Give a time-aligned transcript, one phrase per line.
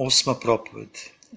[0.00, 0.88] Osma propoved.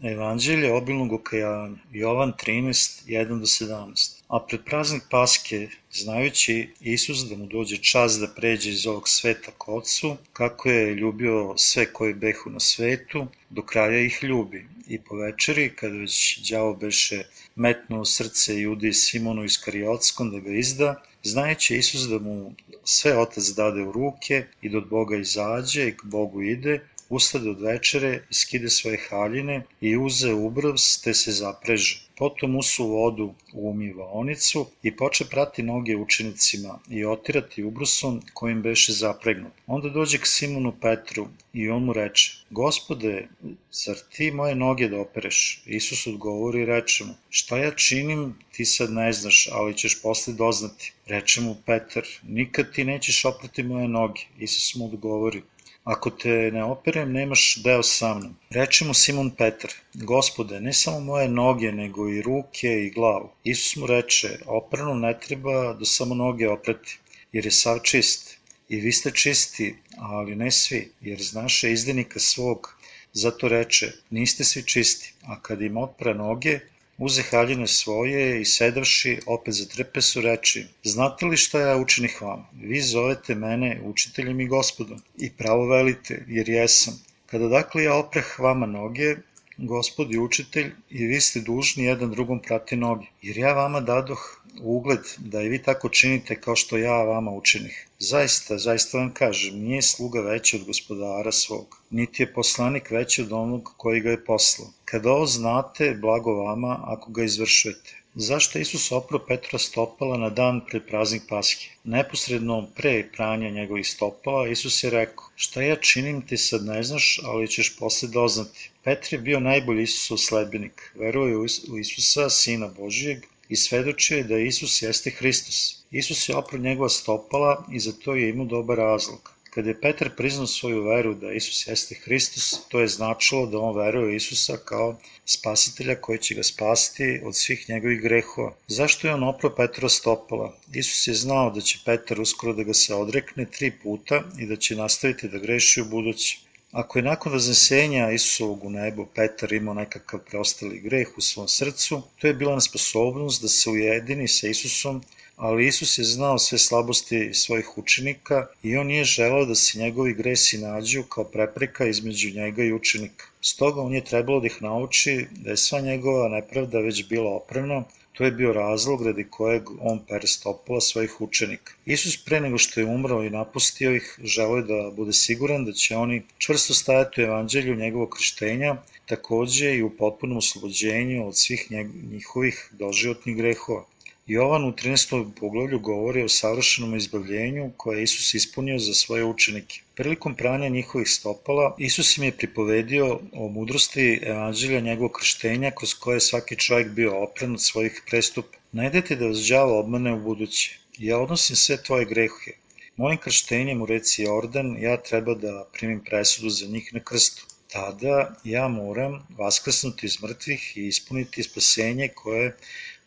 [0.04, 1.78] Evanđelje obilnog okajavanja.
[1.92, 4.12] Jovan 13, 1 do 17.
[4.28, 9.52] A pred praznik Paske, znajući Isus da mu dođe čas da pređe iz ovog sveta
[9.58, 14.66] k Otcu, kako je ljubio sve koji behu na svetu, do kraja ih ljubi.
[14.88, 17.24] I po večeri, kada već đavo beše
[17.56, 23.82] metnuo srce Judi Simonu Iskariotskom da ga izda, znajući Isus da mu sve otac dade
[23.82, 26.80] u ruke i da od Boga izađe i k Bogu ide,
[27.12, 32.00] ustade od večere, skide svoje haljine i uze ubrs te se zapreže.
[32.18, 38.94] Potom usu vodu u umivaonicu i poče prati noge učenicima i otirati ubrusom kojim beše
[38.94, 39.52] zapregnut.
[39.68, 43.28] Onda dođe k Simonu Petru i on mu reče, Gospode,
[43.72, 45.64] zar ti moje noge da opereš?
[45.66, 50.34] Isus odgovori i reče mu, šta ja činim ti sad ne znaš, ali ćeš posle
[50.34, 50.94] doznati.
[51.06, 54.22] Reče mu Petar, nikad ti nećeš oprati moje noge.
[54.40, 55.42] Isus mu odgovori,
[55.84, 58.34] Ako te ne operem, nemaš deo sa mnom.
[58.58, 63.30] Reče mu Simon Petar, gospode, ne samo moje noge, nego i ruke i glavu.
[63.44, 67.00] Isus mu reče, oprano ne treba da samo noge oprati,
[67.32, 68.38] jer je sav čist.
[68.70, 72.76] I vi ste čisti, ali ne svi, jer znaše izdenika svog,
[73.14, 76.60] zato reče, niste svi čisti, a kad im opre noge,
[77.02, 82.46] uze haljine svoje i sedavši, opet zatrpe su reči, znate li šta ja učinih vama?
[82.54, 87.00] Vi zovete mene učiteljem i gospodom i pravo velite, jer jesam.
[87.26, 89.16] Kada dakle ja opreh vama noge,
[89.58, 94.41] gospod i učitelj, i vi ste dužni jedan drugom prati noge, jer ja vama dadoh
[94.60, 97.88] ugled da i vi tako činite kao što ja vama učinih.
[98.00, 103.32] Zaista, zaista vam kažem, nije sluga veći od gospodara svog, niti je poslanik veći od
[103.32, 104.68] onog koji ga je poslao.
[104.86, 108.02] Kada ovo znate, blago vama ako ga izvršujete.
[108.16, 111.70] Zašto Isus opro Petra stopala na dan pred praznik Paske?
[111.84, 117.20] Neposredno pre pranja njegovih stopala, Isus je rekao, šta ja činim ti sad ne znaš,
[117.24, 118.70] ali ćeš posle doznati.
[118.84, 124.38] Petr je bio najbolji Isusov sledbenik, veruje u Isusa, Sina Božijeg, i svedočio je da
[124.40, 125.58] Isus jeste Hristos.
[125.92, 129.32] Isus je opro njegova stopala i za to je imao dobar razlog.
[129.54, 133.76] Kada je Petar priznao svoju veru da Isus jeste Hristos, to je značilo da on
[133.78, 134.96] veruje Isusa kao
[135.26, 138.54] spasitelja koji će ga spasiti od svih njegovih grehova.
[138.68, 140.54] Zašto je on opro Petra stopala?
[140.74, 144.56] Isus je znao da će Petar uskoro da ga se odrekne tri puta i da
[144.56, 146.40] će nastaviti da greši u budući.
[146.72, 152.02] Ako je nakon raznesenja Isusovog u nebo Petar imao nekakav preostali greh u svom srcu,
[152.20, 155.02] to je bila nesposobnost da se ujedini sa Isusom,
[155.36, 160.14] ali Isus je znao sve slabosti svojih učenika i on nije želao da se njegovi
[160.14, 163.26] gresi nađu kao prepreka između njega i učenika.
[163.42, 167.84] Stoga on je trebalo da ih nauči da je sva njegova nepravda već bila oprana
[168.22, 171.74] To je bio razlog radi kojeg on pere stopala svojih učenika.
[171.86, 175.72] Isus pre nego što je umrao i napustio ih, želeo je da bude siguran da
[175.84, 181.66] će oni čvrsto stajati u evanđelju njegovog krštenja, takođe i u potpunom oslobođenju od svih
[182.12, 183.86] njihovih doživotnih grehova.
[184.32, 185.32] Jovan u 13.
[185.40, 189.82] poglavlju govori o savršenom izbavljenju koje je Isus ispunio za svoje učenike.
[189.96, 196.16] Prilikom pranja njihovih stopala, Isus im je pripovedio o mudrosti evanđelja njegovog krštenja kroz koje
[196.16, 198.58] je svaki čovjek bio opren od svojih prestupa.
[198.72, 200.80] Najdete da vas đavo obmane u buduće.
[200.98, 202.52] Ja odnosim sve tvoje grehe.
[202.96, 208.36] Mojim krštenjem u reci Jordan ja treba da primim presudu za njih na krstu tada
[208.44, 212.58] ja moram vaskrsnuti iz mrtvih i ispuniti spasenje koje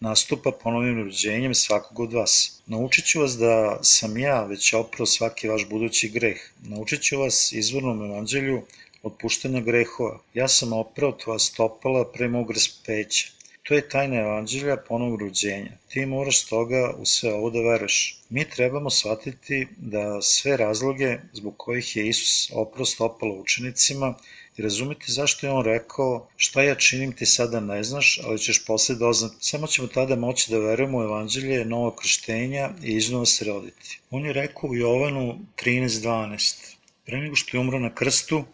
[0.05, 2.63] nastupa ponovnim rođenjem svakog od vas.
[2.67, 6.41] Naučit ću vas da sam ja već oprao svaki vaš budući greh.
[6.63, 8.63] Naučit ću vas izvornom evanđelju
[9.03, 10.19] otpuštanja grehova.
[10.35, 13.27] Ja sam oprao tvoja stopala pre mog raspeća.
[13.63, 15.73] To je tajna evanđelja ponovog rođenja.
[15.89, 18.19] Ti moraš toga u sve ovo da veruješ.
[18.31, 24.15] Mi trebamo shvatiti da sve razloge zbog kojih je Isus oprao stopala učenicima
[24.57, 28.65] i razumeti zašto je on rekao šta ja činim ti sada ne znaš, ali ćeš
[28.65, 29.37] posle doznati.
[29.41, 34.01] Samo ćemo tada moći da verujemo u evanđelje novog krštenja i iznova se roditi.
[34.11, 36.75] On je rekao u Jovanu 13.12.
[37.07, 38.45] Pre nego što je umro na krstu,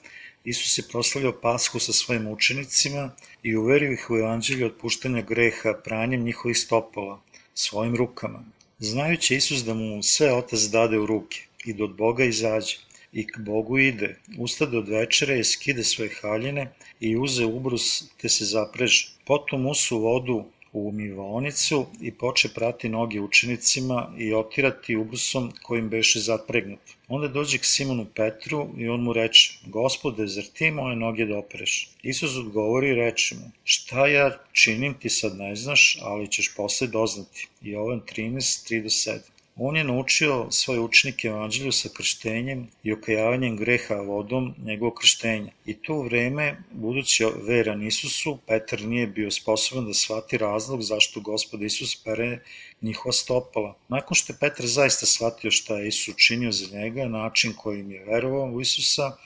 [0.45, 3.11] Isus je proslavljao pasku sa svojim učenicima
[3.43, 7.21] i uverio ih u evanđelje otpuštanja greha pranjem njihovih stopala,
[7.55, 8.45] svojim rukama.
[8.79, 12.77] Znajući Isus da mu sve otac dade u ruke i da od Boga izađe,
[13.13, 14.17] i k Bogu ide.
[14.39, 19.09] Ustade od večere i skide svoje haljine i uze ubrus te se zapreže.
[19.27, 26.21] Potom usu vodu u umivaonicu i poče prati noge učenicima i otirati ubrusom kojim beše
[26.21, 26.81] zapregnut.
[27.09, 31.89] Onda dođe k Simonu Petru i on mu reče, gospode, zar ti moje noge opereš?
[32.03, 36.87] Isus odgovori i reče mu, šta ja činim ti sad ne znaš, ali ćeš posle
[36.87, 37.49] doznati.
[37.61, 39.19] Jovan 13, 3 7.
[39.63, 45.53] On je naučio svoje učenike evanđelju sa krštenjem i okajavanjem greha vodom njegovog krštenja.
[45.67, 51.21] I to u vreme, budući veran Isusu, Petar nije bio sposoban da shvati razlog zašto
[51.21, 52.39] gospod Isus pere
[52.81, 53.75] njihova stopala.
[53.89, 58.05] Nakon što je Petar zaista shvatio šta je Isus učinio za njega, način kojim je
[58.05, 59.17] verovao u Isusa,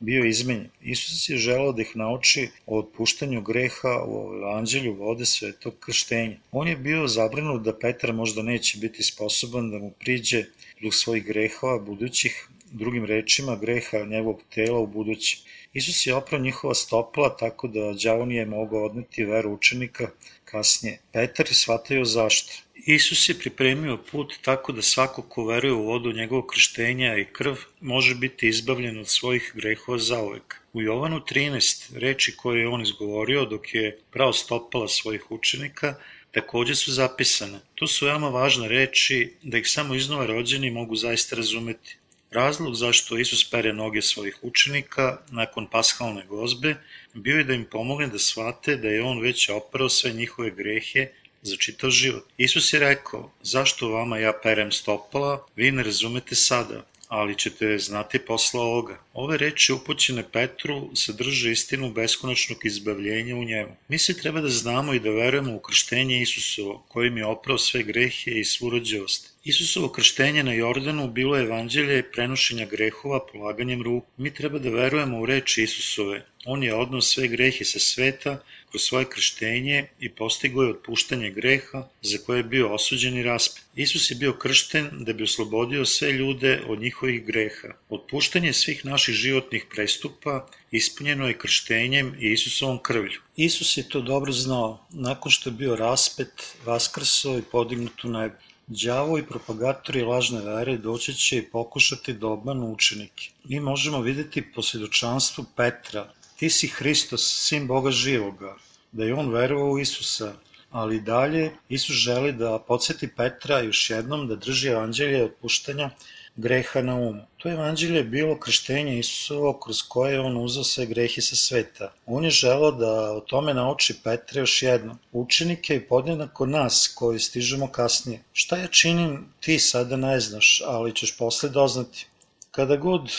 [0.00, 0.68] bio izmenjen.
[0.80, 6.36] Isus je želao da ih nauči o otpuštanju greha u evanđelju vode svetog krštenja.
[6.52, 10.44] On je bio zabrinut da Petar možda neće biti sposoban da mu priđe
[10.80, 15.42] zbog svojih grehova budućih, drugim rečima greha njegovog tela u budući.
[15.72, 20.08] Isus je oprao njihova stopala tako da đavo nije mogao odneti veru učenika
[20.44, 20.98] kasnije.
[21.12, 22.52] Petar shvatio zašto.
[22.86, 27.54] Isus je pripremio put tako da svako ko veruje u vodu njegovog krštenja i krv
[27.80, 30.56] može biti izbavljen od svojih grehova zauvek.
[30.72, 35.94] U Jovanu 13, reči koje je on izgovorio dok je prao stopala svojih učenika,
[36.32, 37.60] takođe su zapisane.
[37.74, 41.96] To su veoma važne reči da ih samo iznova rođeni mogu zaista razumeti.
[42.34, 46.76] Razlog zašto Isus pere noge svojih učenika nakon pashalne gozbe
[47.14, 51.06] bio je da im pomogne da shvate da je on već oprao sve njihove grehe
[51.42, 52.24] za čitav život.
[52.36, 58.18] Isus je rekao, zašto vama ja perem stopala, vi ne razumete sada, ali ćete znati
[58.18, 58.98] posla ovoga.
[59.12, 63.76] Ove reči upućene Petru sadrže istinu beskonačnog izbavljenja u njemu.
[63.88, 67.82] Mi se treba da znamo i da verujemo u krštenje Isusovo, kojim je oprao sve
[67.82, 69.33] grehe i svu rođevost.
[69.44, 74.06] Isusovo krštenje na Jordanu bilo je evanđelje prenošenja grehova polaganjem ruku.
[74.16, 76.22] Mi treba da verujemo u reči Isusove.
[76.44, 78.32] On je odnao sve grehe sa sveta
[78.70, 83.64] kroz svoje krštenje i postigo je otpuštanje greha za koje je bio osuđen i raspet.
[83.76, 87.68] Isus je bio kršten da bi oslobodio sve ljude od njihovih greha.
[87.88, 93.20] Otpuštanje svih naših životnih prestupa ispunjeno je krštenjem i Isusovom krvlju.
[93.36, 94.86] Isus je to dobro znao.
[94.90, 98.34] Nakon što je bio raspet, vaskrso i podignut u nebo.
[98.66, 103.30] Đavo i propagatori lažne vere doći će i pokušati da obmanu učenike.
[103.44, 108.56] Mi možemo videti po svjedočanstvu Petra, ti si Hristos, sin Boga živoga,
[108.92, 110.32] da je on verovao u Isusa,
[110.70, 115.90] ali dalje Isus želi da podsjeti Petra još jednom da drži evanđelje otpuštanja
[116.36, 117.22] greha na umu.
[117.36, 121.92] To evanđelje je bilo krštenje Isusovo kroz koje je on uzao sve grehe sa sveta.
[122.06, 124.98] On je želao da o tome nauči Petra još jednom.
[125.12, 128.22] Učenike i podjednako nas koji stižemo kasnije.
[128.32, 132.06] Šta ja činim ti sada ne znaš, ali ćeš posle doznati.
[132.50, 133.12] Kada god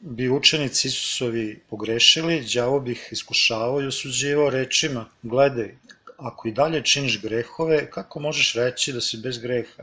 [0.00, 5.74] bi učenici Isusovi pogrešili, đavo bi ih iskušavao i osuđivao rečima, gledaj,
[6.16, 9.82] ako i dalje činiš grehove, kako možeš reći da si bez greha?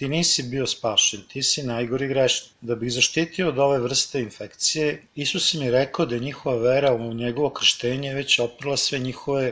[0.00, 2.52] Ti nisi bio spašen, ti si najgori grešnik.
[2.68, 7.08] Da bi zaštitio od ove vrste infekcije, Isus je rekao da je njihova vera u
[7.14, 9.50] njegovo krštenje već oprala sve njihove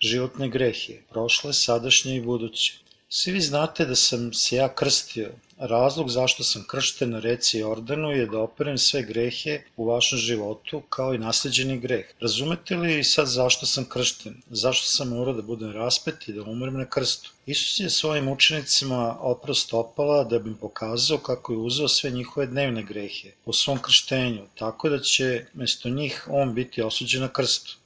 [0.00, 2.74] životne grehe, prošle, sadašnje i buduće.
[3.08, 8.10] Svi vi znate da sam se ja krstio, Razlog zašto sam kršten na reci Jordanu
[8.10, 12.06] je da operem sve grehe u vašem životu kao i nasleđeni greh.
[12.20, 14.42] Razumete li sad zašto sam kršten?
[14.50, 17.32] Zašto sam morao da budem raspet i da umrem na krstu?
[17.46, 22.46] Isus je svojim učenicima oprao stopala da bi im pokazao kako je uzeo sve njihove
[22.46, 27.76] dnevne grehe po svom krštenju, tako da će mesto njih on biti osuđen na krstu.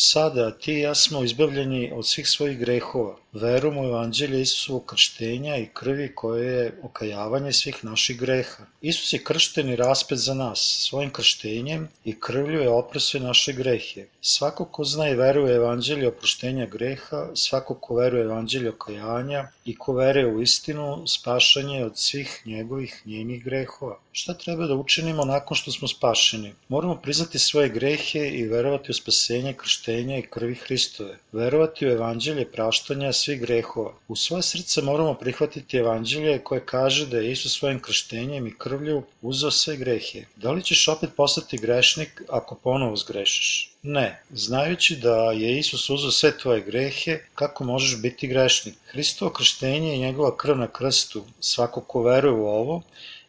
[0.00, 5.56] Sada ti i ja smo izbavljeni od svih svojih grehova, verom u evanđelje Isusovog krštenja
[5.56, 8.66] i krvi koje je okajavanje svih naših greha.
[8.80, 13.52] Isus je kršten i raspet za nas, svojim krštenjem i krvlju je opro sve naše
[13.52, 14.06] grehe.
[14.20, 19.92] Svako ko zna i veruje evanđelje oproštenja greha, svako ko veruje evanđelje okajanja i ko
[19.92, 23.98] veruje u istinu, spašanje od svih njegovih njenih grehova.
[24.12, 26.52] Šta treba da učinimo nakon što smo spašeni?
[26.68, 31.18] Moramo priznati svoje grehe i verovati u spasenje, krštenja i krvi Hristove.
[31.32, 33.92] Verovati u evanđelje praštanja svih grehova.
[34.08, 39.02] U svoje srce moramo prihvatiti evanđelje koje kaže da je Isus svojim krštenjem i krvlju
[39.22, 40.24] uzeo sve grehe.
[40.36, 43.77] Da li ćeš opet postati grešnik ako ponovo zgrešiš?
[43.82, 48.74] Ne, znajući da je Isus uzeo sve tvoje grehe, kako možeš biti grešnik?
[48.86, 52.82] Hristovo krštenje i njegova krv na krstu, svako ko veruje u ovo,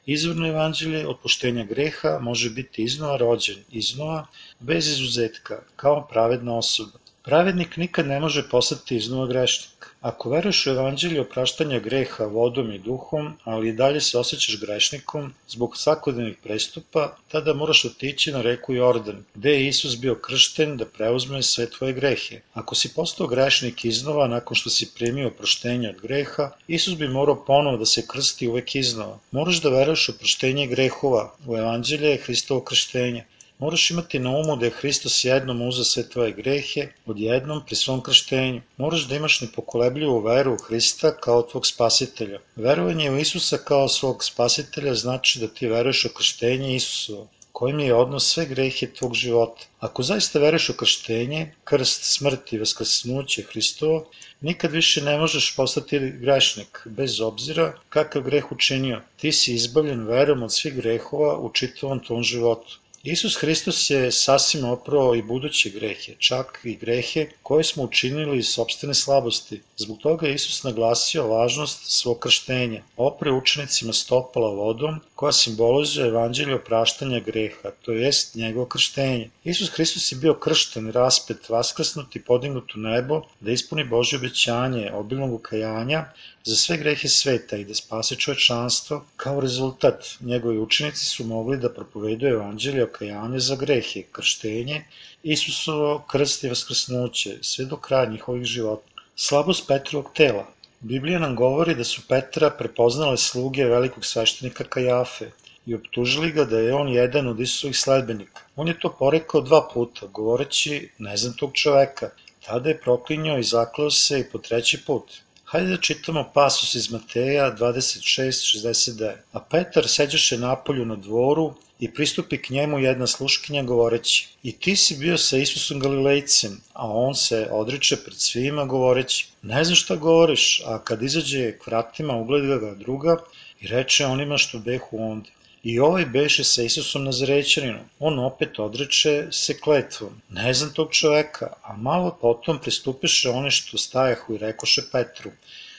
[0.10, 4.28] Izvorno evanđelje otpuštenja greha može biti iznova rođen, iznova,
[4.60, 6.99] bez izuzetka, kao pravedna osoba.
[7.24, 9.80] Pravednik nikad ne može postati iznova grešnik.
[10.02, 15.34] Ako veruješ u evanđelje opraštanja greha vodom i duhom, ali i dalje se osjećaš grešnikom
[15.48, 20.86] zbog svakodnevnih prestupa, tada moraš otići na reku Jordan, gde je Isus bio kršten da
[20.86, 22.42] preuzme sve tvoje grehe.
[22.54, 27.46] Ako si postao grešnik iznova nakon što si primio oproštenje od greha, Isus bi morao
[27.46, 29.20] ponovo da se krsti uvek iznova.
[29.32, 33.26] Moraš da veruješ u oproštenje grehova, u evanđelje Hristovo krštenje.
[33.60, 38.04] Moraš imati na umu da je Hristos jednom uzeo sve tvoje grehe, odjednom pri svom
[38.04, 38.62] krštenju.
[38.78, 42.40] Moraš da imaš nepokolebljivu veru u Hrista kao tvog spasitelja.
[42.56, 47.28] Verovanje u Isusa kao svog spasitelja znači da ti veruješ u krštenje Isusovo
[47.60, 49.66] kojim je odnos sve grehe tvog života.
[49.80, 54.06] Ako zaista veruješ u krštenje, krst, smrt i vaskrsnuće Hristovo,
[54.42, 59.02] nikad više ne možeš postati grešnik, bez obzira kakav greh učinio.
[59.18, 62.80] Ti si izbavljen verom od svih grehova u čitavom tom životu.
[63.04, 68.48] Isus Hristos je sasvim oprao i buduće grehe, čak i grehe koje smo učinili iz
[68.48, 69.62] sobstvene slabosti.
[69.78, 72.84] Zbog toga je Isus naglasio važnost svog krštenja.
[72.98, 79.30] Opre učenicima stopala vodom koja simbolizuje evanđelje opraštanja greha, to jest njegovo krštenje.
[79.44, 84.92] Isus Hristos je bio kršten, raspet, vaskrsnut i podignut u nebo da ispuni Božje obećanje
[84.94, 86.06] obilnog ukajanja
[86.44, 91.74] za sve grehe sveta i da spase čovečanstvo, kao rezultat njegovi učenici su mogli da
[91.74, 94.84] propovedu evanđelje okajanja za grehe, krštenje,
[95.24, 98.90] Isusovo krst i vaskrsnuće, sve do kraja njihovih života.
[99.16, 100.46] Slabost Petrovog tela.
[100.80, 105.32] Biblija nam govori da su Petra prepoznale sluge velikog sveštenika Kajafe
[105.66, 108.42] i optužili ga da je on jedan od Isusovih sledbenika.
[108.56, 112.10] On je to porekao dva puta, govoreći ne znam tog čoveka.
[112.46, 115.12] Tada je proklinjao i zaklao se i po treći put.
[115.50, 119.14] Hajde da čitamo pasus iz Mateja 26.69.
[119.34, 124.76] A Petar seđaše napolju na dvoru i pristupi k njemu jedna sluškinja govoreći I ti
[124.76, 129.96] si bio sa Isusom Galilejcem, a on se odriče pred svima govoreći Ne znam šta
[129.96, 133.18] govoriš, a kad izađe k vratima ugleda ga druga
[133.62, 135.30] i reče onima što behu onda
[135.64, 137.82] I ovaj beše sa Isusom Nazarećaninom.
[138.00, 140.22] On opet odreče se kletvom.
[140.30, 145.32] Ne znam tog čoveka, a malo potom pristupiše one što stajahu i rekoše Petru.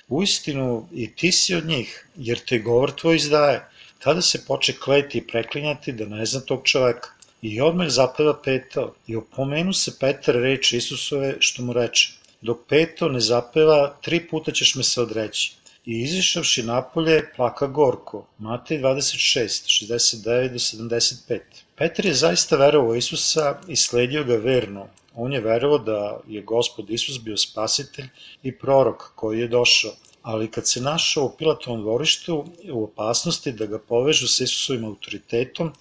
[0.09, 3.65] Uistinu i ti si od njih, jer te govor tvoj izdaje.
[3.99, 7.09] Tada se poče kleti i preklinjati da ne zna tog čoveka.
[7.43, 12.13] I odmah zapeva petao i opomenu se Petar reči Isusove što mu reče.
[12.41, 15.53] Dok peto ne zapeva, tri puta ćeš me se odreći.
[15.85, 18.27] I izišavši napolje, plaka gorko.
[18.39, 21.41] Matej 26, 69 do 75.
[21.77, 24.87] Petar je zaista verovao Isusa i sledio ga verno.
[25.15, 28.09] On je verovao da je gospod Isus bio spasitelj
[28.43, 29.93] i prorok koji je došao.
[30.23, 35.73] Ali kad se našao u Pilatovom dvorištu u opasnosti da ga povežu sa Isusovim autoritetom,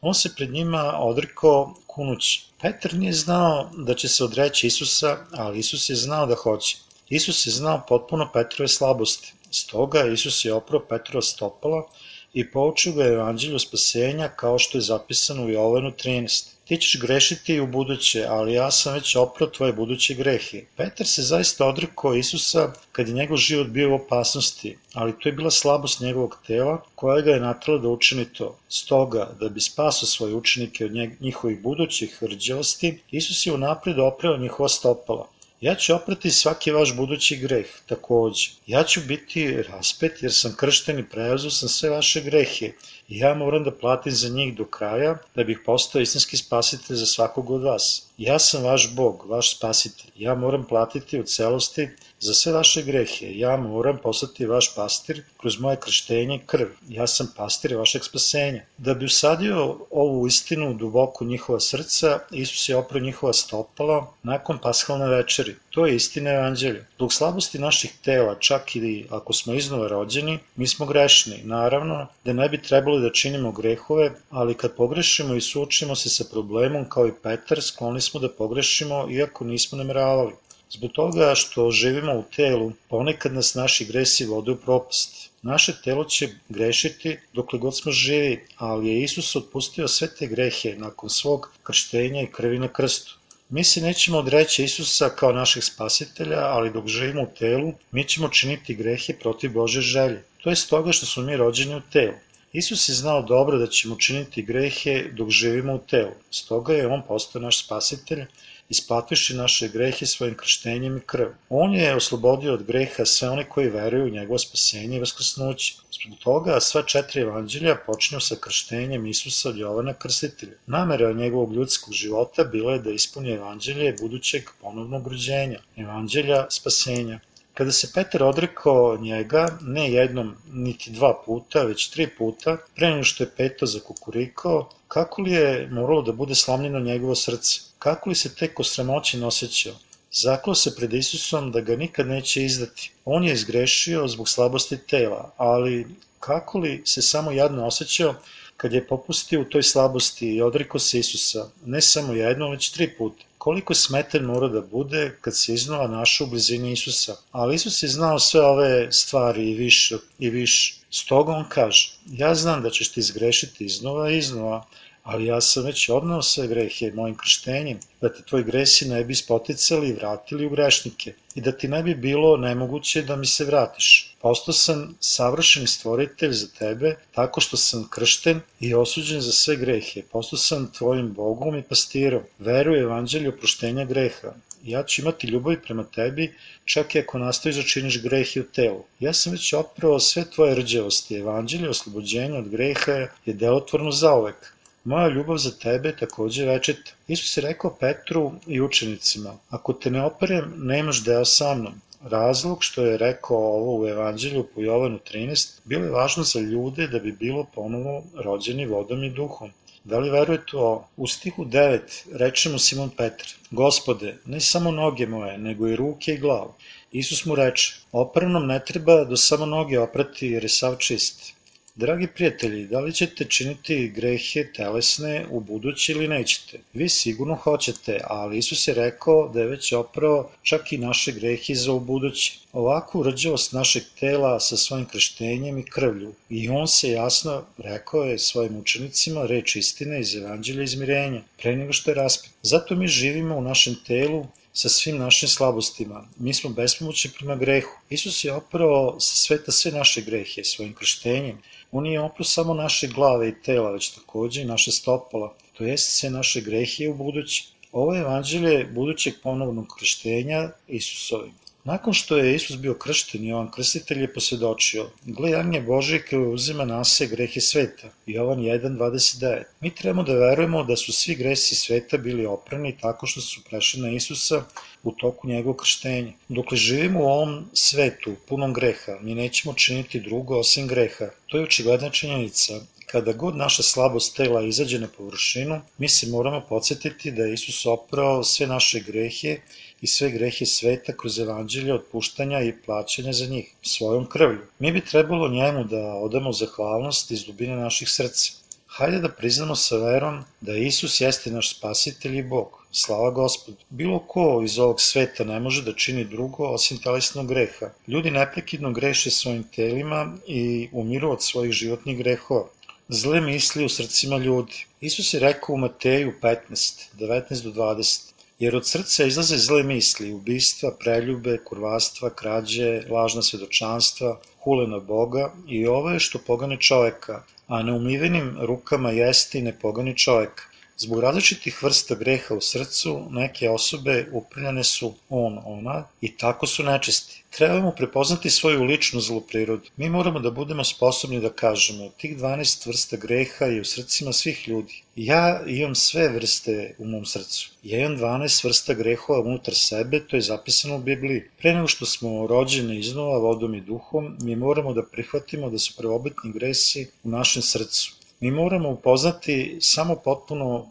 [0.00, 2.44] on se pred njima odrekao kunući.
[2.60, 6.76] Petar nije znao da će se odreći Isusa, ali Isus je znao da hoće.
[7.08, 9.32] Isus je znao potpuno Petrove slabosti.
[9.50, 11.88] Stoga Isus je oprao Petrova stopala
[12.34, 16.46] i poučio ga evanđelju spasenja kao što je zapisano u Jovanu 13.
[16.64, 20.64] Ti ćeš grešiti i u buduće, ali ja sam već oprao tvoje buduće grehe.
[20.76, 25.32] Petar se zaista odrekao Isusa kad je njegov život bio u opasnosti, ali to je
[25.32, 28.58] bila slabost njegovog tela koja ga je natrala da učini to.
[28.68, 34.68] Stoga, da bi spasao svoje učenike od njihovih budućih hrđelosti, Isus je unapred oprao njihova
[34.68, 35.28] stopala.
[35.60, 38.50] Ja ću oprati svaki vaš budući greh, takođe.
[38.66, 42.72] Ja ću biti raspet jer sam kršten i preuzeo sam sve vaše grehe
[43.08, 47.06] i ja moram da platim za njih do kraja da bih postao istinski spasitelj za
[47.06, 48.06] svakog od vas.
[48.18, 50.10] Ja sam vaš Bog, vaš spasitelj.
[50.16, 51.88] Ja moram platiti u celosti
[52.20, 53.38] za sve vaše grehe.
[53.38, 56.66] Ja moram postati vaš pastir kroz moje krštenje krv.
[56.88, 58.62] Ja sam pastir vašeg spasenja.
[58.78, 65.08] Da bi usadio ovu istinu duboko njihova srca, Isus je oprao njihova stopala nakon pashalne
[65.08, 65.54] večeri.
[65.70, 66.84] To je istina evanđelja.
[66.96, 71.40] Zbog slabosti naših tela, čak i ako smo iznova rođeni, mi smo grešni.
[71.44, 76.24] Naravno da ne bi trebalo da činimo grehove, ali kad pogrešimo i suočimo se sa
[76.32, 80.32] problemom kao i Petar, skloni smo da pogrešimo iako nismo nameravali.
[80.70, 85.30] Zbog toga što živimo u telu, ponekad nas naši gresi vode u propast.
[85.42, 90.74] Naše telo će grešiti dokle god smo živi, ali je Isus otpustio sve te grehe
[90.78, 93.16] nakon svog krštenja i krvi na krstu.
[93.48, 98.28] Mi se nećemo odreći Isusa kao našeg spasitelja, ali dok živimo u telu, mi ćemo
[98.28, 100.24] činiti grehe protiv Bože želje.
[100.42, 102.14] To je stoga što smo mi rođeni u telu.
[102.60, 106.12] Isus je znao dobro da ćemo činiti grehe dok živimo u telu.
[106.30, 108.24] Stoga je On postao naš spasitelj
[108.68, 111.26] isplativši naše grehe svojim krštenjem i krv.
[111.48, 115.74] On je oslobodio od greha sve one koji veruju u njegovo spasenje i vaskrsnuće.
[115.92, 120.56] Zbog toga sva četiri evanđelja počinju sa krštenjem Isusa od Jovana Krstitelja.
[120.66, 127.20] Namera njegovog ljudskog života bila je da ispuni evanđelje budućeg ponovnog rođenja, evanđelja spasenja.
[127.56, 133.04] Kada se Petar odrekao njega, ne jednom niti dva puta, već tri puta, pre nego
[133.04, 137.60] što je peto zakukurikao, kako li je moralo da bude slamljeno njegovo srce?
[137.78, 139.72] Kako li se tek o sramoći nosećao?
[140.12, 142.90] Zaklao se pred Isusom da ga nikad neće izdati.
[143.04, 145.86] On je izgrešio zbog slabosti tela, ali
[146.20, 148.14] kako li se samo jadno osjećao
[148.56, 152.88] kad je popustio u toj slabosti i odrekao se Isusa, ne samo jedno, već tri
[152.98, 153.24] puta.
[153.38, 157.16] Koliko smeten mora da bude kad se iznova našao u blizini Isusa.
[157.32, 160.74] Ali Isus je znao sve ove stvari i više i više.
[160.90, 164.66] Stoga on kaže, ja znam da ćeš ti izgrešiti iznova i iznova,
[165.06, 169.14] ali ja sam već odnao sve grehe mojim krštenjem, da te tvoji gresi ne bi
[169.14, 173.44] spoticali i vratili u grešnike i da ti ne bi bilo nemoguće da mi se
[173.44, 174.14] vratiš.
[174.20, 180.02] Postao sam savršeni stvoritelj za tebe tako što sam kršten i osuđen za sve grehe.
[180.12, 182.22] Postao sam tvojim Bogom i pastirom.
[182.38, 184.34] Veruj evanđelju oproštenja greha.
[184.64, 186.34] Ja ću imati ljubav prema tebi,
[186.64, 188.84] čak i ako nastaviš da činiš grehe u telu.
[189.00, 191.16] Ja sam već oprao sve tvoje rđevosti.
[191.16, 192.92] Evanđelje oslobođenja od greha
[193.26, 194.55] je delotvorno zaovek.
[194.90, 196.92] Moja ljubav za tebe je takođe večeta.
[197.08, 201.80] Isus je rekao Petru i učenicima, ako te ne operem, nemaš deo sa mnom.
[202.02, 206.86] Razlog što je rekao ovo u Evanđelju po Jovanu 13 bilo je važno za ljude
[206.86, 209.50] da bi bilo ponovo rođeni vodom i duhom.
[209.84, 211.80] Da li verujete o U stihu 9
[212.12, 216.54] reče mu Simon Petar, Gospode, ne samo noge moje, nego i ruke i glavu.
[216.92, 221.35] Isus mu reče, opernom ne treba do samo noge oprati jer je sav čist.
[221.76, 226.58] Dragi prijatelji, da li ćete činiti grehe telesne u budući ili nećete?
[226.72, 231.54] Vi sigurno hoćete, ali Isus je rekao da je već oprao čak i naše grehe
[231.54, 232.38] za u budući.
[232.52, 236.14] Ovakvu rđavost našeg tela sa svojim krštenjem i krvlju.
[236.30, 241.72] I on se jasno rekao je svojim učenicima reč istine iz evanđelja izmirenja, pre nego
[241.72, 242.30] što je raspet.
[242.42, 244.26] Zato mi živimo u našem telu
[244.56, 246.08] sa svim našim slabostima.
[246.18, 247.70] Mi smo bespomoćni prema grehu.
[247.90, 251.42] Isus je oprao sa sveta sve naše grehe svojim krštenjem.
[251.72, 255.90] On nije oprao samo naše glave i tela, već takođe i naše stopala, to jest
[255.90, 257.48] sve naše grehe u budući.
[257.72, 261.32] Ovo je evanđelje budućeg ponovnog krštenja Isusovim.
[261.66, 266.64] Nakon što je Isus bio kršten, Jovan Krstitelj je posvjedočio, gle jagnje Bože koji uzima
[266.64, 267.88] na se grehe sveta.
[268.06, 269.42] Jovan 1.29.
[269.60, 273.80] Mi trebamo da verujemo da su svi gresi sveta bili oprani tako što su prešli
[273.80, 274.44] na Isusa
[274.82, 276.12] u toku njegovog krštenja.
[276.28, 281.08] Dokle živimo u ovom svetu, punom greha, mi nećemo činiti drugo osim greha.
[281.26, 282.60] To je očigledna činjenica.
[282.86, 287.66] Kada god naša slabost tela izađe na površinu, mi se moramo podsjetiti da je Isus
[287.66, 289.38] oprao sve naše grehe
[289.80, 294.40] i sve grehe sveta kroz evanđelje otpuštanja i plaćanja za njih, svojom krvlju.
[294.58, 298.32] Mi bi trebalo njemu da odamo zahvalnost iz dubine naših srca.
[298.76, 302.66] Hajde da priznamo sa verom da Isus jeste naš spasitelj i Bog.
[302.72, 303.58] Slava gospodu.
[303.70, 307.70] Bilo ko iz ovog sveta ne može da čini drugo osim telesnog greha.
[307.88, 312.48] Ljudi neprekidno greše svojim telima i umiru od svojih životnih grehova.
[312.88, 314.64] Zle misli u srcima ljudi.
[314.80, 320.12] Isus je rekao u Mateju 15, 19 do 20 jer od srca izlaze zle misli,
[320.12, 327.22] ubistva, preljube, kurvastva, krađe, lažna svedočanstva, hule na Boga i ovo je što pogane čoveka,
[327.46, 330.42] a neumivenim rukama jeste i ne pogani čoveka.
[330.78, 336.62] Zbog različitih vrsta greha u srcu, neke osobe uprljane su on, ona i tako su
[336.62, 337.22] nečisti.
[337.30, 339.70] Trebamo prepoznati svoju ličnu zlu prirodu.
[339.76, 344.48] Mi moramo da budemo sposobni da kažemo, tih 12 vrsta greha je u srcima svih
[344.48, 344.82] ljudi.
[344.96, 347.50] Ja imam sve vrste u mom srcu.
[347.62, 351.24] Ja imam 12 vrsta grehova unutar sebe, to je zapisano u Bibliji.
[351.38, 355.76] Pre nego što smo rođeni iznova vodom i duhom, mi moramo da prihvatimo da su
[355.76, 357.95] prvobitni gresi u našem srcu.
[358.20, 360.68] Mi moramo upoznati samo potpuno,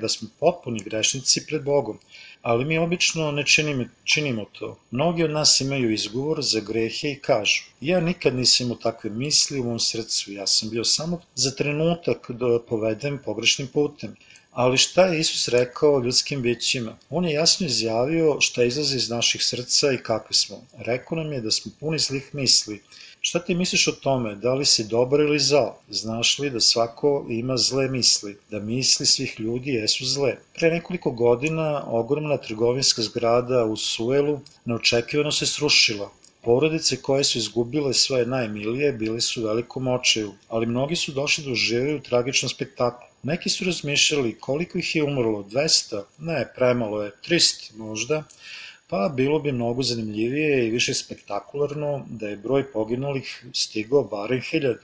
[0.00, 1.98] da smo potpuni grešnici pred Bogom,
[2.42, 4.78] ali mi obično ne činimo, činimo to.
[4.90, 9.60] Mnogi od nas imaju izgovor za grehe i kažu, ja nikad nisam imao takve misli
[9.60, 14.16] u mom srcu, ja sam bio samo za trenutak da povedem pogrešnim putem.
[14.52, 16.96] Ali šta je Isus rekao ljudskim bićima?
[17.10, 20.66] On je jasno izjavio šta izlazi iz naših srca i kakvi smo.
[20.78, 22.82] Rekao nam je da smo puni zlih misli,
[23.24, 25.76] Šta ti misliš o tome, da li si dobar ili zao?
[25.88, 30.32] Znaš li da svako ima zle misli, da misli svih ljudi jesu zle?
[30.54, 36.10] Pre nekoliko godina ogromna trgovinska zgrada u Suelu neočekivano se srušila.
[36.44, 41.44] Porodice koje su izgubile svoje najmilije bili su u velikom očaju, ali mnogi su došli
[41.44, 43.06] da uživaju u tragičnom spektaklu.
[43.22, 48.24] Neki su razmišljali koliko ih je umrlo, 200, ne, premalo je, 300 možda,
[48.92, 54.76] Pa bilo bi mnogo zanimljivije i više spektakularno da je broj poginulih stigao barem hiljad.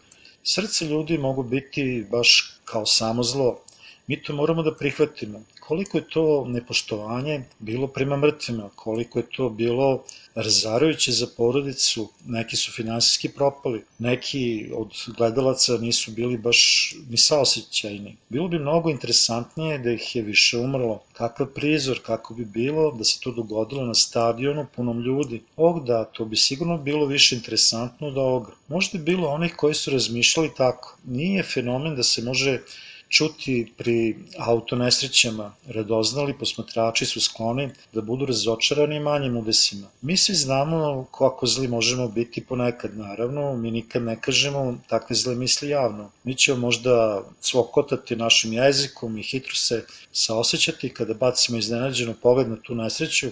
[0.42, 3.60] Srce ljudi mogu biti baš kao samo zlo.
[4.08, 5.40] Mi to moramo da prihvatimo.
[5.60, 12.56] Koliko je to nepoštovanje bilo prema mrtvima, koliko je to bilo razarajuće za porodicu, neki
[12.56, 18.16] su finansijski propali, neki od gledalaca nisu bili baš ni saosećajni.
[18.28, 21.02] Bilo bi mnogo interesantnije da ih je više umrlo.
[21.12, 25.42] Kakav prizor, kako bi bilo da se to dogodilo na stadionu punom ljudi.
[25.56, 28.52] Og da, to bi sigurno bilo više interesantno od ovoga.
[28.68, 30.96] Možda je bilo onih koji su razmišljali tako.
[31.04, 32.60] Nije fenomen da se može
[33.08, 35.54] čuti pri autonesrećama.
[35.66, 39.88] Radoznali posmatrači su skloni da budu razočarani manjim udesima.
[40.02, 45.34] Mi svi znamo kako zli možemo biti ponekad, naravno, mi nikad ne kažemo takve zle
[45.34, 46.10] misli javno.
[46.24, 52.56] Mi ćemo možda cvokotati našim jezikom i hitro se saosećati kada bacimo iznenađeno pogled na
[52.56, 53.28] tu nesreću,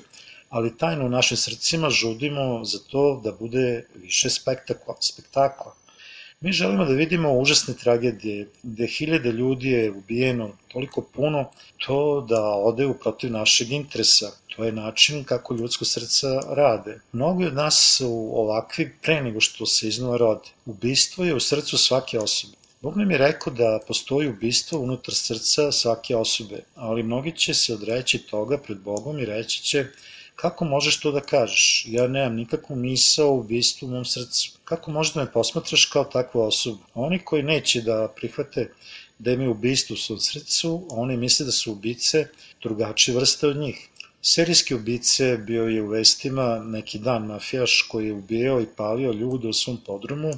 [0.49, 4.95] ali tajno u našim srcima žudimo za to da bude više spektakla.
[5.01, 5.75] spektakla.
[6.41, 11.45] Mi želimo da vidimo užasne tragedije, gde hiljade ljudi je ubijeno toliko puno,
[11.87, 14.31] to da ode u protiv našeg interesa.
[14.57, 17.01] To je način kako ljudsko srca rade.
[17.13, 20.49] Mnogi od nas su ovakvi pre nego što se iznova rode.
[20.67, 22.57] Ubistvo je u srcu svake osobe.
[22.81, 27.75] Bog nam je rekao da postoji ubistvo unutar srca svake osobe, ali mnogi će se
[27.75, 29.87] odreći toga pred Bogom i reći će
[30.37, 31.85] Kako možeš to da kažeš?
[31.89, 34.53] Ja nemam nikakvu misao o ubistvu u mom srcu.
[34.65, 36.79] Kako možeš da me posmatraš kao takvu osobu?
[36.95, 38.71] Oni koji neće da prihvate
[39.19, 42.27] da imaju ubistvo u svom srcu, oni misle da su ubice
[42.63, 43.89] drugačije vrste od njih.
[44.23, 49.49] Serijski ubice bio je u vestima neki dan mafijaš koji je ubijao i palio ljude
[49.49, 50.33] u svom podrumu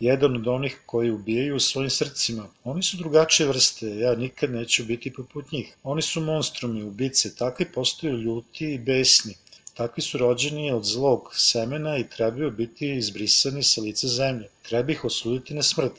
[0.00, 2.48] jedan od onih koji ubijaju svojim srcima.
[2.64, 5.74] Oni su drugačije vrste, ja nikad neću biti poput njih.
[5.82, 9.34] Oni su monstrumi, ubice, takvi postaju ljuti i besni.
[9.74, 14.48] Takvi su rođeni od zlog semena i trebaju biti izbrisani sa lica zemlje.
[14.62, 15.92] Treba ih osuditi na smrt.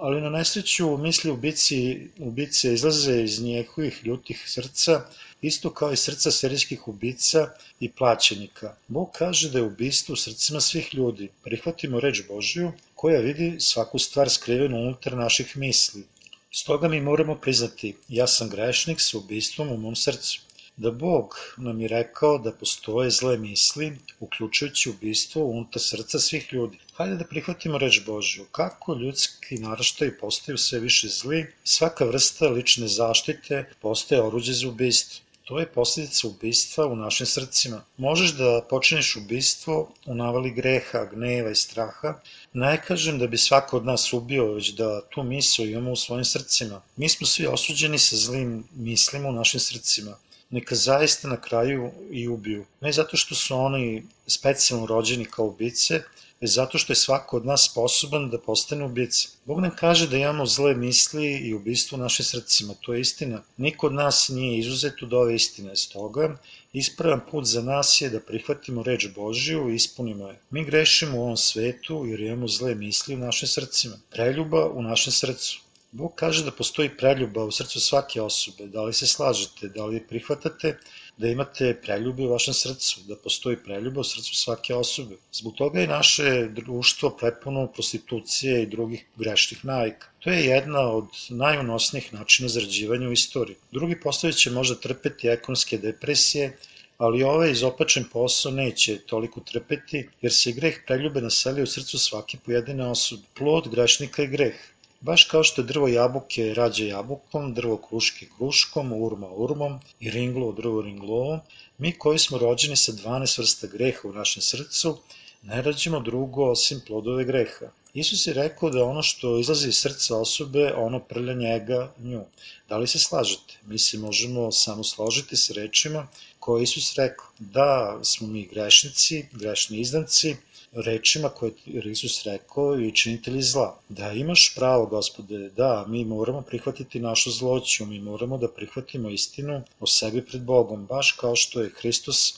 [0.00, 5.00] Ali na nesreću misli ubici, ubice izlaze iz njehovih ljutih srca
[5.42, 7.48] isto kao i srca serijskih ubica
[7.80, 8.74] i plaćenika.
[8.88, 11.28] Bog kaže da je ubistvo u srcima svih ljudi.
[11.44, 16.04] Prihvatimo reč Božiju koja vidi svaku stvar skrivenu unutar naših misli.
[16.52, 20.40] Stoga mi moramo priznati, ja sam grešnik sa ubistvom u mom srcu.
[20.80, 23.86] Da Bog nam je rekao da postoje zle misli,
[24.20, 26.78] uključujući ubistvo unutar srca svih ljudi.
[26.94, 28.44] Hajde da prihvatimo reč Božju.
[28.52, 35.20] Kako ljudski naraštaj postaju sve više zli, svaka vrsta lične zaštite postaje oruđe za ubistvo.
[35.44, 37.82] To je posljedica ubistva u našim srcima.
[37.96, 42.14] Možeš da počinješ ubistvo u navali greha, gneva i straha.
[42.52, 46.24] Ne kažem da bi svako od nas ubio, već da tu misl imamo u svojim
[46.24, 46.82] srcima.
[46.96, 50.16] Mi smo svi osuđeni sa zlim mislima u našim srcima
[50.50, 52.64] neka zaista na kraju i ubiju.
[52.80, 56.02] Ne zato što su oni specijalno rođeni kao ubice,
[56.40, 59.28] već zato što je svako od nas sposoban da postane ubica.
[59.44, 63.42] Bog nam kaže da imamo zle misli i ubistvo u našim srcima, to je istina.
[63.56, 66.36] Niko od nas nije izuzet od ove istine, stoga
[66.72, 70.38] ispravan put za nas je da prihvatimo reč Božiju i ispunimo je.
[70.50, 75.12] Mi grešimo u ovom svetu jer imamo zle misli u našim srcima, preljuba u našem
[75.12, 75.60] srcu.
[75.92, 78.66] Bog kaže da postoji preljuba u srcu svake osobe.
[78.66, 80.76] Da li se slažete, da li prihvatate
[81.16, 85.16] da imate preljube u vašem srcu, da postoji preljuba u srcu svake osobe.
[85.32, 90.08] Zbog toga je naše društvo prepuno prostitucije i drugih grešnih navika.
[90.20, 93.56] To je jedna od najunosnijih načina zarađivanja u istoriji.
[93.72, 96.56] Drugi postavi će možda trpeti ekonomske depresije,
[96.98, 102.38] ali ovaj izopačen posao neće toliko trpeti, jer se greh preljube naselio u srcu svake
[102.46, 103.22] pojedine osobe.
[103.38, 104.54] Plod grešnika je greh.
[105.00, 110.82] Baš kao što drvo jabuke rađa jabukom, drvo kruške kruškom, urma urmom i ringlo drvo
[110.82, 111.40] ringlovom,
[111.78, 114.98] mi koji smo rođeni sa 12 vrsta greha u našem srcu,
[115.42, 117.70] ne rađemo drugo osim plodove greha.
[117.94, 122.24] Isus je rekao da ono što izlazi iz srca osobe, ono prlja njega nju.
[122.68, 123.58] Da li se slažete?
[123.66, 126.08] Mi se možemo samo složiti sa rečima
[126.38, 127.26] koje Isus rekao.
[127.38, 130.36] Da smo mi grešnici, grešni izdanci,
[130.72, 133.78] rečima koje je Isus rekao i činitelji zla.
[133.88, 139.62] Da imaš pravo, gospode, da, mi moramo prihvatiti našu zloću, mi moramo da prihvatimo istinu
[139.80, 142.34] o sebi pred Bogom, baš kao što je Hristos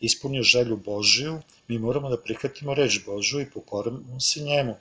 [0.00, 4.76] ispunio želju Božiju, mi moramo da prihvatimo reč Božju i pokorimo se njemu.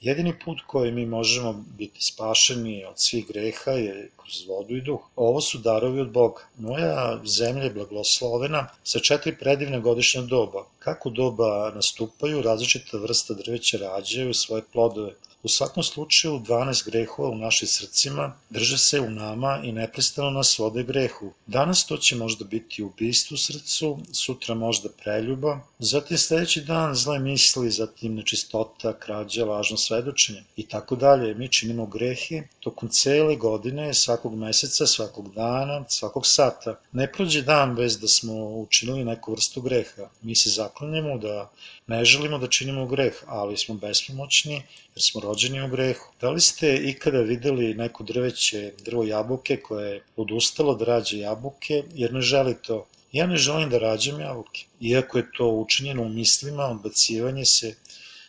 [0.00, 5.00] Jedini put koji mi možemo biti spašeni od svih greha je kroz vodu i duh.
[5.16, 6.42] Ovo su darovi od Boga.
[6.58, 10.64] Moja zemlja je blagoslovena sa četiri predivne godišnje doba.
[10.78, 15.14] Kako doba nastupaju, različita vrsta drveća rađaju svoje plodove.
[15.42, 20.58] U svakom slučaju 12 grehova u našim srcima drže se u nama i neprestano nas
[20.58, 21.32] vode grehu.
[21.46, 27.18] Danas to će možda biti ubistvo u srcu, sutra možda preljuba, zatim sledeći dan zle
[27.18, 31.34] misli, zatim nečistota, krađa, lažno svedočenje i tako dalje.
[31.34, 36.80] Mi činimo grehe tokom cele godine, svakog meseca, svakog dana, svakog sata.
[36.92, 40.08] Ne prođe dan bez da smo učinili neku vrstu greha.
[40.22, 41.50] Mi se zaklanjamo da
[41.86, 44.54] ne želimo da činimo greh, ali smo bespomoćni
[44.94, 46.12] jer smo rođeni u grehu.
[46.20, 51.82] Da li ste ikada videli neko drveće, drvo jabuke koje je odustalo da rađe jabuke
[51.94, 52.86] jer ne želi to?
[53.12, 57.74] Ja ne želim da rađam jabuke, iako je to učinjeno u mislima, odbacivanje se,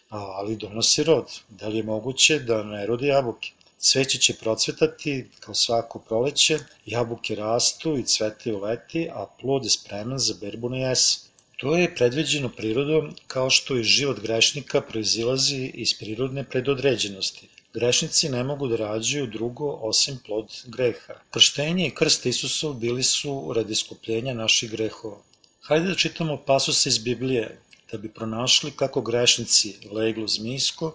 [0.10, 1.26] ali donosi rod.
[1.50, 3.52] Da li je moguće da ne rodi jabuke?
[3.80, 10.20] Cveće će procvetati kao svako proleće, jabuke rastu i cvetaju leti, a plod je spreman
[10.20, 11.27] za berbu na jesen.
[11.62, 17.48] To je predviđeno prirodom kao što i život grešnika proizilazi iz prirodne predodređenosti.
[17.74, 21.16] Grešnici ne mogu da rađaju drugo osim plod greha.
[21.32, 25.18] Krštenje i krst Isusov bili su radi skupljenja naših grehova.
[25.62, 27.58] Hajde da čitamo pasuse iz Biblije,
[27.92, 30.94] da bi pronašli kako grešnici, leglo zmijsko,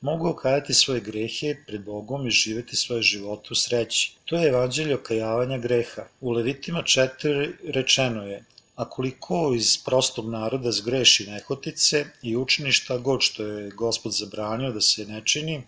[0.00, 4.12] mogu okajati svoje grehe pred Bogom i živeti svoje živote u sreći.
[4.24, 6.08] To je evanđelje okajavanja greha.
[6.20, 12.98] U Levitima 4 rečeno je A koliko iz prostog naroda zgreši nehotice i učini šta
[12.98, 15.62] god što je gospod zabranio da se ne čini,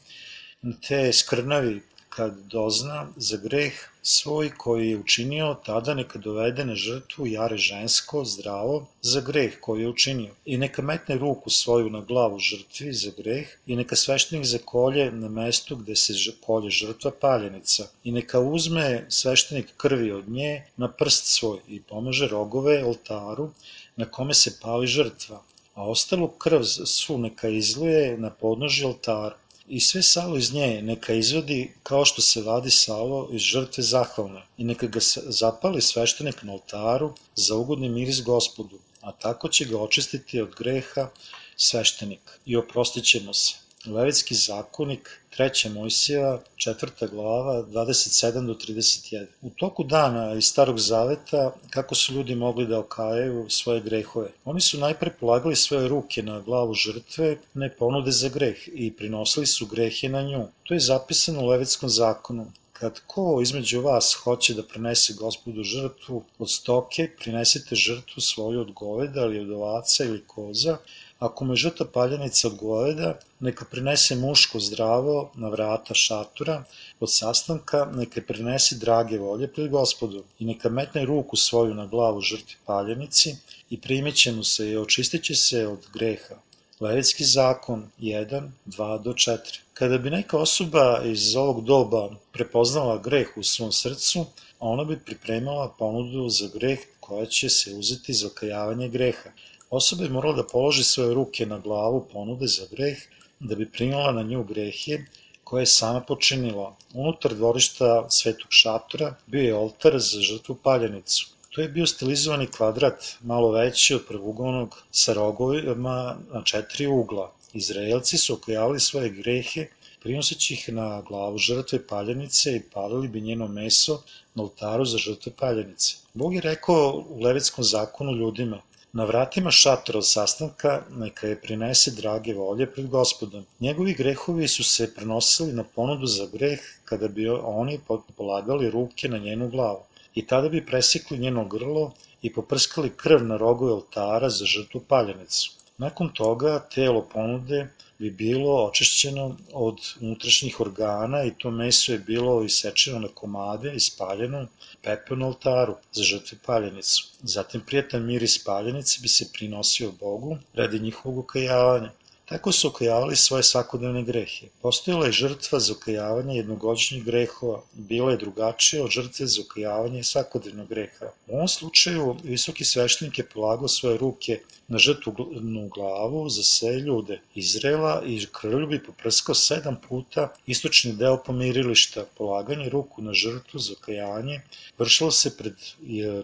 [0.89, 1.81] te skrnavi
[2.17, 3.73] kad dozna za greh
[4.03, 9.83] svoj koji je učinio, tada neka dovede na žrtvu jare žensko, zdravo, za greh koji
[9.83, 10.35] je učinio.
[10.45, 15.29] I neka metne ruku svoju na glavu žrtvi za greh i neka sveštenik zakolje na
[15.29, 16.13] mestu gde se
[16.47, 17.87] kolje žrtva paljenica.
[18.05, 23.51] I neka uzme sveštenik krvi od nje na prst svoj i pomaže rogove oltaru
[23.97, 25.43] na kome se pali žrtva.
[25.75, 29.37] A ostalu krv su neka izluje na podnoži oltara
[29.69, 34.43] i sve salo iz nje neka izvodi kao što se vadi salo iz žrtve zahvalne
[34.59, 39.79] i neka ga zapali sveštenik na oltaru za ugodni miris gospodu, a tako će ga
[39.79, 41.09] očistiti od greha
[41.57, 43.64] sveštenik i oprostit će mu se.
[43.87, 45.69] Levitski zakonik, 3.
[45.69, 47.11] Mojsija, 4.
[47.11, 49.27] glava, 27 do 31.
[49.43, 54.31] U toku dana iz Starog Zaveta, kako su ljudi mogli da okajaju svoje grehove?
[54.45, 59.47] Oni su najpre polagali svoje ruke na glavu žrtve, ne ponude za greh, i prinosili
[59.47, 60.47] su grehe na nju.
[60.63, 62.47] To je zapisano u Levitskom zakonu.
[62.73, 68.73] Kad ko između vas hoće da prenese gospodu žrtvu od stoke, prinesite žrtvu svoju od
[68.73, 70.77] goveda ili od ovaca ili koza,
[71.25, 73.11] Ako mu je žrtva paljenica od goveda,
[73.41, 76.57] neka prinese muško zdravo na vrata šatora
[77.01, 82.21] od sastanka, neka prinese drage volje pred gospodu i neka metne ruku svoju na glavu
[82.21, 83.37] žrtvi paljenici
[83.71, 86.37] i primit će mu se i očistit će se od greha.
[86.81, 89.59] Levitski zakon 1, 2 do 4.
[89.75, 94.27] Kada bi neka osoba iz ovog doba prepoznala greh u svom srcu,
[94.61, 99.31] ona bi pripremala ponudu za greh koja će se uzeti za okajavanje greha.
[99.75, 102.99] Osoba je morala da položi svoje ruke na glavu ponude za greh,
[103.41, 104.99] da bi primala na nju grehe
[105.45, 106.67] koje je sama počinila.
[106.93, 111.27] Unutar dvorišta svetog šatora bio je oltar za žrtvu paljenicu.
[111.51, 117.33] To je bio stilizovani kvadrat, malo veći od prvugonog, sa rogovima na četiri ugla.
[117.53, 119.67] Izraelci su okojavali svoje grehe,
[120.03, 124.03] prinoseći ih na glavu žrtve paljenice i palili bi njeno meso
[124.35, 125.97] na oltaru za žrtve paljenice.
[126.15, 128.61] Bog je rekao u Levitskom zakonu ljudima,
[128.99, 133.47] Na vratima šatora od sastanka neka je prinese drage volje pred gospodom.
[133.61, 137.81] Njegovi grehovi su se prenosili na ponudu za greh kada bi oni
[138.17, 139.83] polagali ruke na njenu glavu
[140.15, 141.91] i tada bi presekli njeno grlo
[142.23, 145.51] i poprskali krv na rogove oltara za žrtvu paljenicu.
[145.79, 152.45] Nakon toga telo ponude bi bilo očišćeno od unutrašnjih organa i to meso je bilo
[152.45, 154.47] isečeno na komade i spaljeno
[154.83, 157.07] pepeo na oltaru za žrtve paljenicu.
[157.23, 161.91] Zatim prijetan miris paljenice bi se prinosio Bogu radi njihovog okajavanja.
[162.25, 164.47] Tako su okajavali svoje svakodnevne grehe.
[164.63, 170.69] Postojala je žrtva za okajavanje jednogodišnjih grehova, bila je drugačija od žrtve za okajavanje svakodnevnog
[170.69, 171.11] greha.
[171.27, 177.21] U ovom slučaju visoki sveštenik je polagao svoje ruke na žrtvenu glavu za sve ljude
[177.35, 182.05] Izrela i krvlju bi poprskao sedam puta istočni deo pomirilišta.
[182.17, 184.41] Polaganje ruku na žrtvu za okajanje
[184.79, 185.55] vršilo se pred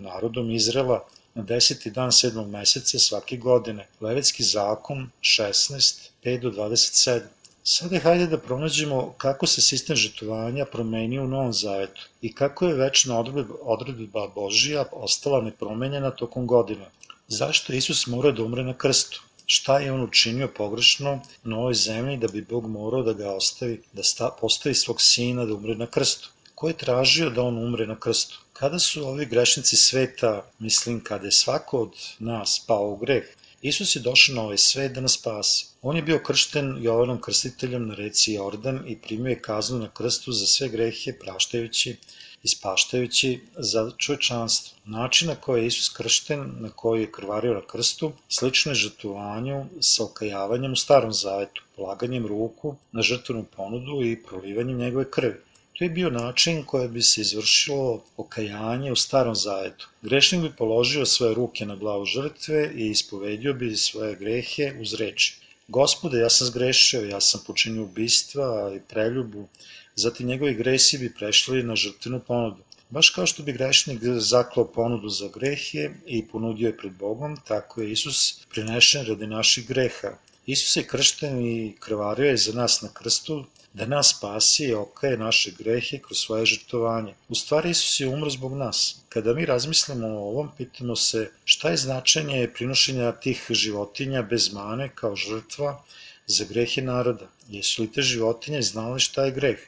[0.00, 3.86] narodom Izrela na deseti dan sedmog meseca svake godine.
[4.00, 7.20] Levetski zakon 16, 5 do 27.
[7.64, 12.74] Sada hajde da pronađemo kako se sistem žetovanja promenio u Novom Zavetu i kako je
[12.74, 13.24] večna
[13.62, 16.86] odredba, Božija ostala nepromenjena tokom godina.
[17.28, 19.22] Zašto Isus mora da umre na krstu?
[19.46, 23.82] Šta je on učinio pogrešno na ovoj zemlji da bi Bog morao da ga ostavi,
[23.92, 26.30] da sta, postavi svog sina da umre na krstu?
[26.54, 28.40] Ko je tražio da on umre na krstu?
[28.60, 33.24] Kada su ovi grešnici sveta, mislim kada je svako od nas pao u greh,
[33.62, 35.66] Isus je došao na ovaj svet da nas spasi.
[35.82, 40.32] On je bio kršten Jovanom krstiteljem na reci Jordan i primio je kaznu na krstu
[40.32, 41.96] za sve grehe praštajući
[42.42, 44.78] ispaštajući za čovečanstvo.
[44.84, 49.66] Način na koji je Isus kršten, na koji je krvario na krstu, slično je žrtvovanju
[49.80, 55.40] sa okajavanjem u starom zavetu, polaganjem ruku na žrtvenu ponudu i prolivanjem njegove krvi.
[55.80, 59.88] To je bio način koje bi se izvršilo okajanje u starom zavetu.
[60.02, 65.36] Grešnik bi položio svoje ruke na glavu žrtve i ispovedio bi svoje grehe uz reči.
[65.68, 69.48] Gospode, ja sam zgrešio, ja sam počinio ubistva i preljubu,
[69.94, 72.62] zatim njegovi gresi bi prešli na žrtvenu ponudu.
[72.90, 77.82] Baš kao što bi grešnik zaklao ponudu za grehe i ponudio je pred Bogom, tako
[77.82, 80.12] je Isus prinešen radi naših greha.
[80.46, 85.16] Isus je kršten i krvario je za nas na krstu, da nas spasi i okaje
[85.16, 87.14] naše grehe kroz svoje žrtovanje.
[87.28, 88.96] U stvari Isus je umro zbog nas.
[89.08, 94.88] Kada mi razmislimo o ovom, pitamo se šta je značenje prinošenja tih životinja bez mane
[94.94, 95.82] kao žrtva
[96.26, 97.26] za grehe naroda.
[97.48, 99.58] Jesu li te životinje znali šta je greh?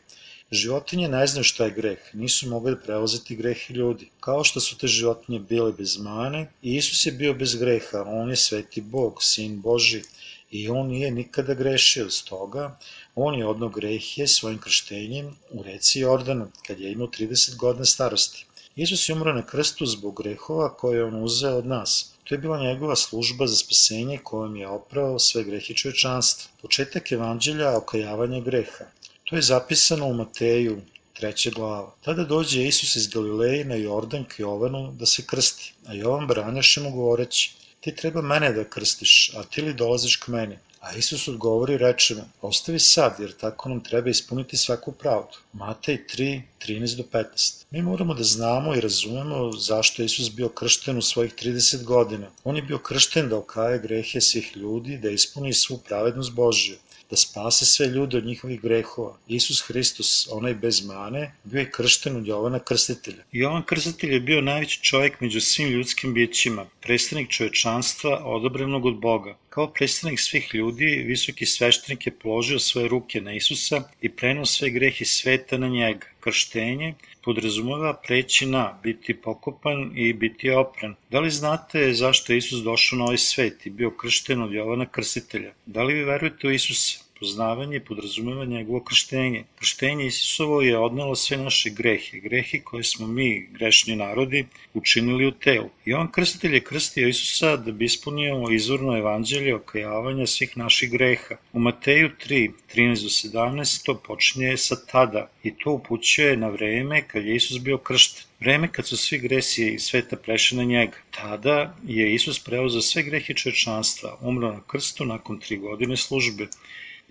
[0.50, 4.08] Životinje ne znaju šta je greh, nisu mogli preuzeti greh ljudi.
[4.20, 8.36] Kao što su te životinje bile bez mane, Isus je bio bez greha, on je
[8.36, 10.02] sveti Bog, sin Boži,
[10.50, 12.78] i on nije nikada grešio, stoga
[13.14, 18.46] on je odno grehe svojim krštenjem u reci Jordanu, kad je imao 30 godina starosti.
[18.76, 22.12] Isus je umro na krstu zbog grehova koje je on uzeo od nas.
[22.24, 26.50] To je bila njegova služba za spasenje kojom je oprao sve grehe čovečanstva.
[26.62, 28.84] Početak evanđelja okajavanja greha.
[29.24, 30.80] To je zapisano u Mateju,
[31.12, 31.94] treća glava.
[32.04, 36.80] Tada dođe Isus iz Galileje na Jordan k Jovanu da se krsti, a Jovan branjaše
[36.80, 40.58] mu govoreći, ti treba mene da krstiš, a ti li dolaziš k meni?
[40.82, 45.38] A Isus odgovori reče ostavi sad, jer tako nam treba ispuniti svaku pravdu.
[45.52, 47.64] Matej 3, 13 do 15.
[47.70, 52.30] Mi moramo da znamo i razumemo zašto je Isus bio kršten u svojih 30 godina.
[52.44, 56.76] On je bio kršten da okaje grehe svih ljudi, da ispuni svu pravednost Božju
[57.12, 59.16] da spase sve ljude od njihovih grehova.
[59.28, 63.24] Isus Hristos, onaj bez mane, bio je kršten od Jovana Krstitelja.
[63.32, 69.36] Jovan Krstitelj je bio najveći čovjek među svim ljudskim bićima, predstavnik čovečanstva odobrenog od Boga.
[69.48, 74.70] Kao predstavnik svih ljudi, visoki sveštenik je položio svoje ruke na Isusa i prenao sve
[74.70, 76.06] grehe sveta na njega.
[76.20, 76.94] Krštenje
[77.24, 80.94] podrazumeva preći na, biti pokopan i biti opren.
[81.10, 84.86] Da li znate zašto je Isus došao na ovaj svet i bio kršten od Jovana
[84.86, 85.52] Krstitelja?
[85.66, 87.01] Da li vi verujete u Isusa?
[87.22, 89.44] Poznavanje podrazumeva njegovo krštenje.
[89.58, 95.30] Krštenje Isusovo je odnalo sve naše grehe, grehe koje smo mi, grešni narodi, učinili u
[95.30, 95.68] telu.
[95.96, 101.36] On krstitelj je krstio Isusa da bi ispunio izvorno evanđelje okajavanja svih naših greha.
[101.52, 107.02] U Mateju 3, 13 do 17 to počinje sa tada i to upućuje na vreme
[107.08, 110.96] kad je Isus bio kršten vreme kad su svi gresi sveta prešli na njega.
[111.10, 116.46] Tada je Isus preuzeo sve grehe čovečanstva, umro na krstu nakon tri godine službe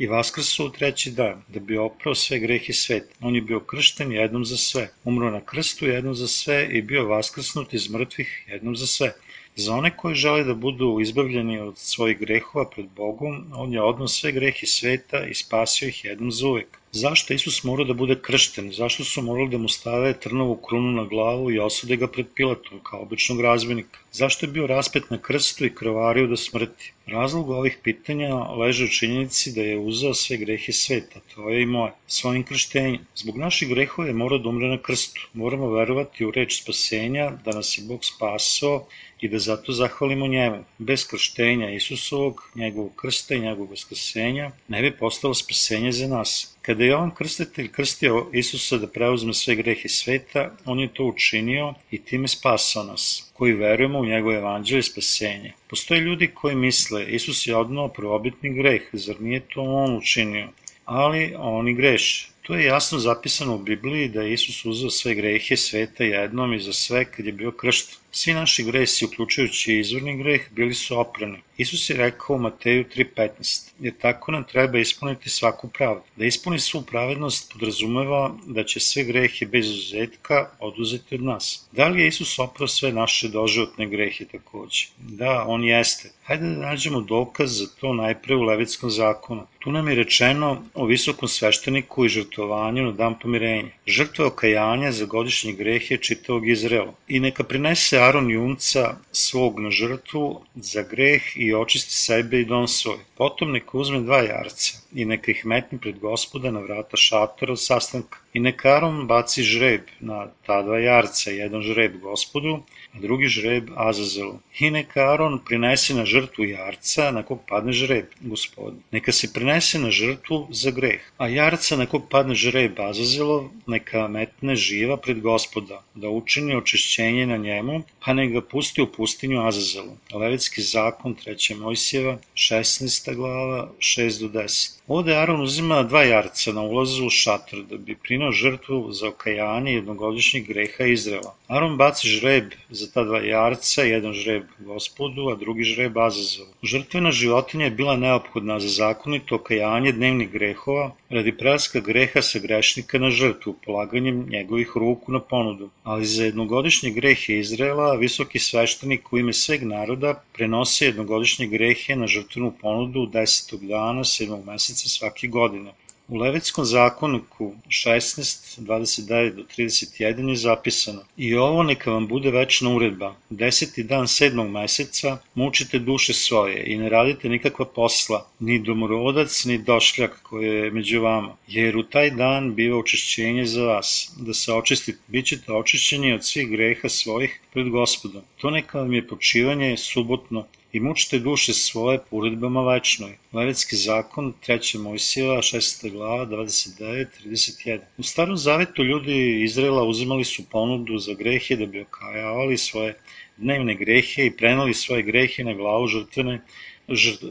[0.02, 3.16] i vaskrsu u treći dan, da bi oprao sve grehe sveta.
[3.22, 7.08] On je bio kršten jednom za sve, umro na krstu jednom za sve i bio
[7.08, 9.14] vaskrsnut iz mrtvih jednom za sve.
[9.56, 14.20] Za one koji žele da budu izbavljeni od svojih grehova pred Bogom, on je odnos
[14.20, 16.78] sve grehe sveta i spasio ih jednom za uvek.
[16.92, 18.72] Zašto Isus morao da bude kršten?
[18.72, 22.80] Zašto su morali da mu stave trnovu krunu na glavu i osude ga pred Pilatom
[22.84, 24.00] kao običnog razbenika?
[24.12, 26.92] Zašto je bio raspet na krstu i krvario do smrti?
[27.06, 31.66] Razlog ovih pitanja leže u činjenici da je uzeo sve grehe sveta, to je i
[31.66, 33.06] moje, svojim krštenjem.
[33.16, 35.28] Zbog naših grehova je morao da umre na krstu.
[35.34, 38.88] Moramo verovati u reč spasenja, da nas je Bog spasao
[39.22, 40.64] i da zato zahvalimo njemu.
[40.78, 46.58] Bez krštenja Isusovog, njegovog krsta i njegovog vaskrsenja ne bi postalo spasenje za nas.
[46.62, 51.74] Kada je on krstitelj krstio Isusa da preuzme sve grehe sveta, on je to učinio
[51.92, 55.54] i time spasao nas, koji verujemo u njegove evanđelje spasenje.
[55.70, 60.50] Postoje ljudi koji misle, Isus je odnao prvobitni greh, zar nije to on učinio?
[60.86, 62.32] Ali oni greše.
[62.42, 66.60] To je jasno zapisano u Bibliji da je Isus uzeo sve grehe sveta jednom i
[66.60, 67.96] za sve kad je bio kršten.
[68.12, 71.40] Svi naši gresi, uključujući izvorni greh, bili su oprani.
[71.58, 76.02] Isus je rekao u Mateju 3.15, jer tako nam treba ispuniti svaku pravdu.
[76.16, 81.68] Da ispuni svu pravednost podrazumeva da će sve grehe bez uzetka oduzeti od nas.
[81.72, 84.86] Da li je Isus oprao sve naše doživotne grehe takođe?
[84.98, 86.10] Da, on jeste.
[86.24, 89.48] Hajde da nađemo dokaz za to najpre u Levitskom zakonu.
[89.60, 93.70] Tu nam je rečeno o visokom svešteniku i žrtvu žrtvovanju na dan pomirenja.
[93.88, 96.94] Žrtva okajanja za godišnji greh je čitavog Izraela.
[97.08, 102.68] I neka prinese Aron junca svog na žrtvu za greh i očisti sebe i dom
[102.68, 102.98] svoj.
[103.18, 108.18] Potom neka uzme dva jarca i neka ih metne pred gospoda na vrata šatora sastanka.
[108.34, 112.54] I neka Aron baci žreb na ta dva jarca, jedan žreb gospodu,
[112.96, 114.40] a drugi žreb Azazelu.
[114.60, 118.78] I neka Aron prinese na žrtvu jarca na kog padne žreb gospodu.
[118.92, 124.08] Neka se prinese na žrtvu za greh, a jarca na kog padne žreb Azazelov neka
[124.08, 129.48] metne živa pred gospoda, da učini očišćenje na njemu, pa ne ga pusti u pustinju
[129.48, 129.98] Azazelu.
[130.14, 131.56] Levitski zakon 3.
[131.60, 133.16] Mojsijeva 16.
[133.16, 134.80] glava 6 do 10.
[134.88, 139.72] Ovde Aron uzima dva jarca na ulazu u šator da bi prinao žrtvu za okajanje
[139.74, 141.34] jednogodišnjeg greha Izrela.
[141.48, 146.54] Aron baci žreb za ta dva jarca, jedan žreb gospodu, a drugi žreb Azazovu.
[146.64, 153.00] Žrtvena životinja je bila neophodna za zakonito okajanje dnevnih grehova radi prelaska greha sa grešnika
[153.00, 155.70] na žrtvu, polaganjem njegovih ruku na ponudu.
[155.84, 162.08] Ali za jednogodišnje grehe Izraela, visoki sveštenik u ime sveg naroda prenose jednogodišnje grehe na
[162.08, 163.68] žrtvenu ponudu 10.
[163.68, 164.46] dana 7.
[164.46, 165.74] meseca svake godine.
[166.12, 172.70] U Levitskom zakoniku 16, 29 do 31 je zapisano I ovo neka vam bude večna
[172.70, 173.16] uredba.
[173.30, 179.58] Deseti dan sedmog meseca mučite duše svoje i ne radite nikakva posla, ni domorodac, ni
[179.58, 184.54] došljak koji je među vama, jer u taj dan biva očišćenje za vas, da se
[184.54, 188.22] očistite, bit ćete očišćeni od svih greha svojih pred gospodom.
[188.38, 193.18] To neka vam je počivanje subotno, i mučite duše svoje po uredbama večnoj.
[193.34, 194.80] Levitski zakon, 3.
[194.80, 195.92] Mojsijeva, 6.
[195.92, 197.80] glava, 29, 31.
[197.98, 202.94] U starom zavetu ljudi Izraela uzimali su ponudu za grehe da bi okajavali svoje
[203.38, 206.42] dnevne grehe i prenali svoje grehe na glavu žrtvene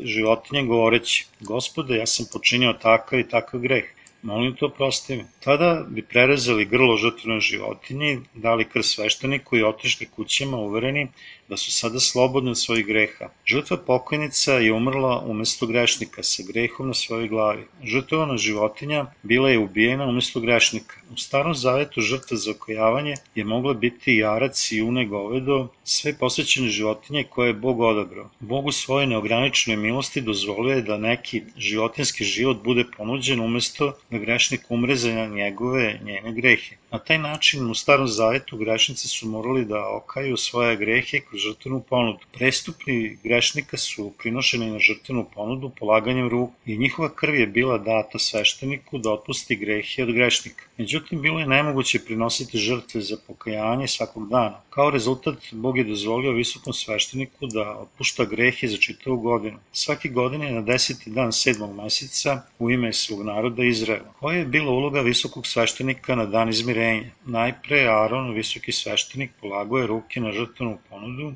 [0.03, 3.85] životinje govoreći Gospode, ja sam počinio takav i takav greh
[4.23, 5.25] molim to prosti mi.
[5.45, 11.09] Tada bi prerezali grlo žrtvenoj životinji, dali krv svešteniku i otišli kućama uvereni
[11.51, 13.29] da su sada slobodni od svojih greha.
[13.47, 17.65] Žrtva pokojnica je umrla umesto grešnika sa grehom na svojoj glavi.
[17.85, 20.95] Žrtvovana životinja bila je ubijena umesto grešnika.
[21.13, 26.69] U starom zavetu žrtva za okojavanje je mogla biti jarac i une govedo, sve posvećene
[26.69, 28.29] životinje koje je Bog odabrao.
[28.41, 34.19] Bog u svojoj neograničenoj milosti dozvolio je da neki životinski život bude ponuđen umesto da
[34.19, 36.77] grešnik umre za njegove, njene grehe.
[36.93, 41.81] Na taj način u starom zavetu grešnici su morali da okaju svoje grehe kroz žrtvenu
[41.89, 42.19] ponudu.
[42.33, 48.19] Prestupni grešnika su prinošeni na žrtvenu ponudu polaganjem ruku i njihova krv je bila data
[48.19, 50.65] svešteniku da otpusti grehe od grešnika.
[50.77, 54.61] Međutim, bilo je nemoguće prinositi žrtve za pokajanje svakog dana.
[54.71, 59.59] Kao rezultat, Bog je dozvolio visokom svešteniku da otpušta grehe za čitavu godinu.
[59.73, 64.13] Svake godine na deseti dan sedmog meseca u ime svog naroda Izraela.
[64.21, 67.11] Koja je bila uloga visokog sveštenika na dan izmirenja?
[67.25, 71.30] Najpre Aaron, visoki sveštenik, polagoje ruke na žrtvenu ponudu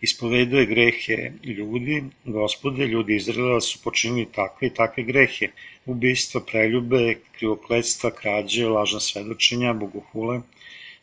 [0.00, 5.48] ispoveduje grehe ljudi, gospode, ljudi Izraela su počinili takve i takve grehe,
[5.86, 10.40] ubistva, preljube, krivokletstva, krađe, lažna svedočenja, bogohule,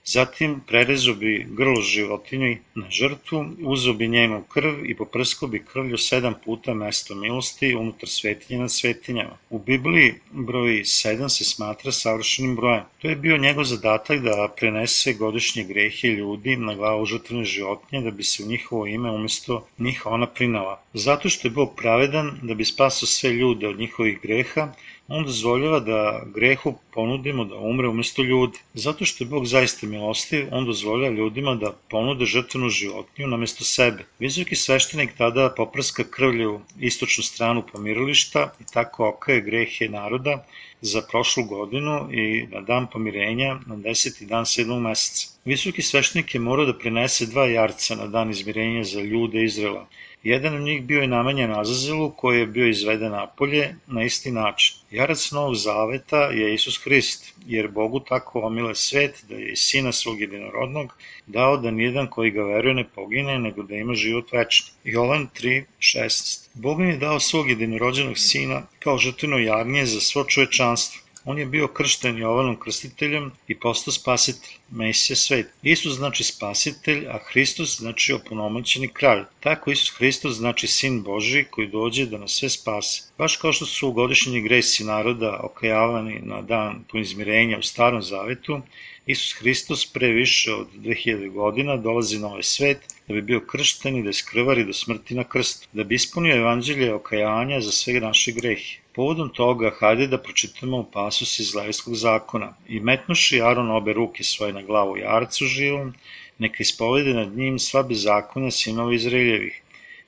[0.06, 5.98] Zatim prerezo bi grlo životinji na žrtvu, uzo bi njenu krv i poprsko bi krvlju
[5.98, 9.38] sedam puta mesto milosti unutar svetinje nad svetinjama.
[9.50, 12.84] U Bibliji broj 7 se smatra savršenim brojem.
[13.02, 18.12] To je bio njegov zadatak da prenese godišnje grehe ljudi na glavu žrtvene životinje da
[18.12, 20.82] bi se u njihovo ime umesto njih ona prinala.
[20.94, 24.74] Zato što je Bog pravedan da bi spasao sve ljude od njihovih greha,
[25.10, 28.58] on dozvoljava da grehu ponudimo da umre umesto ljudi.
[28.74, 34.06] Zato što je Bog zaista milostiv, on dozvoljava ljudima da ponude žrtvenu životinju namesto sebe.
[34.20, 40.46] Visoki sveštenik tada poprska krvlju istočnu stranu pomirilišta i tako okaje grehe naroda
[40.82, 45.28] za prošlu godinu i na dan pomirenja na deseti dan sedmog meseca.
[45.46, 49.88] Visoki sveštenik je morao da prinese dva jarca na dan izmirenja za ljude Izrela.
[50.24, 54.76] Jedan od njih bio je namenjen Azazelu koji je bio izveden napolje na isti način.
[54.92, 59.92] Jarac Novog Zaveta je Isus Hrist, jer Bogu tako omile svet da je i Sina
[59.92, 60.94] svog jedinorodnog
[61.28, 64.72] dao da nijedan koji ga veruje ne pogine, nego da ima život večni.
[64.84, 71.09] Jovan 3.16 Bog mi je dao svog jedinorođenog Sina kao žrtveno jagnje za svo čovečanstvo
[71.30, 75.52] On je bio kršten Jovanom krstiteljem i postao spasitelj, Mesija svet.
[75.64, 79.24] Isus znači spasitelj, a Hristos znači oponomoćeni kralj.
[79.40, 83.04] Tako Isus Hristos znači sin Boži koji dođe da nas sve spase.
[83.18, 88.62] Baš kao što su godišnji gresi naroda okajavani na dan po izmirenja u starom zavetu,
[89.10, 93.96] Isus Hristos pre više od 2000 godina dolazi na ovaj svet da bi bio kršten
[93.98, 98.32] i da iskrvari do smrti na krstu, da bi ispunio evanđelje okajanja za sve naše
[98.32, 98.78] grehe.
[98.96, 102.54] Povodom toga, hajde da pročitamo pasus iz Levijskog zakona.
[102.68, 105.94] I metnuši Aron obe ruke svoje na glavu jarcu živom,
[106.38, 109.62] neka ispovede nad njim sva bezakonja sinova Izraeljevih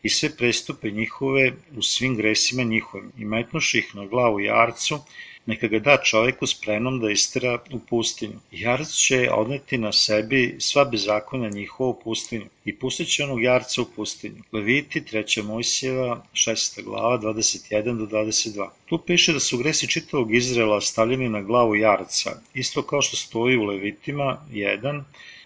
[0.03, 4.99] i sve prestupe njihove u svim gresima njihovim i metnuši ih na glavu jarcu,
[5.45, 8.39] neka ga da čoveku spremnom da istera u pustinju.
[8.51, 13.81] Jarac će odneti na sebi sva bezakonja njihova u pustinju i pustit će onog jarca
[13.81, 14.43] u pustinju.
[14.51, 15.43] Leviti, 3.
[15.43, 16.83] Mojsijeva, 6.
[16.83, 18.69] glava, 21 do 22.
[18.85, 23.57] Tu piše da su gresi čitavog Izrela stavljeni na glavu jarca, isto kao što stoji
[23.57, 25.03] u Levitima 1,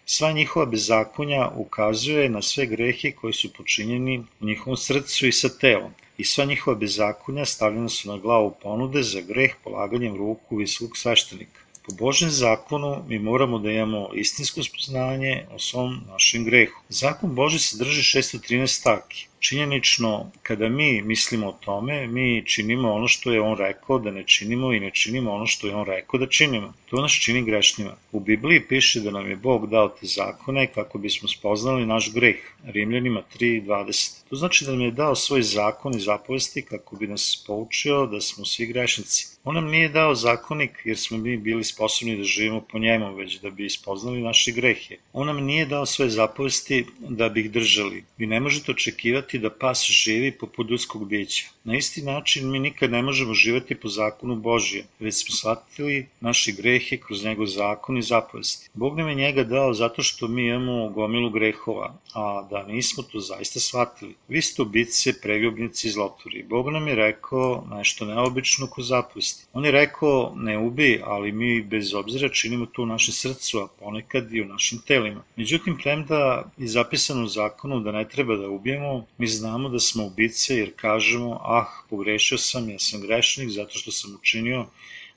[0.07, 5.49] Sva njihova bezakonja ukazuje na sve grehe koji su počinjeni u njihovom srcu i sa
[5.49, 10.97] telom i sva njihova bezakonja stavljena su na glavu ponude za greh polaganjem ruku visokog
[10.97, 11.59] sveštenika.
[11.87, 16.81] Po Božem zakonu mi moramo da imamo istinsko spoznanje o svom našem grehu.
[16.89, 19.27] Zakon Boži sadrži 613 stavki.
[19.39, 24.23] Činjenično, kada mi mislimo o tome, mi činimo ono što je on rekao da ne
[24.23, 26.73] činimo i ne činimo ono što je on rekao da činimo.
[26.89, 27.95] To nas čini grešnima.
[28.11, 32.35] U Bibliji piše da nam je Bog dao te zakone kako bismo spoznali naš greh.
[32.65, 34.23] Rimljanima 3.20.
[34.29, 38.21] To znači da nam je dao svoj zakon i zapovesti kako bi nas poučio da
[38.21, 39.27] smo svi grešnici.
[39.43, 43.39] On nam nije dao zakonik jer smo mi bili sposobni da živimo po njemu, već
[43.39, 44.97] da bi ispoznali naše grehe.
[45.13, 48.03] On nam nije dao svoje zapovesti da bi ih držali.
[48.17, 51.45] Vi ne možete očekivati da pas živi poput ljudskog bića.
[51.63, 56.51] Na isti način mi nikad ne možemo živati po zakonu Božije, već smo shvatili naše
[56.51, 58.69] grehe kroz njegov zakon i zapovesti.
[58.73, 63.19] Bog nam je njega dao zato što mi imamo gomilu grehova, a da nismo to
[63.19, 64.15] zaista shvatili.
[64.27, 66.43] Vi ste ubice, preljubnici i zlotori.
[66.43, 69.45] Bog nam je rekao nešto neobično ko zapovesti.
[69.53, 73.67] On je rekao ne ubi, ali mi bez obzira činimo to u našem srcu, a
[73.79, 75.23] ponekad i u našim telima.
[75.35, 80.05] Međutim, premda je zapisano u zakonu da ne treba da ubijemo, mi znamo da smo
[80.05, 84.65] ubice jer kažemo, ah, pogrešio sam, ja sam grešnik zato što sam učinio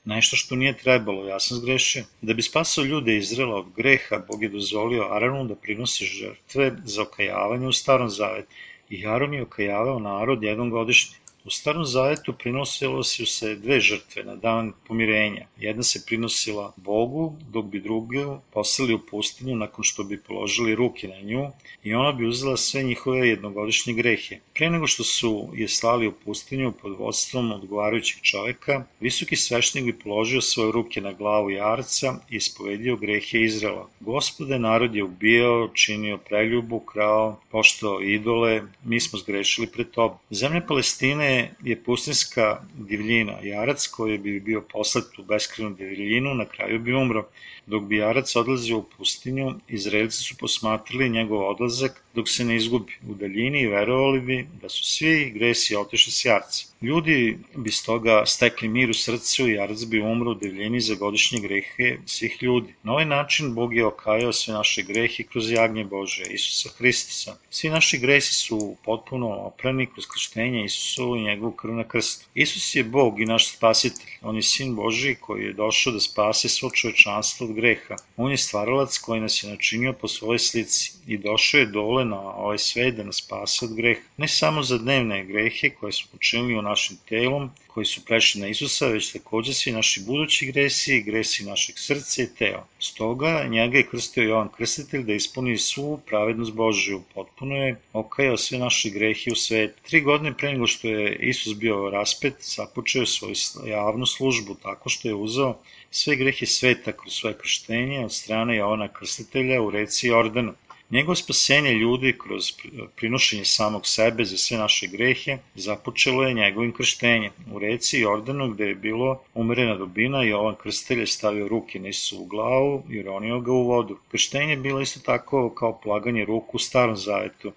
[0.05, 2.03] nešto što nije trebalo, ja sam zgrešio.
[2.21, 7.01] Da bi spasao ljude Izrela od greha, Bog je dozvolio Aranu da prinosi žrtve za
[7.01, 8.55] okajavanje u starom zavetu.
[8.89, 11.17] I Aron je okajavao narod jednom godišnje.
[11.49, 15.47] U starom zavetu prinosilo se dve žrtve na dan pomirenja.
[15.57, 17.23] Jedna se prinosila Bogu,
[17.53, 21.47] dok bi drugu poslali u pustinju nakon što bi položili ruke na nju
[21.83, 24.39] i ona bi uzela sve njihove jednogodišnje grehe.
[24.59, 29.99] Pre nego što su je slali u pustinju pod vodstvom odgovarajućeg čoveka, visoki svešnik bi
[29.99, 33.87] položio svoje ruke na glavu jarca i ispovedio grehe Izrela.
[33.99, 40.17] Gospode, narod je ubijao, činio preljubu, krao, poštao idole, mi smo zgrešili pred tobom.
[40.29, 43.37] Zemlja Palestine je pustinska divljina.
[43.43, 47.25] Jarac koji bi bio poslet u beskrenu divljinu na kraju bi umro.
[47.65, 52.93] Dok bi Jarac odlazio u pustinju, Izraelci su posmatrali njegov odlazak dok se ne izgubi
[53.09, 56.68] u daljini i verovali bi da su svi gresi otišli s Jarca.
[56.81, 61.39] Ljudi bi stoga stekli mir u srcu i Jarac bi umro u divljini za godišnje
[61.39, 62.73] grehe svih ljudi.
[62.83, 67.35] Na ovaj način Bog je okajao sve naše grehe kroz jagnje Bože, Isusa Hristosa.
[67.49, 72.25] Svi naši gresi su potpuno oprani kroz krštenje Isusovu i njegovu krv na krstu.
[72.33, 74.11] Isus je Bog i naš spasitelj.
[74.21, 77.95] On je sin Boži koji je došao da spase svo čovečanstvo od greha.
[78.17, 82.19] On je stvaralac koji nas je načinio po svojoj slici i došao je dole na
[82.19, 84.01] ovaj svet da nas spase od greha.
[84.17, 88.47] Ne samo za dnevne grehe koje smo počinili u našim telom, koji su prešli na
[88.47, 92.67] Isusa, već takođe svi naši budući gresi gresi našeg srca i tela.
[92.79, 97.01] Stoga njega je krstio Jovan Krstitelj da ispuni svu pravednost Božiju.
[97.13, 99.75] Potpuno je okajao sve naše grehe u svet.
[99.89, 105.07] Tri godine pre nego što je Isus bio raspet, započeo svoju javnu službu tako što
[105.07, 105.57] je uzao
[105.91, 110.53] sve grehe sveta kroz svoje krštenje od strane Jovana Krstitelja u reci Jordanu.
[110.91, 112.51] Njegovo spasenje ljudi kroz
[112.95, 117.31] prinošenje samog sebe za sve naše grehe započelo je njegovim krštenjem.
[117.51, 122.25] U reci Jordanu gde je bilo umerena dubina Jovan Krstelj je stavio ruke na Isusovu
[122.25, 123.97] glavu i uronio ga u vodu.
[124.11, 127.51] Krštenje je bilo isto tako kao plaganje ruku u starom zavetu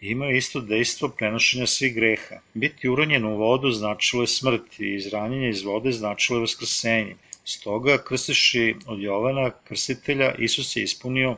[0.00, 2.40] ima isto dejstvo prenošenja svih greha.
[2.54, 7.16] Biti uronjen u vodu značilo je smrt i izranjenje iz vode značilo je vaskrsenje.
[7.44, 11.36] Stoga, krstiši od Jovana, krstitelja, Isus je ispunio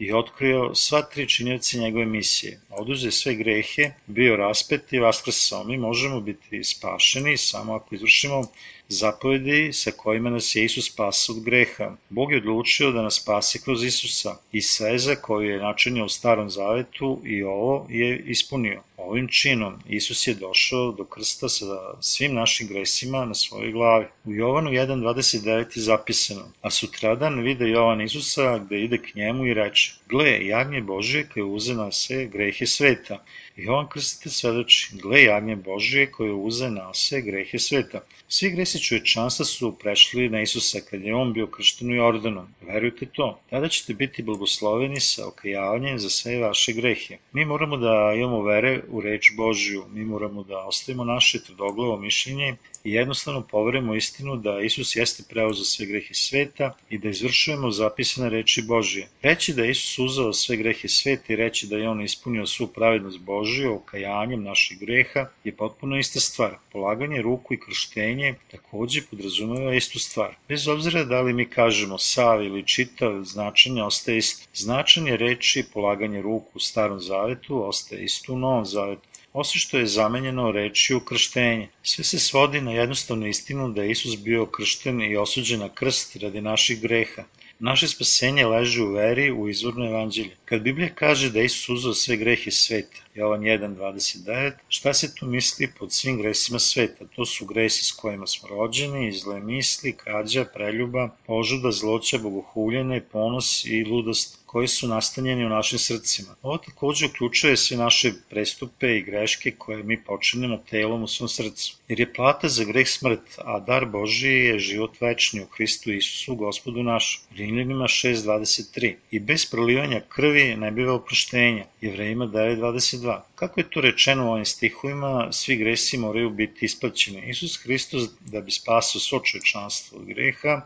[0.00, 2.60] i otkrio sva tri činjevce njegove misije.
[2.70, 5.64] Oduze sve grehe, bio raspet i vaskrsao.
[5.64, 8.42] Mi možemo biti spašeni samo ako izvršimo
[8.90, 11.96] zapovedi sa kojima nas je Isus spasao od greha.
[12.08, 16.50] Bog je odlučio da nas spase kroz Isusa i sveza koju je načinio u starom
[16.50, 18.82] zavetu i ovo je ispunio.
[18.96, 21.64] Ovim činom Isus je došao do krsta sa
[22.00, 24.06] svim našim gresima na svojoj glavi.
[24.24, 29.54] U Jovanu 1.29 je zapisano, a sutradan vide Jovan Isusa gde ide k njemu i
[29.54, 33.24] reče, gle, jagnje Božije koje uze na se grehe sveta.
[33.56, 38.00] Jovan Krstitelj svedoči, gle jagnje Božije koje uze na se grehe sveta.
[38.28, 42.46] Svi gresi čovečanstva su prešli na Isusa kad je on bio kršten u Jordanu.
[42.60, 43.40] Verujte to.
[43.50, 47.18] Tada ćete biti blagosloveni sa okajavanjem za sve vaše grehe.
[47.32, 49.84] Mi moramo da imamo vere u reč Božju.
[49.92, 55.22] Mi moramo da ostavimo naše tvrdoglavo mišljenje i jednostavno poverujemo istinu da Isus jeste
[55.52, 59.08] za sve grehe sveta i da izvršujemo zapisane reči Božije.
[59.22, 63.18] Reći da Isus uzao sve grehe sveta i reći da je on ispunio svu pravednost
[63.18, 66.56] Božiju okajanjem naših greha je potpuno ista stvar.
[66.72, 70.34] Polaganje ruku i krštenje takođe podrazumeva istu stvar.
[70.48, 74.46] Bez obzira da li mi kažemo sav ili čitav, značenje ostaje isto.
[74.54, 79.86] Značenje reči polaganje ruku u starom zavetu ostaje isto u novom zavetu osim što je
[79.86, 81.68] zamenjeno rečju krštenje.
[81.82, 86.16] Sve se svodi na jednostavnu istinu da je Isus bio kršten i osuđen na krst
[86.16, 87.24] radi naših greha.
[87.62, 90.36] Naše spasenje leži u veri u izvorno evanđelje.
[90.44, 95.68] Kad Biblija kaže da Isus uzao sve grehe sveta, Jovan 1.29, šta se tu misli
[95.78, 97.04] pod svim gresima sveta?
[97.16, 103.64] To su gresi s kojima smo rođeni, zle misli, krađa, preljuba, požuda, zloća, bogohuljenje, ponos
[103.64, 106.34] i ludost koji su nastanjeni u našim srcima.
[106.42, 111.76] Ovo takođe uključuje sve naše prestupe i greške koje mi počinemo telom u svom srcu.
[111.88, 116.34] Jer je plata za greh smrt, a dar Božiji je život večni u Hristu Isusu,
[116.34, 117.20] gospodu našem.
[117.36, 118.94] Rimljanima 6.23.
[119.10, 121.64] I bez prolivanja krvi ne biva oproštenja.
[121.80, 123.20] Jevrejima 9.22.
[123.34, 127.30] Kako je to rečeno u ovim stihovima, svi gresi moraju biti isplaćeni.
[127.30, 130.60] Isus Hristos, da bi spasao svo čovečanstvo od greha,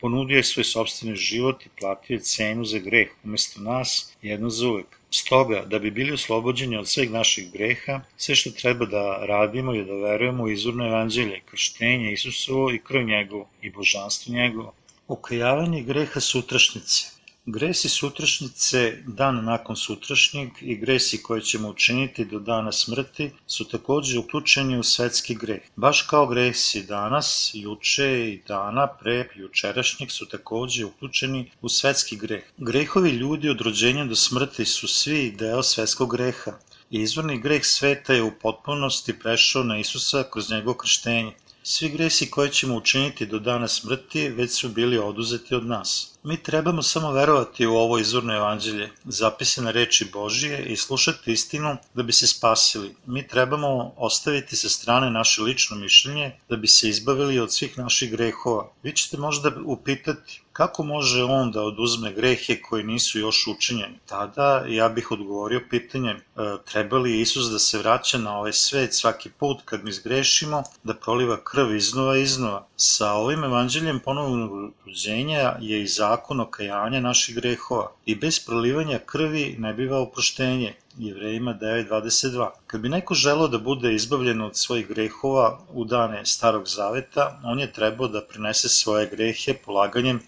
[0.00, 4.68] ponudio je svoj sobstveni život i platio je cenu za greh umesto nas jedno za
[4.68, 4.86] uvek.
[5.10, 9.84] Stoga, da bi bili oslobođeni od sveg naših greha, sve što treba da radimo je
[9.84, 14.74] da verujemo u izvorno evanđelje, krštenje Isusovo i krv njegovu i božanstvo njegovo.
[15.08, 17.19] Okajavanje greha sutrašnjice
[17.54, 24.18] Gresi sutrašnjice, dan nakon sutrašnjeg i gresi koje ćemo učiniti do dana smrti su takođe
[24.18, 25.62] uključeni u svetski greh.
[25.76, 32.42] Baš kao gresi danas, juče i dana pre jučerašnjeg su takođe uključeni u svetski greh.
[32.56, 36.52] Grehovi ljudi od rođenja do smrti su svi deo svetskog greha.
[36.90, 41.32] Izvorni greh sveta je u potpunosti prešao na Isusa kroz njegovo krštenje.
[41.62, 46.10] Svi gresi koje ćemo učiniti do dana smrti već su bili oduzeti od nas.
[46.22, 52.02] Mi trebamo samo verovati u ovo izvorno evanđelje, zapisane reči Božije i slušati istinu da
[52.02, 52.94] bi se spasili.
[53.06, 58.10] Mi trebamo ostaviti sa strane naše lično mišljenje da bi se izbavili od svih naših
[58.10, 58.72] grehova.
[58.82, 63.98] Vi ćete možda upitati kako može on da oduzme grehe koji nisu još učinjeni?
[64.06, 66.20] Tada ja bih odgovorio pitanjem, e,
[66.64, 70.94] treba li Isus da se vraća na ovaj svet svaki put kad mi zgrešimo, da
[70.94, 72.66] proliva krv iznova i iznova?
[72.76, 79.56] Sa ovim evanđeljem ponovnog rođenja je i zakon okajanja naših grehova i bez prolivanja krvi
[79.58, 80.74] ne biva oproštenje.
[80.98, 82.48] Jevrejima 9.22.
[82.66, 87.60] Kad bi neko želeo da bude izbavljen od svojih grehova u dane Starog Zaveta, on
[87.60, 90.20] je trebao da prinese svoje grehe polaganjem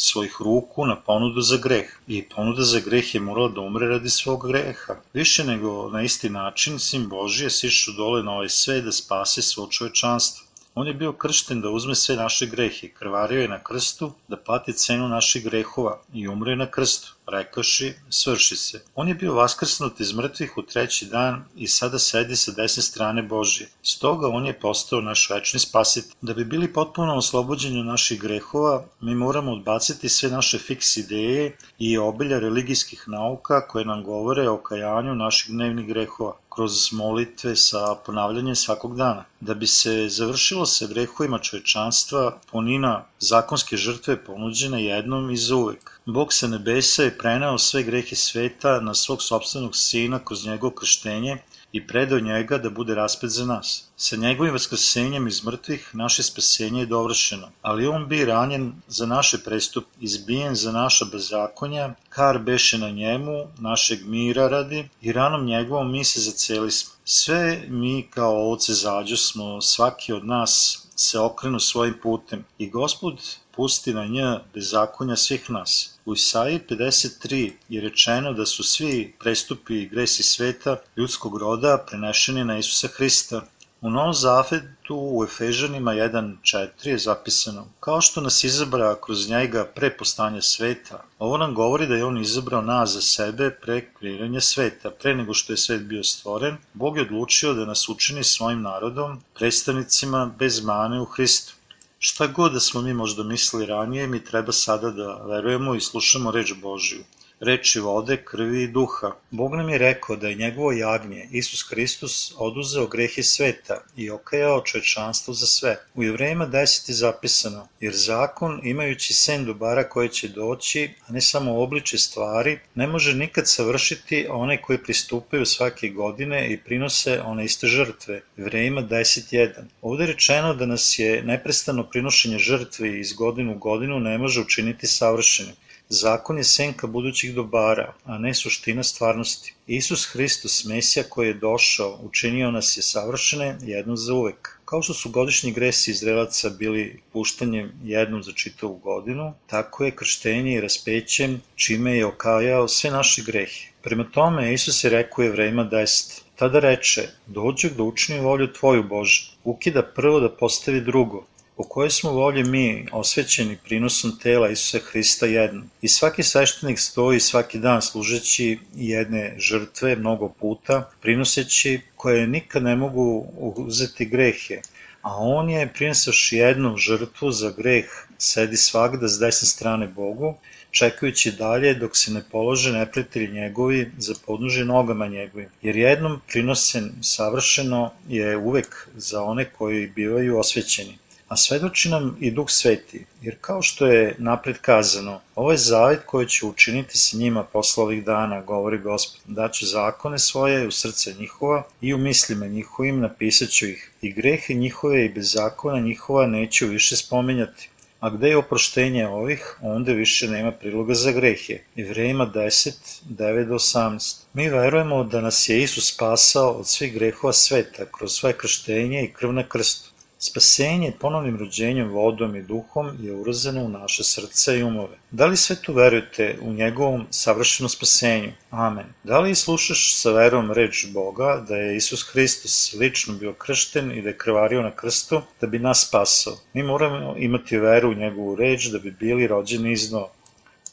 [0.00, 1.98] svojih ruku na ponudu za greh.
[2.08, 4.96] I ponuda za greh je morala da umre radi svog greha.
[5.12, 9.66] Više nego na isti način, Sin Božije sišao dole na ovaj sve da spase svo
[9.66, 10.49] čovečanstvo.
[10.74, 14.72] On je bio kršten da uzme sve naše grehe, krvario je na krstu da plati
[14.72, 18.82] cenu naših grehova i umre na krstu rekaši, svrši se.
[18.94, 23.22] On je bio vaskrsnut iz mrtvih u treći dan i sada sedi sa desne strane
[23.22, 23.68] Božije.
[23.82, 26.14] Stoga on je postao naš večni spasitelj.
[26.20, 31.98] Da bi bili potpuno oslobođeni naših grehova, mi moramo odbaciti sve naše fiks ideje i
[31.98, 38.56] obilja religijskih nauka koje nam govore o kajanju naših dnevnih grehova kroz molitve sa ponavljanjem
[38.56, 39.24] svakog dana.
[39.40, 46.00] Da bi se završilo sa grehovima čovečanstva, ponina zakonske žrtve ponuđena jednom i za uvek.
[46.06, 51.38] Bog sa nebesa je prenao sve grehe sveta na svog sobstvenog sina kroz njegovo krštenje
[51.72, 53.84] i predao njega da bude raspet za nas.
[53.96, 59.38] Sa njegovim vaskrsenjem iz mrtvih naše spasenje je dovršeno, ali on bi ranjen za naše
[59.38, 65.92] prestup, izbijen za naša bezakonja, kar beše na njemu, našeg mira radi, i ranom njegovom
[65.92, 66.94] mi se zaceli smo.
[67.04, 73.20] Sve mi kao ovce zađu smo, svaki od nas se okrenu svojim putem i gospod
[73.50, 74.20] pusti na nj
[74.54, 75.98] bezakonja svih nas.
[76.04, 82.44] U Isaiji 53 je rečeno da su svi prestupi i gresi sveta ljudskog roda prenešeni
[82.44, 83.42] na Isusa Hrista
[83.82, 89.90] U Novom Zavetu u Efežanima 1.4 je zapisano Kao što nas izabra kroz njega pre
[89.96, 94.90] postanja sveta, ovo nam govori da je on izabrao nas za sebe pre kreiranja sveta.
[94.90, 99.20] Pre nego što je svet bio stvoren, Bog je odlučio da nas učini svojim narodom,
[99.34, 101.54] predstavnicima bez mane u Hristu.
[101.98, 106.30] Šta god da smo mi možda mislili ranije, mi treba sada da verujemo i slušamo
[106.30, 107.04] reč Božiju
[107.40, 109.12] reči vode, krvi i duha.
[109.30, 114.60] Bog nam je rekao da je njegovo jagnje, Isus Hristus, oduzeo grehe sveta i okajao
[114.60, 115.76] čovečanstvo za sve.
[115.94, 121.20] U Jevrejima 10 je zapisano, jer zakon, imajući sen dobara koje će doći, a ne
[121.20, 127.44] samo obliče stvari, ne može nikad savršiti one koji pristupaju svake godine i prinose one
[127.44, 128.22] iste žrtve.
[128.36, 129.50] Jevrejima 10.1.
[129.82, 134.40] Ovde je rečeno da nas je neprestano prinošenje žrtve iz godinu u godinu ne može
[134.40, 135.54] učiniti savršenim.
[135.92, 139.54] Zakon je senka budućih dobara, a ne suština stvarnosti.
[139.66, 144.58] Isus Hristos, Mesija koji je došao, učinio nas je savršene jednom za uvek.
[144.64, 150.54] Kao što su godišnji gresi Izraelaca bili puštanjem jednom za čitavu godinu, tako je krštenje
[150.54, 153.70] i raspećem čime je okajao sve naše grehe.
[153.82, 156.20] Prema tome, Isus je rekao jevrejima 10.
[156.36, 161.26] Tada reče, dođu da učinim volju Tvoju Bože, ukida prvo da postavi drugo,
[161.60, 165.62] po kojoj smo volje mi osvećeni prinosom tela Isusa Hrista jedno.
[165.82, 172.76] I svaki sveštenik stoji svaki dan služeći jedne žrtve mnogo puta, prinoseći koje nikad ne
[172.76, 174.60] mogu uzeti grehe,
[175.02, 177.84] a on je prinosaš jednu žrtvu za greh,
[178.18, 180.34] sedi svakda s desne strane Bogu,
[180.70, 185.48] čekajući dalje dok se ne polože neprijatelji njegovi za podnože nogama njegovim.
[185.62, 190.98] Jer jednom prinosen savršeno je uvek za one koji bivaju osvećeni
[191.30, 196.00] a svedoči nam i Duh Sveti, jer kao što je napred kazano, ovo je zavet
[196.06, 200.70] koji će učiniti sa njima posle ovih dana, govori Gospod, da će zakone svoje u
[200.70, 205.80] srce njihova i u mislima njihovim napisat ću ih, i grehe njihove i bez zakona
[205.80, 207.68] njihova neću više spominjati.
[208.00, 211.58] A gde je oproštenje ovih, onda više nema priloga za grehe.
[211.76, 212.72] Jevrejima 10,
[213.10, 214.22] 9 do 18.
[214.32, 219.12] Mi verujemo da nas je Isus spasao od svih grehova sveta kroz svoje krštenje i
[219.12, 219.89] krv na krstu.
[220.22, 224.98] Spasenje ponovnim rođenjem vodom i duhom je urazeno u naše srce i umove.
[225.10, 228.32] Da li sve tu verujete u njegovom savršenom spasenju?
[228.50, 228.86] Amen.
[229.04, 234.02] Da li slušaš sa verom reč Boga da je Isus Hristos lično bio kršten i
[234.02, 236.36] da je krvario na krstu da bi nas spasao?
[236.52, 240.10] Mi moramo imati veru u njegovu reč da bi bili rođeni iznova.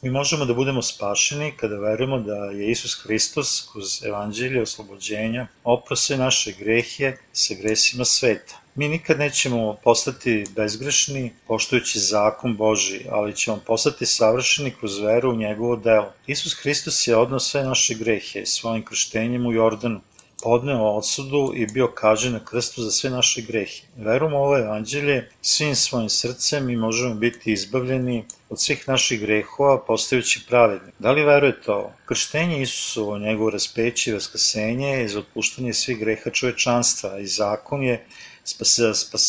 [0.02, 5.96] Mi možemo da budemo spašeni kada verujemo da je Isus Hristos kroz evanđelje oslobođenja oprao
[5.96, 8.67] sve naše grehe sa gresima sveta.
[8.78, 15.36] Mi nikad nećemo postati bezgrešni poštujući zakon Boži, ali ćemo postati savršeni kroz veru u
[15.36, 16.12] njegovo delo.
[16.26, 20.00] Isus Hristos je odnao sve naše grehe svojim krštenjem u Jordanu
[20.42, 23.82] podneo osudu i bio kažen na krstu za sve naše grehe.
[23.96, 30.40] Verom ovo evanđelje, svim svojim srcem mi možemo biti izbavljeni od svih naših grehova postajući
[30.48, 30.92] pravedni.
[30.98, 31.92] Da li verujete ovo?
[32.06, 38.06] Krštenje Isusovo, njegovo raspeće i vaskasenje je za otpuštanje svih greha čovečanstva i zakon je
[38.48, 39.24] spas, spas,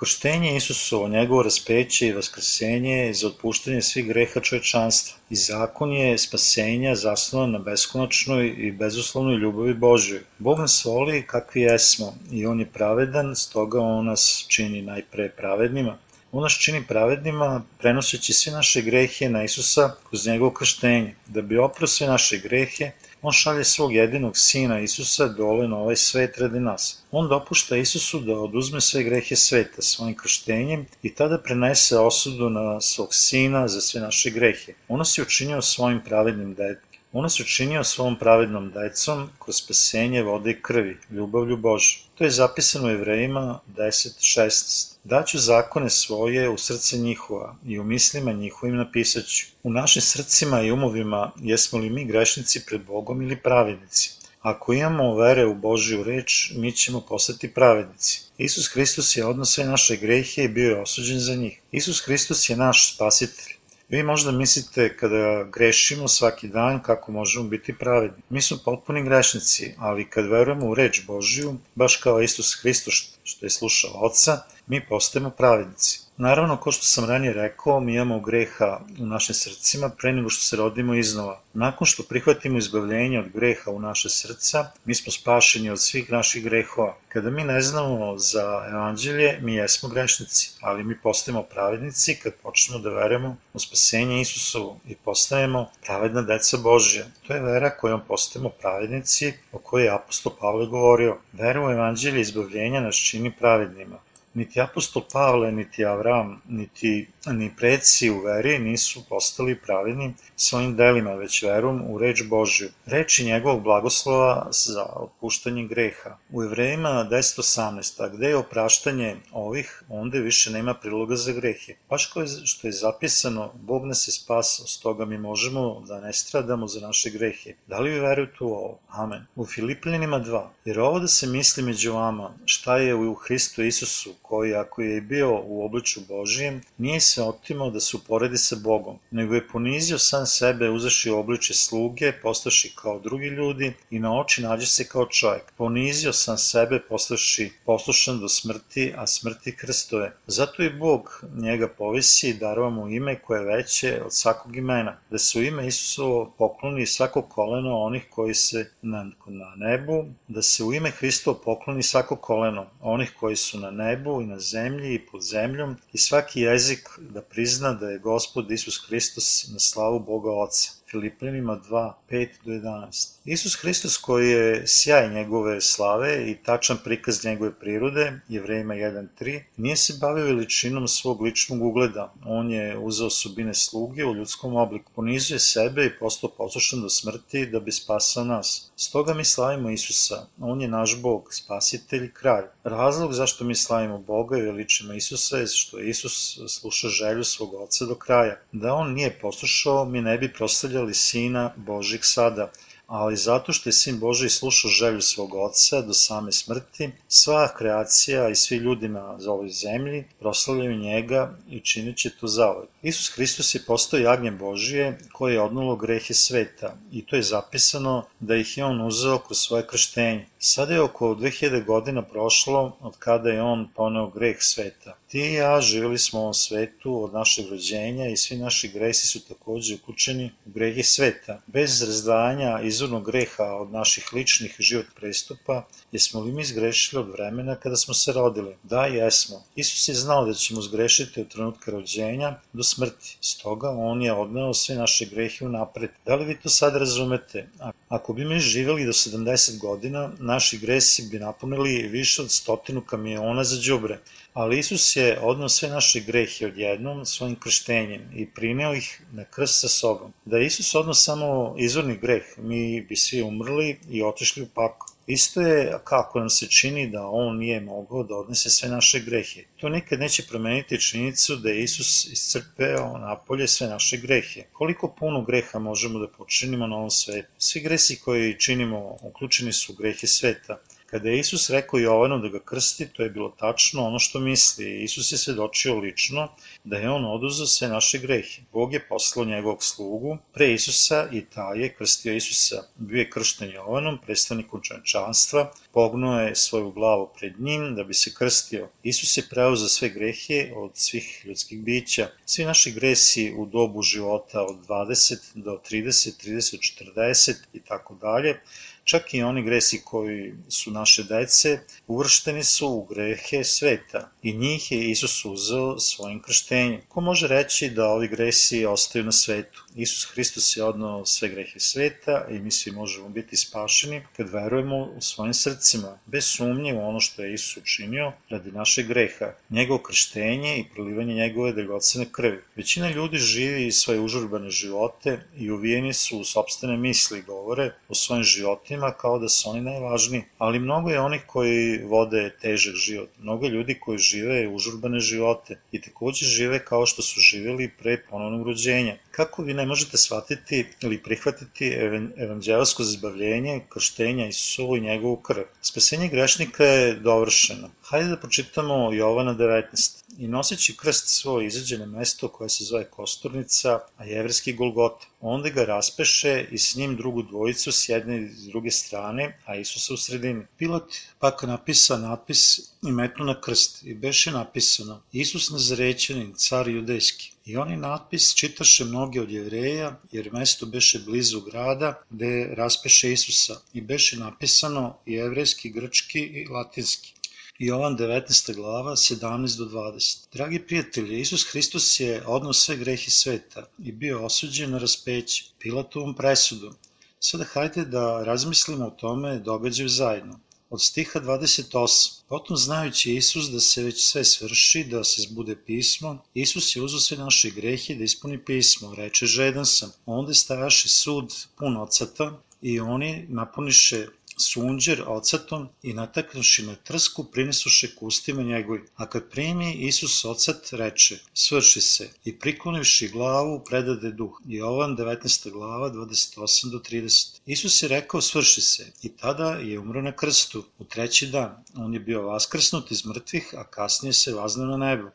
[0.00, 6.18] Krštenje Isusovo, njegovo raspeće i vaskrsenje je za otpuštanje svih greha čovečanstva i zakon je
[6.18, 10.20] spasenja zasnovan na beskonačnoj i bezuslovnoj ljubavi Božoj.
[10.38, 15.98] Bog nas voli kakvi jesmo i On je pravedan, stoga On nas čini najpre pravednima.
[16.32, 21.58] On nas čini pravednima prenoseći sve naše grehe na Isusa kroz njegovo krštenje, da bi
[21.58, 22.90] oprao sve naše grehe
[23.22, 27.02] On šalje svog jedinog sina Isusa dole na ovaj svet radi nas.
[27.10, 32.80] On dopušta Isusu da oduzme sve grehe sveta svojim krštenjem i tada prenese osudu na
[32.80, 34.74] svog sina za sve naše grehe.
[34.88, 36.88] On nas je učinio svojim pravednim detom.
[37.12, 41.98] On nas učinio svom pravednom decom kroz spasenje vode i krvi, ljubavlju Božu.
[42.14, 44.97] To je zapisano u Jevrejima 10.16.
[45.08, 49.46] Daću zakone svoje u srce njihova i u mislima njihovim napisaću.
[49.62, 54.10] U našim srcima i umovima jesmo li mi grešnici pred Bogom ili pravednici?
[54.40, 58.20] Ako imamo vere u Božju reč, mi ćemo postati pravednici.
[58.38, 61.60] Isus Hristos je odnos sve naše grehe i bio je osuđen za njih.
[61.72, 63.54] Isus Hristos je naš spasitelj.
[63.88, 68.22] Vi možda mislite kada grešimo svaki dan kako možemo biti pravedni.
[68.30, 72.94] Mi smo potpuni grešnici, ali kad verujemo u reč Božiju, baš kao Isus Hristos
[73.24, 76.00] što je slušao Oca, mi postajemo pravednici.
[76.16, 80.44] Naravno, ko što sam ranije rekao, mi imamo greha u našim srcima pre nego što
[80.44, 81.40] se rodimo iznova.
[81.54, 86.44] Nakon što prihvatimo izbavljenje od greha u naše srca, mi smo spašeni od svih naših
[86.44, 86.96] grehova.
[87.08, 92.82] Kada mi ne znamo za evanđelje, mi jesmo grešnici, ali mi postajemo pravednici kad počnemo
[92.82, 97.04] da verujemo u spasenje Isusovu i postajemo pravedna deca Božja.
[97.26, 101.16] To je vera kojom postajemo pravednici o kojoj je apostol Pavle govorio.
[101.32, 104.07] Vera u evanđelje izbavljenja nas čini pravednima.
[104.38, 111.14] Niti apostol Pavle, niti Avram, niti ni preci u veri nisu postali pravedni svojim delima,
[111.14, 112.68] već verom u reč Božju.
[112.86, 116.16] Reči njegovog blagoslova za opuštanje greha.
[116.30, 118.02] U Evrejima 10.18.
[118.04, 121.74] A gde je opraštanje ovih, onda više nema priloga za grehe.
[121.90, 126.66] Baš kao što je zapisano, Bog nas je spasao, stoga mi možemo da ne stradamo
[126.66, 127.54] za naše grehe.
[127.66, 128.78] Da li vi verujete u ovo?
[128.88, 129.26] Amen.
[129.36, 130.46] U Filipljanima 2.
[130.64, 135.00] Jer ovo da se misli među vama, šta je u Hristu Isusu, koji ako je
[135.00, 139.98] bio u obliču Božijem, nije se otimao da se uporedi sa Bogom, nego je ponizio
[139.98, 145.06] sam sebe uzaši obliče sluge, postaši kao drugi ljudi i na oči nađe se kao
[145.06, 145.52] čovjek.
[145.56, 150.12] Ponizio sam sebe postaši poslušan do smrti, a smrti krstove.
[150.26, 154.96] Zato i Bog njega povisi i darova mu ime koje je veće od svakog imena,
[155.10, 160.42] da se u ime Isusovo pokloni svako koleno onih koji se na, na nebu, da
[160.42, 164.94] se u ime Hristovo pokloni svako koleno onih koji su na nebu i na zemlji
[164.94, 170.00] i pod zemljom i svaki jezik da prizna da je Gospod Isus Hristos na slavu
[170.00, 170.77] Boga Oca.
[170.90, 173.18] Filipljanima 2, 5 do 11.
[173.24, 179.76] Isus Hristos koji je sjaj njegove slave i tačan prikaz njegove prirode, Jevrejima 1.3, nije
[179.76, 182.12] se bavio veličinom svog ličnog ugleda.
[182.24, 187.46] On je uzeo osobine sluge u ljudskom obliku, ponizuje sebe i postao poslušan do smrti
[187.46, 188.70] da bi spasao nas.
[188.76, 190.26] Stoga mi slavimo Isusa.
[190.40, 192.44] On je naš Bog, spasitelj i kralj.
[192.64, 197.84] Razlog zašto mi slavimo Boga i veličimo Isusa je što Isus sluša želju svog oca
[197.84, 198.40] do kraja.
[198.52, 202.50] Da on nije poslušao, mi ne bi proslavljali Sina Božih sada,
[202.88, 208.28] ali zato što je Sin Boži slušao želju svog oca do same smrti, sva kreacija
[208.28, 212.68] i svi ljudi na ovoj zemlji proslavljaju njega i činit će to zauvek.
[212.82, 218.04] Isus Hristos je postao jagnjem Božije koje je odnulo grehe sveta i to je zapisano
[218.20, 220.26] da ih je on uzeo kroz svoje krštenje.
[220.38, 224.96] Sada je oko 2000 godina prošlo od kada je on poneo greh sveta.
[225.08, 229.06] Ti i ja živjeli smo u ovom svetu od našeg rođenja i svi naši gresi
[229.06, 231.40] su takođe uključeni u grehe sveta.
[231.46, 237.54] Bez razdvajanja izvornog greha od naših ličnih život prestupa, jesmo li mi zgrešili od vremena
[237.54, 238.56] kada smo se rodili?
[238.62, 239.42] Da, jesmo.
[239.56, 243.16] Isus je znao da ćemo zgrešiti od trenutka rođenja do smrti.
[243.20, 245.90] Stoga on je odneo sve naše grehe u napred.
[246.06, 247.48] Da li vi to sad razumete?
[247.88, 253.44] Ako bi mi živjeli do 70 godina, naši gresi bi napunili više od stotinu kamiona
[253.44, 253.98] za džubre.
[254.38, 259.60] Ali Isus je odnao sve naše grehe odjednom svojim krštenjem i prineo ih na krst
[259.60, 260.12] sa sobom.
[260.24, 264.86] Da Isus odnao samo izvorni greh, mi bi svi umrli i otišli u pakao.
[265.06, 269.44] Isto je kako nam se čini da on nije mogao da odnese sve naše grehe.
[269.56, 274.42] To nikad neće promeniti činjenicu da je Isus iscrpeo napolje sve naše grehe.
[274.52, 277.28] Koliko puno greha možemo da počinimo na ovom svetu?
[277.38, 280.58] Svi gresi koji činimo uključeni su u grehe sveta.
[280.90, 284.82] Kada je Isus rekao Jovanu da ga krsti, to je bilo tačno ono što misli.
[284.82, 286.28] Isus je svedočio lično
[286.64, 288.42] da je on oduzeo sve naše grehe.
[288.52, 292.62] Bog je poslao njegovog slugu pre Isusa i taj je krstio Isusa.
[292.76, 298.14] Bio je kršten Jovanom, predstavnikom čančanstva, pognuo je svoju glavu pred njim da bi se
[298.14, 298.68] krstio.
[298.82, 302.08] Isus je preuzeo sve grehe od svih ljudskih bića.
[302.24, 308.40] Svi naši gresi u dobu života od 20 do 30, 30, 40 i tako dalje
[308.88, 314.72] Čak i oni gresi koji su naše dece uvršteni su u grehe sveta i njih
[314.72, 316.80] je Isus uzeo svojim krštenjem.
[316.88, 319.64] Ko može reći da ovi gresi ostaju na svetu?
[319.74, 324.76] Isus Hristos je odnao sve grehe sveta i mi svi možemo biti spašeni kad verujemo
[324.76, 329.78] u svojim srcima, bez sumnje u ono što je Isus učinio radi naše greha, njegovo
[329.78, 332.42] krštenje i prolivanje njegove dragocene krvi.
[332.56, 337.94] Većina ljudi živi svoje užurbane živote i uvijeni su u sobstvene misli i govore o
[337.94, 343.08] svojim životima kao da su oni najvažniji, ali mnogo je onih koji vode težak život,
[343.18, 348.02] mnogo je ljudi koji žive užurbane živote i takođe žive kao što su živjeli pre
[348.10, 348.96] ponovnog rođenja.
[349.10, 351.68] Kako vi ne možete shvatiti ili prihvatiti
[352.16, 355.42] evanđelsko zbavljenje, krštenja Isusovu i njegovu krv.
[355.62, 357.70] Spasenje grešnika je dovršeno.
[357.82, 360.07] Hajde da pročitamo Jovana 19.
[360.18, 365.06] i noseći krst svoj izađe na mesto koje se zove Kosturnica, a jevrski Golgota.
[365.20, 369.56] Onda ga raspeše i s njim drugu dvojicu s jedne i s druge strane, a
[369.56, 370.46] Isusa u sredini.
[370.58, 370.82] Pilat
[371.18, 377.32] pak napisa natpis i metnu na krst i beše napisano Isus Nazarećanin, car judejski.
[377.44, 383.60] I oni natpis čitaše mnogi od jevreja, jer mesto beše blizu grada gde raspeše Isusa
[383.72, 387.14] i beše napisano i jevrejski, grčki i latinski.
[387.60, 388.54] Jovan 19.
[388.54, 390.26] glava 17 do 20.
[390.32, 396.14] Dragi prijatelji, Isus Hristos je odno sve grehi sveta i bio osuđen na raspeće Pilatovom
[396.14, 396.74] presudom.
[397.20, 400.40] Sada hajde da razmislimo o tome događaju zajedno.
[400.70, 402.20] Od stiha 28.
[402.28, 406.98] Potom znajući Isus da se već sve svrši, da se zbude pismo, Isus je uzo
[406.98, 409.92] sve naše grehe da ispuni pismo, reče žedan sam.
[410.06, 414.06] Onda stajaše sud pun ocata i oni napuniše
[414.38, 418.86] sunđer ocatom i nataknuši na trsku prinesuše ustima njegovim.
[418.96, 424.40] A kad primi Isus ocat reče, svrši se i priklonivši glavu predade duh.
[424.44, 425.50] Jovan 19.
[425.50, 427.38] glava 28 do 30.
[427.46, 431.64] Isus je rekao svrši se i tada je umro na krstu u treći dan.
[431.76, 435.10] On je bio vaskrsnut iz mrtvih, a kasnije se vaznao na nebo.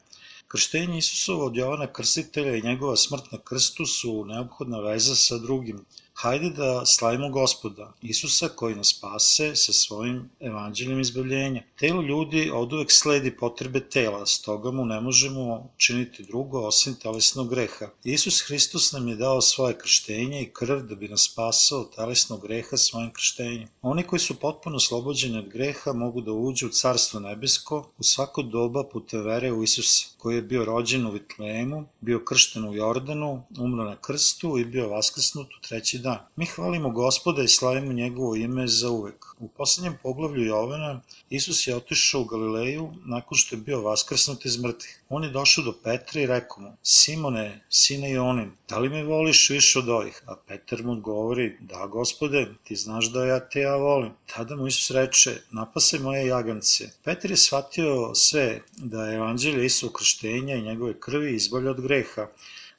[0.47, 5.85] Krštenje Isusovo od Jovana Krstitelja i njegova smrt na krstu su neophodna veza sa drugim
[6.13, 11.63] Hajde da slavimo gospoda, Isusa koji nas spase sa svojim evanđeljem izbavljenja.
[11.79, 17.49] Telo ljudi od uvek sledi potrebe tela, stoga mu ne možemo činiti drugo osim telesnog
[17.49, 17.89] greha.
[18.03, 22.77] Isus Hristos nam je dao svoje krštenje i krv da bi nas spasao telesnog greha
[22.77, 23.67] svojim krštenjem.
[23.81, 28.41] Oni koji su potpuno oslobođeni od greha mogu da uđu u carstvo nebesko u svako
[28.43, 33.43] doba putem vere u Isusa, koji je bio rođen u Vitlemu, bio kršten u Jordanu,
[33.59, 36.19] umro na krstu i bio vaskrsnut u treći dan.
[36.35, 39.25] Mi hvalimo gospoda i slavimo njegovo ime za uvek.
[39.39, 44.57] U poslednjem poglavlju Jovana Isus je otišao u Galileju nakon što je bio vaskrsnut iz
[44.63, 45.01] mrtvih.
[45.09, 49.49] On je došao do Petra i rekao mu, Simone, sine Ionin, da li me voliš
[49.49, 50.21] više od ovih?
[50.25, 54.11] A Petar mu odgovori, da gospode, ti znaš da ja te ja volim.
[54.25, 56.89] Tada mu Isus reče, napasaj moje jagance.
[57.03, 62.27] Petar je shvatio sve da je evanđelje Isu krštenja i njegove krvi izbolja od greha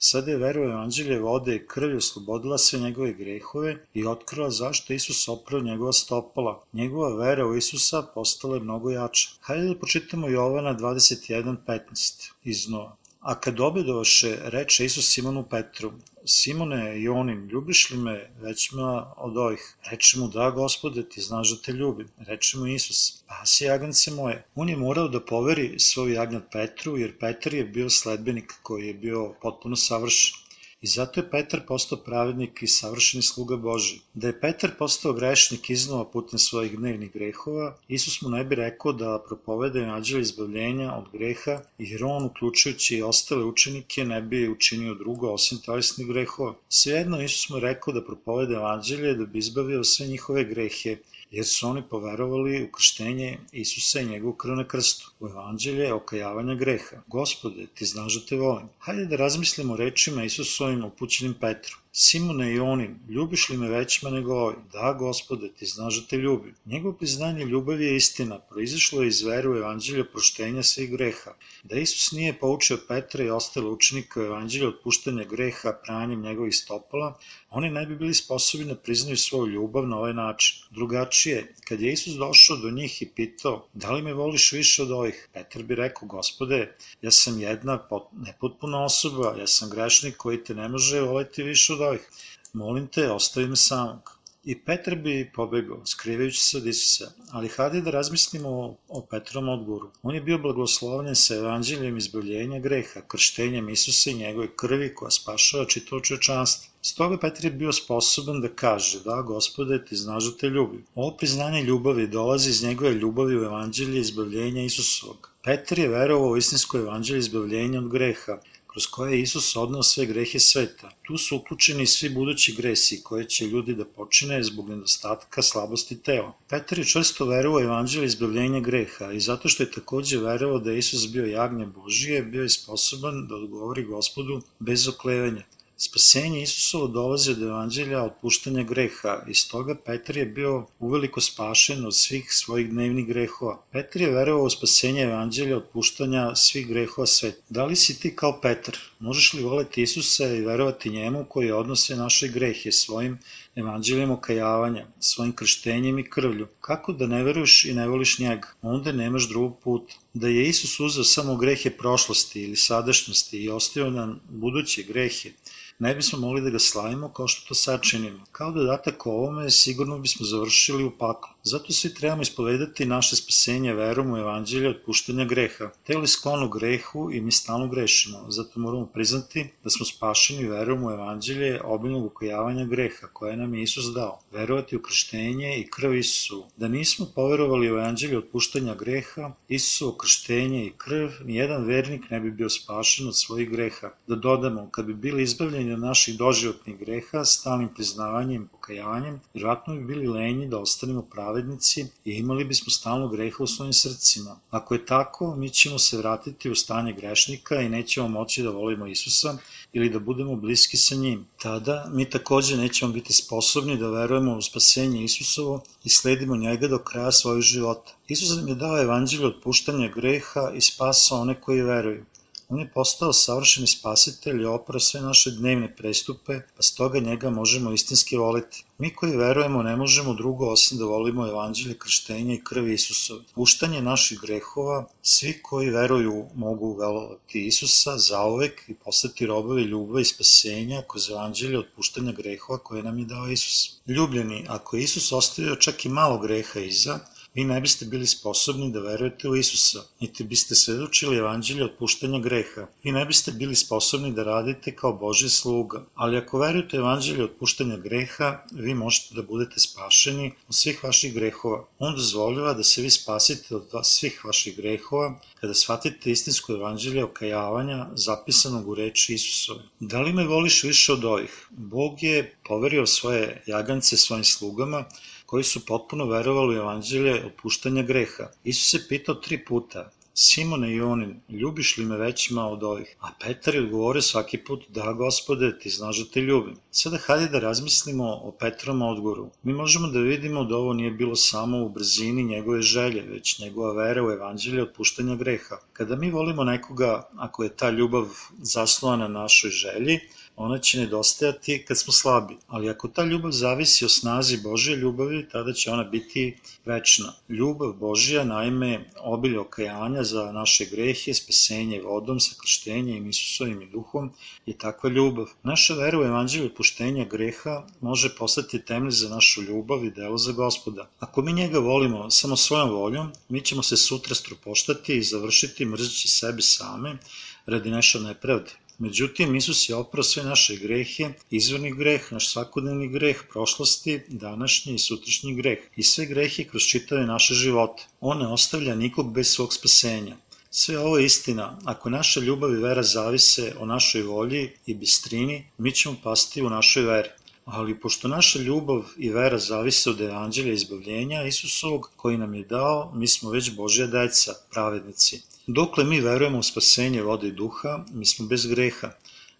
[0.04, 4.92] Sada je vera u evanđelje vode i krvi oslobodila sve njegove grehove i otkrila zašto
[4.92, 6.52] Isus oprao njegova stopala.
[6.72, 9.30] Njegova vera u Isusa postala je mnogo jača.
[9.40, 12.96] Hajde da počitamo Jovana 21.15 iz Nova.
[13.24, 15.92] A kad obedovaše, reče Isus Simonu Petru,
[16.26, 19.76] Simone i onim, ljubiš li me većma od ovih?
[19.90, 22.08] Reče mu, da, gospode, ti znaš da te ljubim.
[22.18, 24.44] Reče mu Isus, spasi jagance moje.
[24.54, 28.94] On je morao da poveri svoj jagnjat Petru, jer Petar je bio sledbenik koji je
[28.94, 30.43] bio potpuno savršen.
[30.84, 33.94] I zato je Petar postao pravednik i savršeni sluga Boži.
[34.14, 38.92] Da je Petar postao grešnik iznova putem svojih dnevnih grehova, Isus mu ne bi rekao
[38.92, 44.94] da propovede evanđelje izbavljenja od greha, jer on, uključujući i ostale učenike, ne bi učinio
[44.94, 46.54] drugo osim telesnih grehova.
[46.68, 50.96] Svejedno Isus mu rekao da propovede evanđelje da bi izbavio sve njihove grehe,
[51.30, 56.54] jer su oni poverovali u krštenje Isusa i njegovu krv na krstu, u evanđelje okajavanja
[56.54, 57.02] greha.
[57.06, 58.68] Gospode, ti znaš da te volim.
[58.78, 61.83] Hajde da razmislimo rečima Isusovim upućenim Petru.
[61.96, 64.54] Simone i onim, ljubiš li me većima nego ovaj?
[64.72, 66.54] Da, gospode, ti znaš da te ljubim.
[66.64, 71.34] Njegovo priznanje ljubavi je istina, proizašlo je iz veru u evanđelja proštenja svih greha.
[71.62, 77.18] Da Isus nije poučio Petra i ostale učenike u evanđelju otpuštanja greha pranjem njegovih stopala,
[77.50, 80.58] oni ne bi bili sposobni da priznaju svoju ljubav na ovaj način.
[80.70, 84.90] Drugačije, kad je Isus došao do njih i pitao, da li me voliš više od
[84.90, 85.28] ovih?
[85.32, 87.78] Petar bi rekao, gospode, ja sam jedna
[88.12, 92.08] nepotpuna osoba, ja sam grešnik koji te ne može voleti više od ovih.
[92.52, 94.14] Molim te, ostavi me samog.
[94.44, 99.48] I Petar bi pobegao, skrivajući se od Isusa, ali hajde da razmislimo o, o Petrovom
[99.48, 99.90] odgovoru.
[100.02, 105.64] On je bio blagoslovljen sa evanđeljem izbavljenja greha, krštenjem Isusa i njegove krvi koja spašava
[105.64, 106.72] čitavo čovečanstvo.
[106.82, 110.84] Stoga Petar je bio sposoban da kaže, da, gospode, ti znaš da te ljubim.
[110.94, 115.30] Ovo priznanje ljubavi dolazi iz njegove ljubavi u evanđelje izbavljenja Isusovog.
[115.44, 118.38] Petar je verovao u istinsko evanđelje izbavljenja od greha,
[118.74, 120.88] kroz koje je Isus odnao sve grehe sveta.
[121.06, 126.32] Tu su uključeni svi budući gresi koje će ljudi da počine zbog nedostatka slabosti tela.
[126.48, 130.78] Petar je često verovao evanđelje izbavljenja greha i zato što je takođe verovao da je
[130.78, 135.44] Isus bio jagnje Božije, bio je sposoban da odgovori gospodu bez oklevanja.
[135.76, 141.96] Spasenje Isusovo dolazi od evanđelja otpuštanja greha i stoga Petar je bio uveliko spašen od
[141.96, 143.62] svih svojih dnevnih grehova.
[143.72, 147.42] Petar je verovao u spasenje evanđelja otpuštanja svih grehova sveta.
[147.48, 148.78] Da li si ti kao Petar?
[148.98, 153.18] Možeš li voleti Isusa i verovati njemu koji odnose naše grehe svojim
[153.54, 156.48] evanđeljem okajavanja, svojim krštenjem i krvlju?
[156.60, 158.48] Kako da ne veruješ i ne voliš njega?
[158.62, 159.94] Onda nemaš drugog puta.
[160.12, 165.30] Da je Isus uzeo samo grehe prošlosti ili sadašnjosti i ostavio nam buduće grehe,
[165.78, 168.24] ne bismo mogli da ga slavimo kao što to sad činimo.
[168.32, 171.28] Kao dodatak ovome, sigurno bismo završili u paklu.
[171.42, 175.70] Zato svi trebamo ispovedati naše spasenje verom u evanđelje otpuštenja greha.
[175.86, 180.90] Teli sklonu grehu i mi stalno grešimo, zato moramo priznati da smo spašeni verom u
[180.90, 184.20] evanđelje obilnog ukojavanja greha koje nam je Isus dao.
[184.32, 186.44] Verovati u krštenje i krv Isusu.
[186.56, 192.30] Da nismo poverovali u evanđelje otpuštenja greha, Isusovo krštenje i krv, nijedan vernik ne bi
[192.30, 193.90] bio spašen od svojih greha.
[194.06, 199.74] Da dodamo, kad bi bili izbavljeni od naših doživotnih greha, stalnim priznavanjem i pokajanjem, vjerojatno
[199.74, 204.36] bi bili lenji da ostanemo pravednici i imali bismo stalno greha u svojim srcima.
[204.50, 208.86] Ako je tako, mi ćemo se vratiti u stanje grešnika i nećemo moći da volimo
[208.86, 209.36] Isusa
[209.72, 211.26] ili da budemo bliski sa njim.
[211.42, 216.78] Tada mi takođe nećemo biti sposobni da verujemo u spasenje Isusovo i sledimo njega do
[216.78, 217.92] kraja svojeg života.
[218.08, 222.04] Isus nam je dao evanđelje otpuštanja greha i spasa one koji veruju.
[222.48, 227.72] On je postao savršeni spasitelj i oprao sve naše dnevne prestupe, pa stoga njega možemo
[227.72, 228.64] istinski voliti.
[228.78, 233.20] Mi koji verujemo ne možemo drugo osim da volimo evanđelje krštenja i krvi Isusove.
[233.34, 240.04] Puštanje naših grehova, svi koji veruju mogu velovati Isusa zauvek i postati robovi ljubavi i
[240.04, 243.80] spasenja kroz evanđelje otpuštanja grehova koje nam je dao Isus.
[243.86, 246.98] Ljubljeni, ako je Isus ostavio čak i malo greha iza,
[247.34, 252.66] vi ne biste bili sposobni da verujete u Isusa, niti biste svedočili evanđelje otpuštanja greha.
[252.84, 255.84] Vi ne biste bili sposobni da radite kao Boži sluga.
[255.94, 261.64] Ali ako verujete evanđelje otpuštanja greha, vi možete da budete spašeni od svih vaših grehova.
[261.78, 267.86] On dozvoljava da se vi spasite od svih vaših grehova kada shvatite istinsko evanđelje okajavanja
[267.94, 269.62] zapisanog u reči Isusove.
[269.80, 271.46] Da li me voliš više od ovih?
[271.50, 274.84] Bog je poverio svoje jagance svojim slugama
[275.26, 278.28] koji su potpuno verovali u evanđelje opuštanja greha.
[278.44, 282.96] Isus se pitao tri puta, Simone i Onin, ljubiš li me većima od ovih?
[283.00, 286.56] A Petar je odgovorio svaki put, da gospode, ti znaš da te ljubim.
[286.70, 289.30] Sada hajde da razmislimo o Petrovom odgovoru.
[289.42, 293.72] Mi možemo da vidimo da ovo nije bilo samo u brzini njegove želje, već njegova
[293.72, 295.58] vera u evanđelje otpuštanja greha.
[295.72, 298.06] Kada mi volimo nekoga, ako je ta ljubav
[298.42, 300.00] zasnovana na našoj želji,
[300.36, 302.36] ona će nedostajati kad smo slabi.
[302.46, 307.12] Ali ako ta ljubav zavisi o snazi Božje ljubavi, tada će ona biti večna.
[307.28, 314.10] Ljubav Božja, naime, obilje okajanja za naše grehe, spasenje vodom, sakrštenjem, Isusovim i duhom,
[314.46, 315.26] je takva ljubav.
[315.42, 320.32] Naša vera u evanđelju otpuštenja greha može postati temelj za našu ljubav i delo za
[320.32, 320.88] gospoda.
[320.98, 326.08] Ako mi njega volimo samo svojom voljom, mi ćemo se sutra strupoštati i završiti mrzeći
[326.08, 326.98] sebi same
[327.46, 328.50] radi naša nepravde.
[328.78, 334.78] Međutim, Isus je oprao sve naše grehe, izvorni greh, naš svakodnevni greh prošlosti, današnji i
[334.78, 337.82] sutrašnji greh i sve grehe kroz čitave naše živote.
[338.00, 340.16] On ne ostavlja nikog bez svog spasenja.
[340.50, 341.58] Sve ovo je istina.
[341.64, 346.50] Ako naša ljubav i vera zavise o našoj volji i bistrini, mi ćemo pasti u
[346.50, 347.08] našoj veri.
[347.44, 352.92] Ali pošto naša ljubav i vera zavise od evanđelja izbavljenja Isusovog koji nam je dao,
[352.94, 355.22] mi smo već Božja deca, pravednici.
[355.46, 358.90] Dokle mi verujemo u spasenje vode i duha, mi smo bez greha.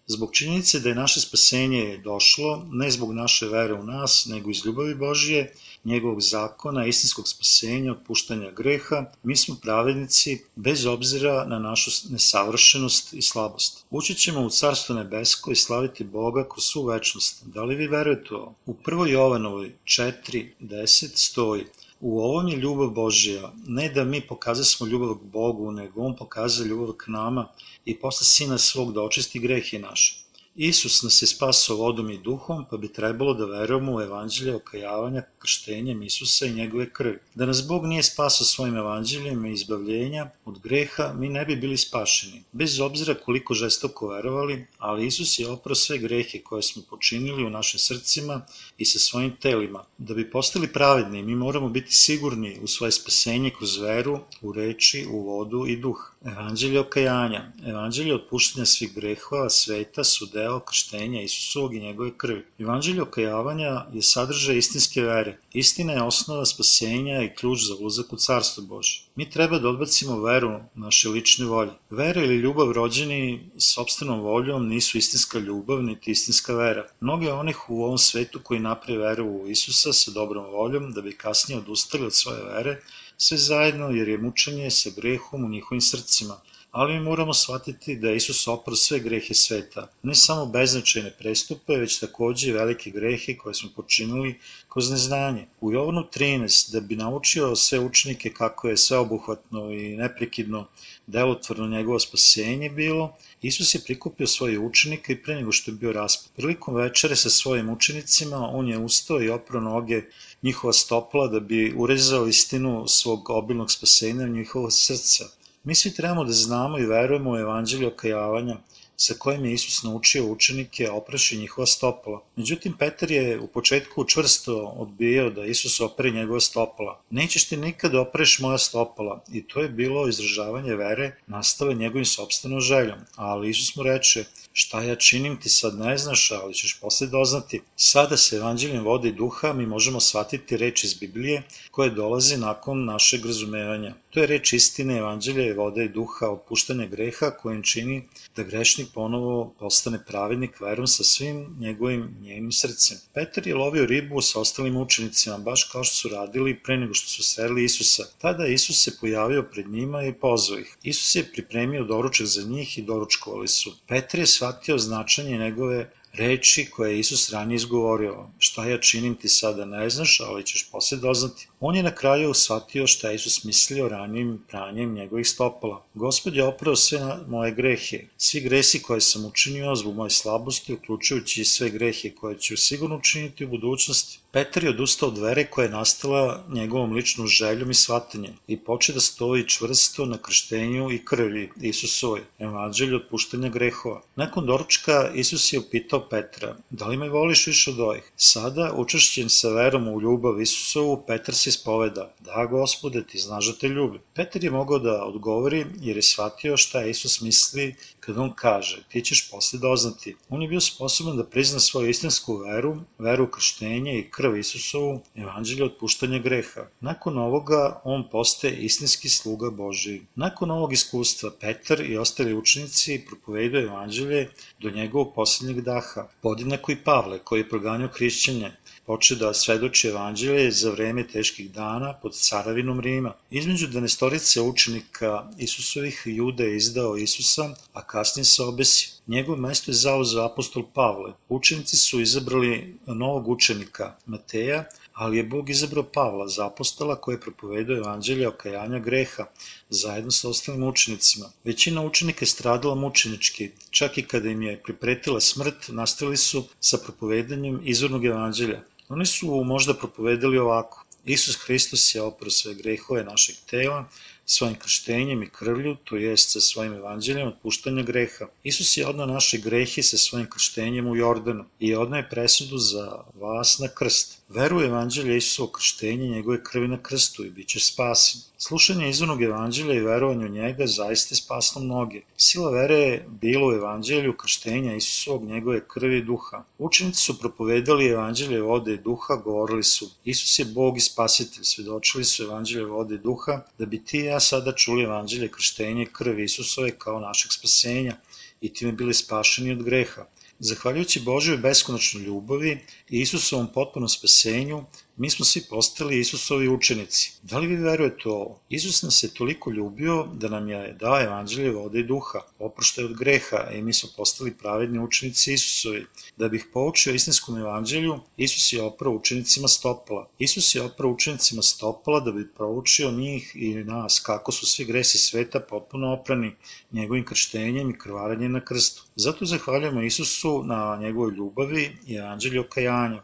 [0.07, 4.65] Zbog činjenice da je naše spasenje došlo, ne zbog naše vere u nas, nego iz
[4.65, 5.53] ljubavi Božije,
[5.83, 13.21] njegovog zakona, istinskog spasenja, otpuštanja greha, mi smo pravednici bez obzira na našu nesavršenost i
[13.21, 13.85] slabost.
[13.89, 17.43] Ući ćemo u Carstvo nebesko i slaviti Boga kroz svu večnost.
[17.45, 18.55] Da li vi verujete ovo?
[18.65, 19.07] U 1.
[19.07, 21.65] Jovanovoj 4.10 stoji
[22.07, 26.63] U ovom je ljubav Božija, ne da mi pokazasmo ljubav k Bogu, nego On pokaza
[26.63, 27.47] ljubav k nama
[27.85, 30.24] i posle Sina svog da očisti grehe naše.
[30.55, 35.23] Isus nas je spasao vodom i duhom, pa bi trebalo da verujemo u evanđelje okajavanja
[35.39, 37.19] krštenjem Isusa i njegove krvi.
[37.35, 41.77] Da nas Bog nije spasao svojim evanđeljem i izbavljenja od greha, mi ne bi bili
[41.77, 42.43] spašeni.
[42.51, 47.49] Bez obzira koliko žestoko verovali, ali Isus je oprao sve grehe koje smo počinili u
[47.49, 48.41] našim srcima
[48.77, 49.83] i sa svojim telima.
[49.97, 55.05] Da bi postali pravedni, mi moramo biti sigurni u svoje spasenje kroz veru, u reči,
[55.11, 56.14] u vodu i duh.
[56.25, 62.45] Evanđelje okajanja, evanđelje otpuštenja svih grehova sveta su deo krštenja Isusovog i njegove krvi.
[62.59, 65.37] Evanđelje okajavanja je sadržaj istinske vere.
[65.53, 69.03] Istina je osnova spasenja i ključ za ulazak u Carstvo Bože.
[69.15, 71.71] Mi treba da odbacimo veru naše lične volje.
[71.89, 76.87] Vera ili ljubav rođeni sobstvenom voljom nisu istinska ljubav niti istinska vera.
[76.99, 81.17] Mnogi onih u ovom svetu koji napre veru u Isusa sa dobrom voljom da bi
[81.17, 82.81] kasnije odustali od svoje vere,
[83.17, 86.37] sve zajedno jer je mučenje sa grehom u njihovim srcima.
[86.75, 91.77] Ali mi moramo shvatiti da je Isus oprao sve grehe sveta, ne samo beznačajne prestupe,
[91.77, 94.39] već takođe i velike grehe koje smo počinili
[94.73, 95.45] kroz neznanje.
[95.61, 100.67] U Jovanu 13, da bi naučio sve učenike kako je sveobuhvatno i neprekidno
[101.07, 105.93] delotvorno njegovo spasenje bilo, Isus je prikupio svoje učenike i pre nego što je bio
[105.93, 106.31] raspad.
[106.35, 110.01] Prilikom večere sa svojim učenicima on je ustao i oprao noge
[110.41, 115.25] njihova stopala da bi urezao istinu svog obilnog spasenja u njihovo srca.
[115.65, 118.57] Mi svi trebamo da znamo i verujemo u evanđelju okajavanja,
[118.95, 122.21] sa kojim je Isus naučio učenike opreši njihova stopala.
[122.35, 127.01] Međutim, Petar je u početku čvrsto odbijao da Isus opere njegova stopala.
[127.09, 129.23] Nećeš ti nikad da opreš moja stopala.
[129.31, 132.99] I to je bilo izražavanje vere nastave njegovim sobstvenom željom.
[133.15, 134.25] Ali Isus mu reče,
[134.57, 137.61] šta ja činim ti sad ne znaš, ali ćeš posle doznati.
[137.75, 142.85] Sada se evanđeljem vode i duha mi možemo shvatiti reč iz Biblije koje dolazi nakon
[142.85, 143.93] našeg razumevanja.
[144.09, 148.03] To je reč istine, evanđelja, vode i duha, opuštanja greha kojim čini
[148.35, 152.97] da grešnik ponovo postane pravednik verom sa svim njegovim njenim srcem.
[153.13, 157.09] Petar je lovio ribu sa ostalim učenicima, baš kao što su radili pre nego što
[157.09, 158.03] su sreli Isusa.
[158.21, 160.77] Tada Isus se pojavio pred njima i pozvao ih.
[160.83, 163.75] Isus je pripremio doručak za njih i doručkovali su.
[163.87, 168.27] Petar je shvatio značanje njegove reči koje je Isus ranije izgovorio.
[168.37, 171.47] Šta ja činim ti sada ne znaš, ali ćeš posle doznati.
[171.59, 175.83] On je na kraju shvatio šta je Isus mislio ranijim pranjem njegovih stopala.
[175.93, 177.99] Gospod je oprao sve moje grehe.
[178.17, 182.95] Svi gresi koje sam učinio zbog moje slabosti, uključujući i sve grehe koje ću sigurno
[182.95, 184.19] učiniti u budućnosti.
[184.31, 188.93] Petar je odustao od vere koja je nastala njegovom ličnom željom i shvatanjem i poče
[188.93, 194.01] da stoji čvrsto na krštenju i krvi Isusovoj, evanđelju otpuštanja grehova.
[194.15, 198.11] Nakon doručka Isus je upitao Petra, da li me voliš više od ovih?
[198.15, 203.53] Sada, učešćen sa verom u ljubav Isusovu, Petar se ispoveda, da gospode, ti znaš da
[203.53, 203.99] te ljubi.
[204.13, 209.01] Petar je mogao da odgovori jer je shvatio šta Isus misli kad on kaže, ti
[209.01, 210.15] ćeš posle doznati.
[210.29, 214.99] On je bio sposoban da prizna svoju istinsku veru, veru u krštenje i krv Isusovu,
[215.15, 216.67] evanđelje otpuštanja greha.
[216.79, 220.01] Nakon ovoga on postaje istinski sluga Božiji.
[220.15, 224.29] Nakon ovog iskustva Petar i ostali učenici propovedaju evanđelje
[224.59, 228.51] do njegovog poslednjeg daha, podjednako i Pavle koji je proganjao hrišćanje,
[228.85, 233.13] poče da svedoči evanđelje za vreme teških dana pod caravinom Rima.
[233.29, 238.89] Između danestorice učenika Isusovih Juda je izdao Isusa, a kasnije se obesio.
[239.07, 241.13] Njegovo mesto je zauzeo apostol Pavle.
[241.29, 244.63] Učenici su izabrali novog učenika, Mateja,
[244.95, 249.25] ali je Bog izabrao Pavla za apostola koji je propovedao evanđelje okajanja greha,
[249.69, 251.25] zajedno sa ostalim učenicima.
[251.43, 256.77] Većina učenika je stradala mučenički, čak i kada im je pripretila smrt, nastavili su sa
[256.77, 258.61] propovedanjem izvornog evanđelja.
[258.89, 260.85] Oni su možda propovedali ovako.
[261.05, 263.85] Isus Hristos je oprao sve grehove našeg tela,
[264.25, 268.25] svojim krštenjem i krvlju, to jest sa svojim evanđeljem otpuštanja greha.
[268.43, 273.03] Isus je odnao naše grehe sa svojim krštenjem u Jordanu i odnao je presudu za
[273.13, 274.21] vas na krst.
[274.29, 278.21] Veru u evanđelje Isusovo krštenje njegove krvi na krstu i bit će spasen.
[278.37, 282.01] Slušanje izvornog evanđelja i verovanje u njega zaista je spasno mnoge.
[282.17, 286.43] Sila vere je bila u evanđelju krštenja Isusovog njegove krvi i duha.
[286.57, 292.05] Učenici su propovedali evanđelje vode i duha, govorili su Isus je Bog i spasitelj, svedočili
[292.05, 295.93] su evanđelje vode i duha, da bi ti i ja sada čuli evanđelje krštenja i
[295.93, 297.95] krvi Isusove kao našeg spasenja
[298.41, 300.05] i time bili spašeni od greha.
[300.39, 302.51] Zahvaljujući Božoj beskonačnoj ljubavi
[302.89, 304.63] i Isusovom potpunom spasenju,
[304.97, 307.11] mi smo svi postali Isusovi učenici.
[307.23, 308.39] Da li vi verujete ovo?
[308.49, 312.93] Isus nas je toliko ljubio da nam je dao evanđelje vode i duha, oproštaj od
[312.97, 315.85] greha i mi smo postali pravedni učenici Isusovi.
[316.17, 320.07] Da bih poučio istinskom evanđelju, Isus je oprao učenicima stopala.
[320.19, 324.97] Isus je oprao učenicima stopala da bi proučio njih i nas kako su svi gresi
[324.97, 326.35] sveta potpuno oprani
[326.71, 328.83] njegovim krštenjem i krvarenjem na krstu.
[328.95, 333.01] Zato zahvaljujemo Isusu na njegovoj ljubavi i evanđelju okajanja.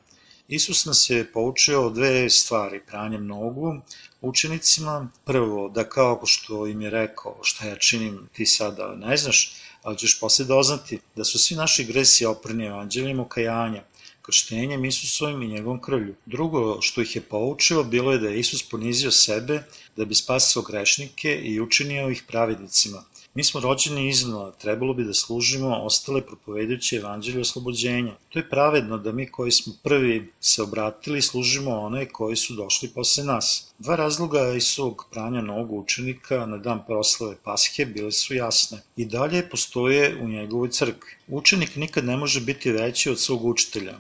[0.52, 3.76] Isus nas je poučio dve stvari, pranjem nogu
[4.22, 5.10] učenicima.
[5.26, 9.54] Prvo, da kao što im je rekao šta ja činim ti sada ne znaš,
[9.84, 13.84] ali ćeš posle doznati da su svi naši gresi oprani evanđeljem okajanja,
[14.22, 16.16] krštenjem Isusovim i njegovom krvlju.
[16.26, 19.64] Drugo što ih je poučio bilo je da je Isus ponizio sebe
[19.96, 23.04] da bi spasao grešnike i učinio ih pravednicima.
[23.34, 28.16] Mi smo rođeni iznova, trebalo bi da služimo ostale propovedajuće evanđelje oslobođenja.
[28.30, 32.90] To je pravedno da mi koji smo prvi se obratili služimo one koji su došli
[32.90, 33.74] posle nas.
[33.80, 38.82] Dva razloga Isovog pranja nogu učenika na dan proslave Paske bile su jasne.
[38.96, 41.12] I dalje postoje u njegovoj crkvi.
[41.28, 44.00] Učenik nikad ne može biti veći od svog učitelja.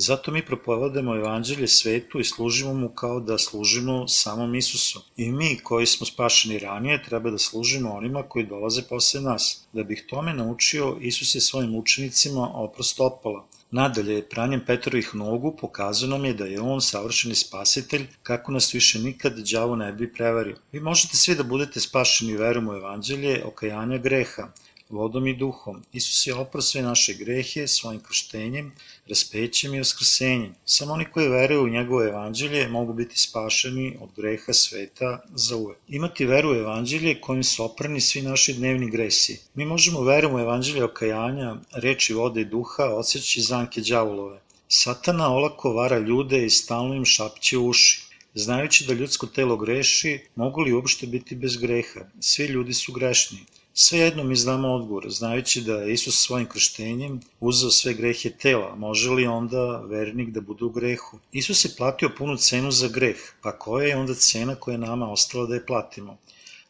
[0.00, 5.02] Zato mi propovedamo evanđelje svetu i služimo mu kao da služimo samom Isusu.
[5.16, 9.66] I mi koji smo spašeni ranije treba da služimo onima koji dolaze posle nas.
[9.72, 13.46] Da bih tome naučio, Isus je svojim učenicima oprost opala.
[13.70, 18.98] Nadalje, pranjem Petrovih nogu pokazao nam je da je on savršeni spasitelj, kako nas više
[18.98, 20.56] nikad đavo ne bi prevario.
[20.72, 24.48] Vi možete svi da budete spašeni verom u evanđelje okajanja greha,
[24.90, 25.82] vodom i duhom.
[25.92, 28.72] Isus je oprao sve naše grehe svojim krštenjem,
[29.08, 30.54] raspećem i oskrsenjem.
[30.64, 35.78] Samo oni koji veruju u njegovo evanđelje mogu biti spašeni od greha sveta za uvek.
[35.88, 39.40] Imati veru u evanđelje kojim su oprani svi naši dnevni gresi.
[39.54, 44.40] Mi možemo veru u evanđelje okajanja, reči vode i duha, osjeći zanke đavolove.
[44.68, 48.10] Satana olako vara ljude i stalno im šapće uši.
[48.34, 52.00] Znajući da ljudsko telo greši, mogu li uopšte biti bez greha?
[52.20, 53.38] Svi ljudi su grešni.
[53.74, 59.10] Svejedno mi znamo odgovor, znajući da je Isus svojim krštenjem uzeo sve grehe tela, može
[59.10, 61.18] li onda vernik da bude u grehu?
[61.32, 65.10] Isus je platio punu cenu za greh, pa koja je onda cena koja je nama
[65.12, 66.16] ostala da je platimo?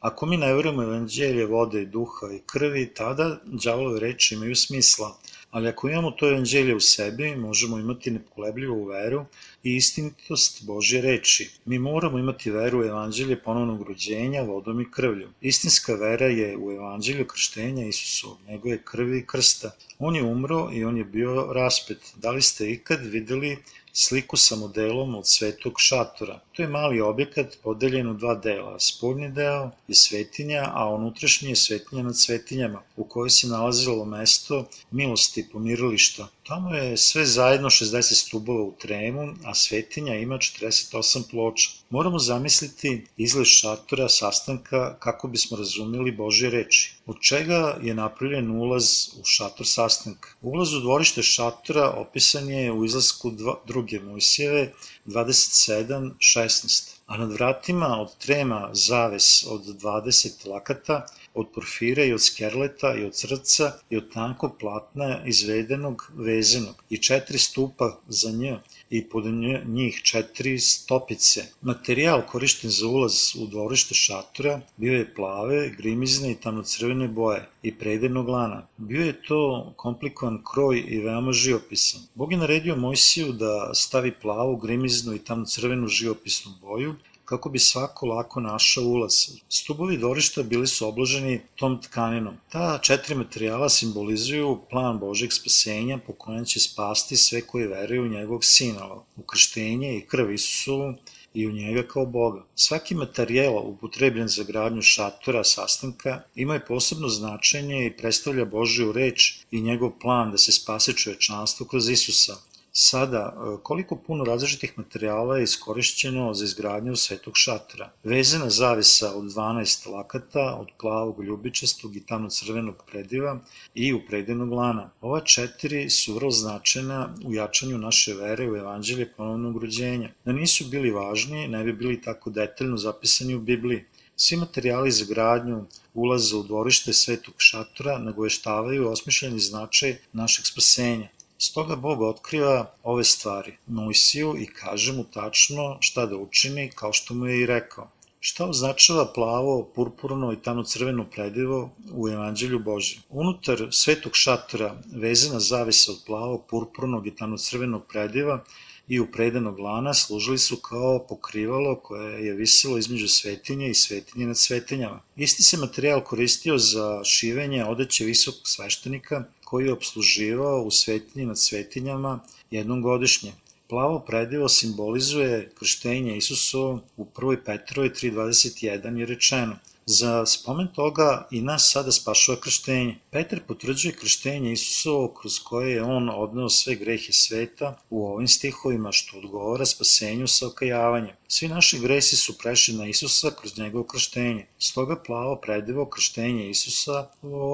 [0.01, 5.19] Ako mi ne verujemo evanđelje vode i duha i krvi, tada đavolove reči imaju smisla,
[5.51, 9.25] ali ako imamo to evanđelje u sebi, možemo imati nepokolebljivu veru
[9.65, 11.51] i istinitost Božje reči.
[11.65, 15.29] Mi moramo imati veru u evanđelje ponovnog rođenja vodom i krvlju.
[15.41, 19.71] Istinska vera je u evanđelju krštenja Isusu, njegove krvi i krsta.
[19.99, 21.99] On je umro i on je bio raspet.
[22.17, 23.59] Da li ste ikad videli
[23.93, 26.41] sliku sa modelom od svetog šatora.
[26.61, 28.81] To je mali objekat podeljen u dva dela.
[28.81, 34.65] Spoljni deo je svetinja, a unutrašnji je svetinja nad svetinjama, u kojoj se nalazilo mesto
[34.91, 36.29] milosti pomirilišta.
[36.47, 41.71] Tamo je sve zajedno 60 stubova u tremu, a svetinja ima 48 ploča.
[41.91, 46.95] Moramo zamisliti izgled šatora sastanka kako bismo razumeli Božje reči.
[47.07, 50.29] Od čega je napravljen ulaz u šator sastanka?
[50.43, 54.73] Ulaz u dvorište šatora opisan je u izlasku dva, druge Mojsijeve
[55.07, 62.95] 27.16 a nad vratima od trema zaves od 20 lakata, od porfira i od skerleta
[62.95, 68.55] i od srca i od tankog platna izvedenog vezenog i četiri stupa za nj
[68.91, 69.25] i pod
[69.67, 71.45] njih četiri stopice.
[71.63, 77.75] Materijal korišten za ulaz u dvorište šatora bio je plave, grimizne i tamnocrvene boje i
[77.75, 78.67] predenog lana.
[78.77, 82.01] Bio je to komplikovan kroj i veoma živopisan.
[82.15, 86.95] Bog je naredio Mojsiju da stavi plavu, grimiznu i tamnocrvenu živopisnu boju
[87.31, 89.15] kako bi svako lako našao ulaz.
[89.49, 92.37] Stubovi dvorišta bili su obloženi tom tkaninom.
[92.49, 98.09] Ta četiri materijala simbolizuju plan Božeg spasenja po kojem će spasti sve koji veruju u
[98.09, 98.87] njegovog sina,
[99.17, 100.95] u krštenje i krv Isusovu
[101.35, 102.45] i u njega kao Boga.
[102.55, 109.39] Svaki materijal upotrebljen za gradnju šatora sastanka ima je posebno značenje i predstavlja Božiju reč
[109.51, 112.37] i njegov plan da se spase čovečanstvo kroz Isusa.
[112.73, 117.91] Sada, e, koliko puno različitih materijala je iskorišćeno za izgradnju svetog šatora.
[118.05, 123.39] Vezana zavisa od 12 lakata, od plavog ljubičastog i tamno-crvenog prediva
[123.75, 124.91] i upredenog lana.
[125.01, 130.13] Ova četiri su vrlo značajna u jačanju naše vere u evanđelje ponovnog rođenja.
[130.25, 133.85] Da nisu bili važni, ne bi bili tako detaljno zapisani u Bibliji.
[134.17, 135.65] Svi materijali za gradnju
[135.95, 141.09] ulaza u dvorište svetog šatora nagoveštavaju osmišljeni značaj našeg spasenja.
[141.43, 147.15] Stoga Bog otkriva ove stvari Mojsiju i kaže mu tačno šta da učini kao što
[147.15, 147.87] mu je i rekao.
[148.21, 153.03] Šta označava plavo, purpurno i tamno-crveno predivo u Evanđelju Božjem?
[153.11, 158.45] Unutar svetog šatora vezana zavisa od plavo, purpurnog i tamno-crvenog prediva
[158.89, 164.39] i upredenog lana služili su kao pokrivalo koje je visilo između svetinje i svetinje nad
[164.39, 165.01] svetinjama.
[165.17, 171.39] Isti se materijal koristio za šivenje odeće visokog sveštenika koji je obsluživao u svetinji nad
[171.39, 172.21] svetinjama
[172.51, 173.33] jednom godišnje.
[173.69, 177.37] Plavo predivo simbolizuje krštenje Isusovo u 1.
[177.45, 182.99] Petrovoj 3.21 je rečeno– Za spomen toga i nas sada spašava krštenje.
[183.11, 188.93] Petar potvrđuje krštenje Isusovo kroz koje je on odneo sve grehe sveta u ovim stihovima
[188.93, 191.15] što odgovara spasenju sa okajavanjem.
[191.29, 194.47] Svi naši gresi su prešli na Isusa kroz njegovo krštenje.
[194.59, 197.07] Stoga plavo predivo krštenje Isusa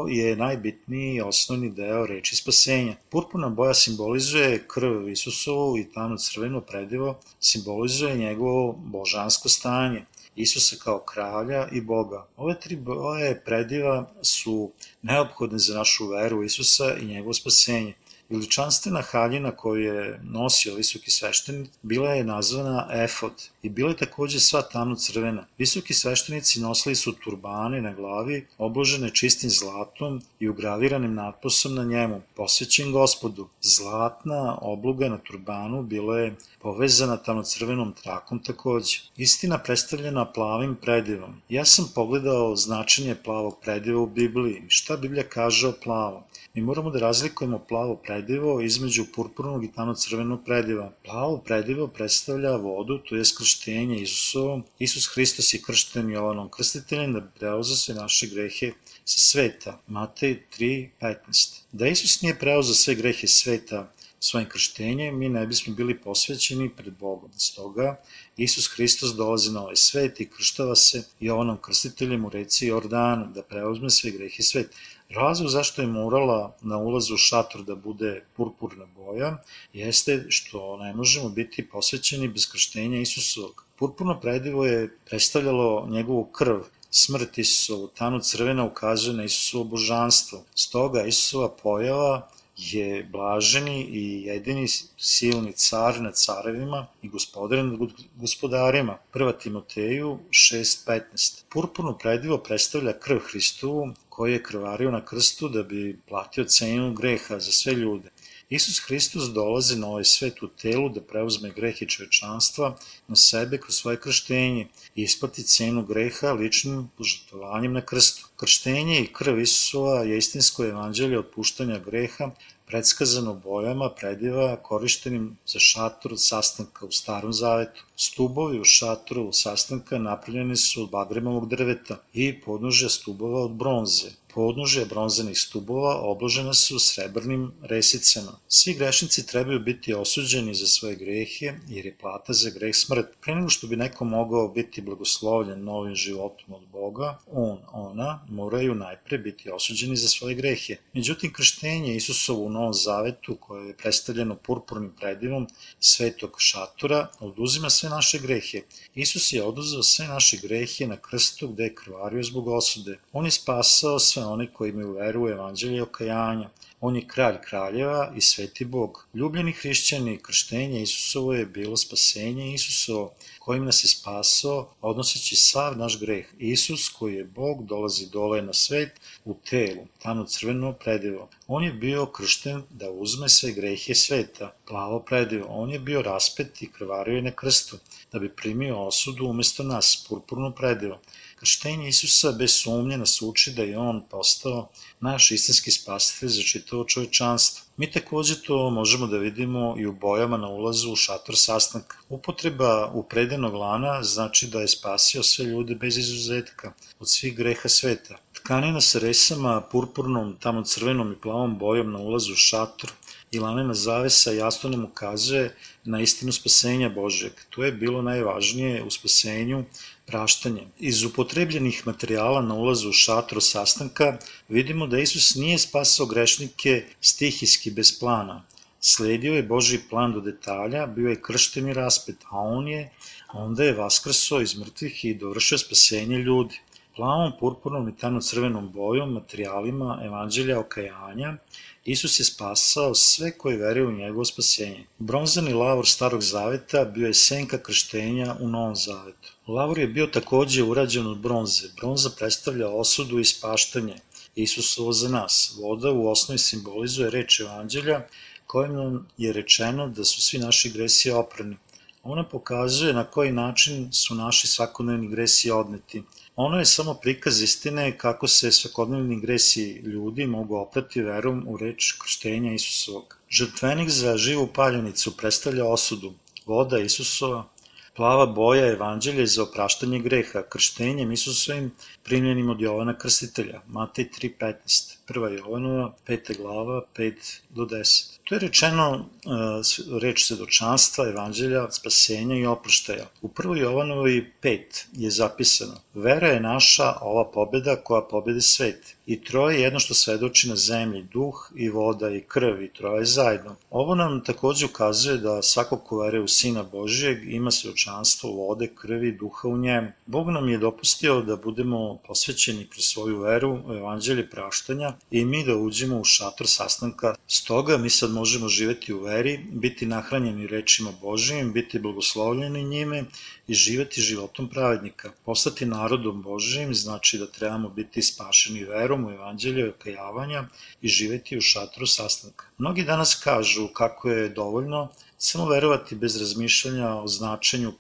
[0.09, 2.97] je najbitniji i osnovni deo reči spasenja.
[3.11, 10.05] Purpurna boja simbolizuje krv Isusovu i tamno crveno predivo simbolizuje njegovo božansko stanje.
[10.37, 12.27] Isusa kao kralja i Boga.
[12.37, 14.71] Ove tri boje prediva su
[15.03, 17.95] neophodne za našu veru u Isusa i njegovo spasenje.
[18.29, 23.33] Veličanstvena haljina koju je nosio visoki sveštenik bila je nazvana efod
[23.63, 25.47] i bila je takođe sva tamno crvena.
[25.59, 32.21] Visoki sveštenici nosili su turbane na glavi, obložene čistim zlatom i ugraviranim natposom na njemu,
[32.35, 33.49] posvećen gospodu.
[33.61, 38.99] Zlatna obluga na turbanu bila je povezana tamno-crvenom trakom takođe.
[39.17, 41.41] Istina predstavljena plavim predivom.
[41.49, 44.63] Ja sam pogledao značenje plavog prediva u Bibliji.
[44.69, 46.23] Šta Biblija kaže o plavom?
[46.57, 50.93] Mi moramo da razlikujemo plavo predivo između purpurnog i tamno-crvenog prediva.
[51.05, 54.65] Plavo predivo predstavlja vodu, to je krštenje Isusovom.
[54.79, 58.73] Isus Hristos je kršten Jovanom krstiteljem da preoza sve naše grehe
[59.05, 59.81] sa sveta.
[59.87, 66.01] Matej 3.15 Da Isus nije preozao sve grehe sveta, svojim krštenjem mi ne bismo bili
[66.01, 67.31] posvećeni pred Bogom.
[67.39, 68.01] Stoga,
[68.37, 73.43] Isus Hristos dolazi na ovaj svet i krštava se Jovanom krstiteljem u reci Jordanu da
[73.43, 74.77] preuzme sve grehe sveta.
[75.11, 79.43] Razlog zašto je morala na ulazu u šator da bude purpurna boja
[79.73, 83.65] jeste što ne možemo biti posvećeni bez krštenja Isusovog.
[83.77, 86.59] Purpurno predivo je predstavljalo njegovu krv,
[86.91, 90.45] smrt Isusovu, tanu crvena ukazuje na Isusovo božanstvo.
[90.55, 94.69] Stoga Isusova pojava je blaženi i jedini
[94.99, 97.79] silni car nad carevima i gospodar nad
[98.17, 98.99] gospodarima.
[99.15, 99.33] 1.
[99.43, 106.45] Timoteju 6.15 Purpurno predivo predstavlja krv Hristovu koji je krvario na krstu da bi platio
[106.45, 108.11] cenu greha za sve ljude.
[108.49, 112.67] Isus Hristos dolazi na ovaj svet u telu da preuzme grehe čovečanstva
[113.09, 118.29] na sebe kroz svoje krštenje i isplati cenu greha ličnim požrtovanjem na krstu.
[118.37, 122.31] Krštenje i krv Isusova je istinsko evanđelje otpuštanja greha
[122.67, 127.85] predskazano bojama prediva korištenim za šator od sastanka u starom zavetu.
[127.97, 134.11] Stubovi u šatoru sastanka napravljeni su od bagremovog drveta i podnožja stubova od bronze.
[134.37, 138.33] Podnožja bronzenih stubova obložena su srebrnim resicama.
[138.49, 143.07] Svi grešnici trebaju biti osuđeni za svoje grehe, jer je plata za greh smrt.
[143.21, 148.75] Pre nego što bi neko mogao biti blagoslovljen novim životom od Boga, on, ona, moraju
[148.75, 150.77] najpre biti osuđeni za svoje grehe.
[150.93, 155.49] Međutim, krštenje Isusovo u Novom Zavetu, koje je predstavljeno purpurnim predivom
[155.81, 158.63] svetog šatora, oduzima sve naše grehe.
[158.95, 162.99] Isus je oduzeo sve naše grehe na krstu gde je krvario zbog osude.
[163.13, 166.51] On je spasao sve one koji imaju veru u evanđelje okajanja.
[166.81, 169.07] On je kralj kraljeva i sveti bog.
[169.15, 176.01] Ljubljeni hrišćani, krštenje Isusovo je bilo spasenje Isusovo, kojim nas je spasao, odnoseći sav naš
[176.01, 176.27] greh.
[176.39, 181.29] Isus, koji je Bog, dolazi dole na svet u telu, tamo crveno predivo.
[181.47, 185.47] On je bio kršten da uzme sve grehe sveta, plavo predivo.
[185.49, 187.79] On je bio raspet i krvario je na krstu,
[188.13, 190.99] da bi primio osudu umesto nas, purpurno predivo.
[191.41, 194.69] Krštenje Isusa bez sumnje nas uči da je On postao
[195.01, 197.65] naš istinski spasitelj za čitavo čovečanstvo.
[197.77, 201.97] Mi takođe to možemo da vidimo i u bojama na ulazu u šator sastanka.
[202.09, 208.17] Upotreba upredenog lana znači da je spasio sve ljude bez izuzetka od svih greha sveta.
[208.33, 212.93] Tkanina sa resama, purpurnom, tamo crvenom i plavom bojom na ulazu u šator
[213.31, 217.33] i lanena zavesa jasno nam ukazuje na istinu spasenja Božeg.
[217.51, 219.65] To je bilo najvažnije u spasenju
[220.07, 220.67] praštanje.
[220.79, 224.19] Iz upotrebljenih materijala na ulazu u šatro sastanka
[224.49, 228.43] vidimo da Isus nije spasao grešnike stihijski bez plana.
[228.81, 232.91] Sledio je Boži plan do detalja, bio je kršten i raspet, a on je,
[233.33, 236.61] onda je vaskrso iz mrtvih i dovršio spasenje ljudi
[236.97, 241.37] plavom, purpurnom i tamno-crvenom bojom, materijalima evanđelja okajanja,
[241.85, 244.87] Isus je spasao sve koji veruju u njegovo spasenje.
[244.99, 249.36] Bronzani lavor starog zaveta bio je senka krštenja u novom zavetu.
[249.49, 251.69] Lavor je bio takođe urađen od bronze.
[251.77, 253.95] Bronza predstavlja osudu i spaštanje.
[254.35, 255.55] Isusovo za nas.
[255.59, 258.07] Voda u osnovi simbolizuje reč evanđelja
[258.47, 261.57] kojim nam je rečeno da su svi naši gresi oprani.
[262.03, 266.03] Ona pokazuje na koji način su naši svakodnevni gresi odneti.
[266.37, 271.93] Ono je samo prikaz istine kako se svakodnevni gresi ljudi mogu oprati verom u reč
[272.03, 273.19] krštenja Isusovog.
[273.31, 276.13] Žrtvenik za živu paljenicu predstavlja osudu.
[276.47, 277.49] Voda Isusova
[277.97, 281.71] Plava boja evanđelje za opraštanje greha, krštenjem Isusovim
[282.07, 285.39] primljenim od Jovana Krstitelja, Matej 3.15, 1.
[285.39, 286.37] Jovanova, 5.
[286.37, 287.15] glava, 5
[287.51, 288.19] do 10.
[288.25, 293.07] To je rečeno uh, reč svedočanstva, evanđelja, spasenja i oproštaja.
[293.23, 293.57] U 1.
[293.57, 299.81] Jovanovi 5 je zapisano Vera je naša ova pobeda koja pobede svet i troje jedno
[299.81, 303.57] što svedoči na zemlji, duh i voda i krv i troje zajedno.
[303.71, 309.09] Ovo nam takođe ukazuje da svako ko veruje u Sina Božijeg ima svedočanstvo vode, krvi
[309.09, 309.89] i duha u njemu.
[310.07, 315.45] Bog nam je dopustio da budemo posvećeni kroz svoju veru u evanđelje praštanja i mi
[315.45, 317.15] da uđemo u šator sastanka.
[317.27, 323.05] Stoga mi sad možemo živeti u veri, biti nahranjeni rečima Božijim, biti blagoslovljeni njime
[323.49, 325.13] i živeti životom pravednika.
[325.25, 330.45] Postati narodom Božijim znači da trebamo biti spašeni verom u evanđelje okajavanja
[330.83, 332.45] i živeti u šatru sastanka.
[332.59, 337.73] Mnogi danas kažu kako je dovoljno samo verovati bez razmišljanja o značenju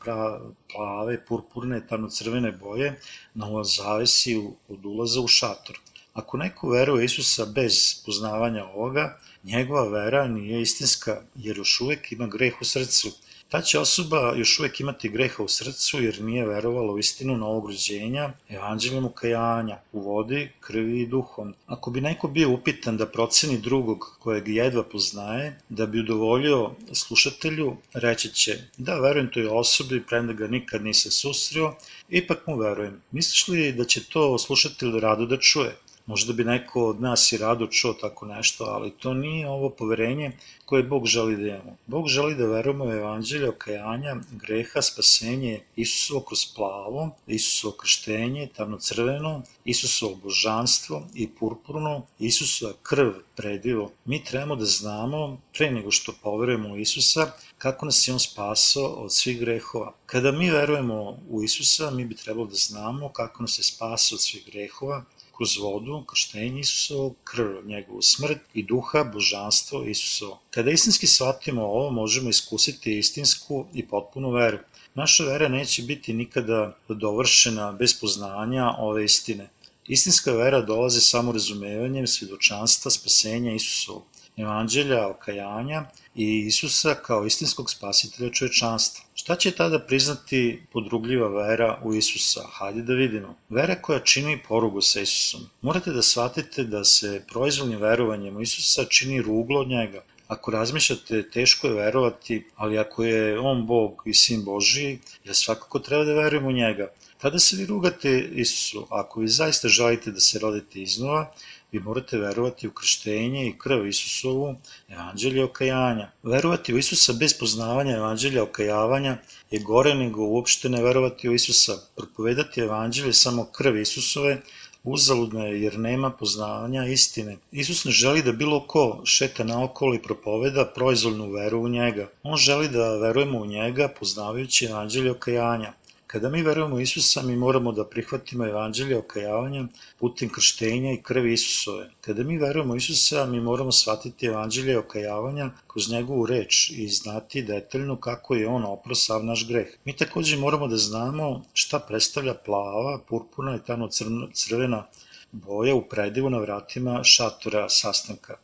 [0.72, 3.00] plave, purpurne, tamno-crvene boje,
[3.34, 4.36] na zavisi
[4.68, 5.78] od ulaza u šator.
[6.12, 12.26] Ako neko veruje Isusa bez poznavanja ovoga, njegova vera nije istinska, jer još uvek ima
[12.26, 13.12] greh u srcu
[13.48, 17.66] ta će osoba još uvek imati greha u srcu jer nije verovala u istinu novog
[17.66, 21.54] rođenja, evanđeljem ukajanja, u vodi, krvi i duhom.
[21.66, 27.76] Ako bi neko bio upitan da proceni drugog kojeg jedva poznaje, da bi udovoljio slušatelju,
[27.94, 31.74] reći će da verujem toj osobi premda ga nikad nisam susreo,
[32.08, 33.02] ipak mu verujem.
[33.10, 35.76] Misliš li da će to slušatelj rado da čuje?
[36.06, 40.32] Možda bi neko od nas i rado čuo tako nešto, ali to nije ovo poverenje
[40.64, 41.76] koje Bog želi da imamo.
[41.86, 49.42] Bog želi da verujemo u evanđelje okajanja, greha, spasenje, Isusovo kroz plavo, Isusovo krštenje, tamno-crveno,
[49.64, 53.90] Isusovo božanstvo i purpurno, Isusova krv predivo.
[54.04, 58.86] Mi trebamo da znamo, pre nego što poverujemo u Isusa, kako nas je On spasao
[58.86, 59.92] od svih grehova.
[60.06, 64.22] Kada mi verujemo u Isusa, mi bi trebalo da znamo kako nas je spasao od
[64.22, 65.04] svih grehova,
[65.36, 70.38] kroz vodu, krštenje Isusovo, krv, njegovu smrt i duha, božanstvo Isusovo.
[70.50, 74.58] Kada istinski shvatimo ovo, možemo iskusiti istinsku i potpunu veru.
[74.94, 79.48] Naša vera neće biti nikada dovršena bez poznanja ove istine.
[79.88, 85.84] Istinska vera dolazi samo razumevanjem svedočanstva spasenja Isusovog evanđelja, okajanja
[86.14, 89.04] i Isusa kao istinskog spasitelja čovečanstva.
[89.14, 92.40] Šta će tada priznati podrugljiva vera u Isusa?
[92.52, 93.34] Hajde da vidimo.
[93.48, 95.48] Vera koja čini porugu sa Isusom.
[95.62, 100.02] Morate da shvatite da se proizvoljnim verovanjem u Isusa čini ruglo od njega.
[100.28, 105.78] Ako razmišljate, teško je verovati, ali ako je On Bog i Sin Božiji, ja svakako
[105.78, 106.88] treba da verujem u njega.
[107.18, 108.86] Tada se vi rugate Isusu.
[108.90, 111.32] Ako vi zaista želite da se rodite iznova,
[111.72, 114.56] vi morate verovati u krštenje i krv Isusovu,
[114.88, 116.10] evanđelje okajanja.
[116.22, 119.18] Verovati u Isusa bez poznavanja evanđelja okajavanja
[119.50, 121.78] je gore nego uopšte ne verovati u Isusa.
[121.96, 124.40] Propovedati evanđelje samo krv Isusove
[124.84, 127.36] uzaludno je jer nema poznavanja istine.
[127.52, 132.08] Isus ne želi da bilo ko šeta naokolo i propoveda proizvoljnu veru u njega.
[132.22, 135.72] On želi da verujemo u njega poznavajući evanđelje okajanja.
[136.16, 139.64] Kada mi verujemo Isusa, mi moramo da prihvatimo evanđelje okajavanja
[139.98, 141.90] putem krštenja i krvi Isusove.
[142.00, 147.96] Kada mi verujemo Isusa, mi moramo shvatiti evanđelje okajavanja kroz njegovu reč i znati detaljno
[148.00, 149.66] kako je on opro sav naš greh.
[149.84, 153.88] Mi takođe moramo da znamo šta predstavlja plava, purpurna i tamo
[154.32, 154.86] crvena
[155.32, 158.36] boja u predivu na vratima šatora sastanka.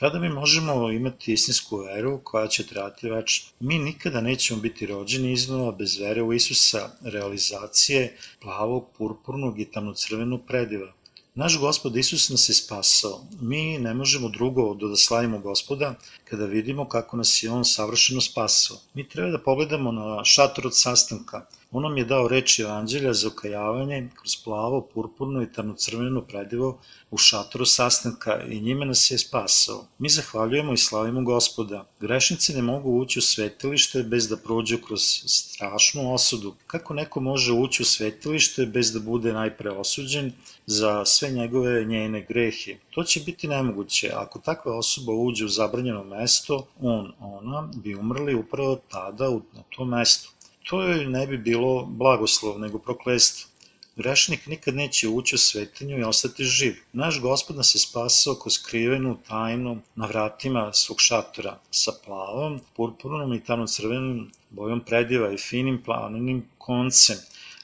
[0.00, 3.48] Tada mi možemo imati istinsku veru koja će trajati večno.
[3.60, 10.40] Mi nikada nećemo biti rođeni iznova bez vere u Isusa, realizacije plavog, purpurnog i tamno-crvenog
[10.46, 10.92] prediva.
[11.34, 13.20] Naš gospod Isus nas je spasao.
[13.40, 15.94] Mi ne možemo drugo do da slavimo gospoda
[16.24, 18.76] kada vidimo kako nas je on savršeno spasao.
[18.94, 23.28] Mi treba da pogledamo na šator od sastanka, On nam je dao reči evanđelja za
[23.28, 26.78] okajavanje kroz plavo, purpurno i tamno-crveno predivo
[27.10, 29.84] u šatoru sastanka i njime nas je spasao.
[29.98, 31.84] Mi zahvaljujemo i slavimo gospoda.
[32.00, 36.54] Grešnici ne mogu ući u svetilište bez da prođu kroz strašnu osudu.
[36.66, 40.32] Kako neko može ući u svetilište bez da bude najpre osuđen
[40.66, 42.76] za sve njegove njene grehe?
[42.90, 44.10] To će biti nemoguće.
[44.14, 49.88] Ako takva osoba uđe u zabranjeno mesto, on, ona bi umrli upravo tada na tom
[49.88, 50.30] mestu
[50.64, 53.50] to joj ne bi bilo blagoslov, nego proklestvo.
[53.96, 56.76] Grešnik nikad neće ući u svetinju i ostati živ.
[56.92, 63.34] Naš gospod nas je spasao kroz skrivenu tajnu na vratima svog šatora sa plavom, purpurnom
[63.34, 67.16] i tamno-crvenom bojom prediva i finim planinim koncem.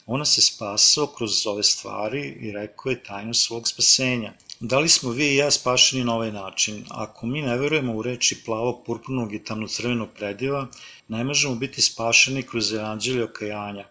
[0.07, 4.33] Ona se spasao kroz ove stvari i rekao je tajnu svog spasenja.
[4.61, 6.85] Da li smo vi i ja spašeni na ovaj način?
[6.91, 10.67] Ako mi ne verujemo u reči plavog, purpurnog i tamno-crvenog prediva,
[11.09, 13.85] ne možemo biti spašeni kroz evanđelje okajanja.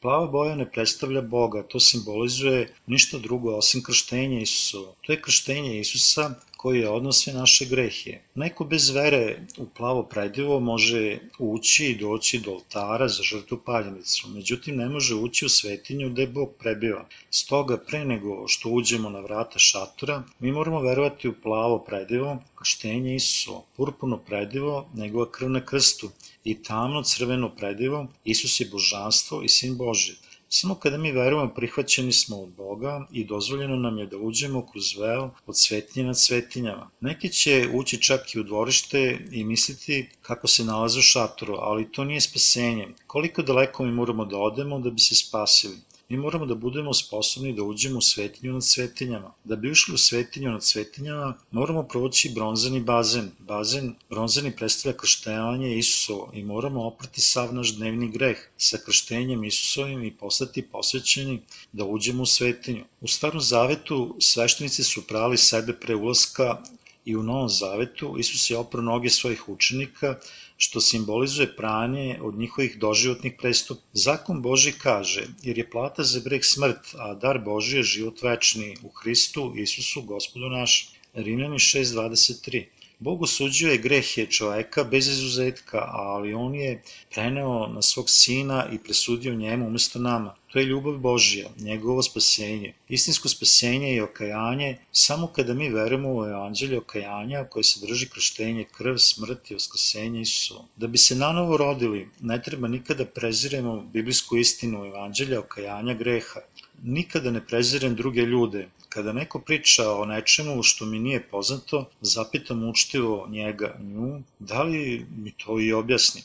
[0.00, 4.92] Plava boja ne predstavlja Boga, to simbolizuje ništa drugo osim krštenja Isusova.
[5.00, 8.18] To je krštenje Isusa, koji je odnos sve naše grehe.
[8.34, 14.28] Neko bez vere u plavo predivo može ući i doći do oltara za žrtvu paljenicu,
[14.28, 17.04] međutim ne može ući u svetinju gde Bog prebiva.
[17.30, 23.14] Stoga pre nego što uđemo na vrata šatora, mi moramo verovati u plavo predivo, krštenje
[23.14, 26.10] Isusovo, purpuno predivo, njegova krv na krstu
[26.50, 30.14] i tamno crveno predivo, Isus je božanstvo i sin Boži.
[30.50, 34.96] Samo kada mi verujemo prihvaćeni smo od Boga i dozvoljeno nam je da uđemo kroz
[34.98, 36.90] veo od svetinje nad svetinjama.
[37.00, 39.02] Neki će ući čak i u dvorište
[39.32, 42.88] i misliti kako se nalaze u šatoru, ali to nije spasenje.
[43.06, 45.76] Koliko daleko mi moramo da odemo da bi se spasili?
[46.10, 49.32] Mi moramo da budemo sposobni da uđemo u svetinju nad svetinjama.
[49.44, 53.30] Da bi ušli u svetinju nad svetinjama, moramo proći bronzani bazen.
[53.38, 60.04] Bazen bronzani predstavlja krštevanje Isusovo i moramo oprati sav naš dnevni greh sa krštenjem Isusovim
[60.04, 61.40] i postati posvećeni
[61.72, 62.84] da uđemo u svetinju.
[63.00, 66.62] U starom zavetu sveštenici su prali sebe pre ulaska
[67.08, 70.14] i u Novom Zavetu Isus je opro noge svojih učenika,
[70.56, 73.82] što simbolizuje pranje od njihovih doživotnih prestupa.
[73.92, 78.76] Zakon Boži kaže, jer je plata za breg smrt, a dar Boži je život večni
[78.82, 80.88] u Hristu, Isusu, gospodu našem.
[81.14, 82.64] Rimljani 6.23
[83.00, 86.82] Bog osuđuje grehe čoveka bez izuzetka, ali on je
[87.14, 90.34] preneo na svog sina i presudio njemu umesto nama.
[90.52, 92.72] To je ljubav Božija, njegovo spasenje.
[92.88, 98.96] Istinsko spasenje i okajanje samo kada mi verujemo u evanđelje okajanja koje sadrži krštenje, krv,
[98.96, 100.64] smrt i vaskrsenje Isusovo.
[100.76, 106.40] Da bi se nanovo rodili, ne treba nikada preziremo biblijsku istinu evanđelja okajanja greha.
[106.82, 108.68] Nikada ne prezirem druge ljude.
[108.98, 115.06] Kada neko priča o nečemu što mi nije poznato, zapitam učtivo njega, nju, da li
[115.16, 116.22] mi to i objasni.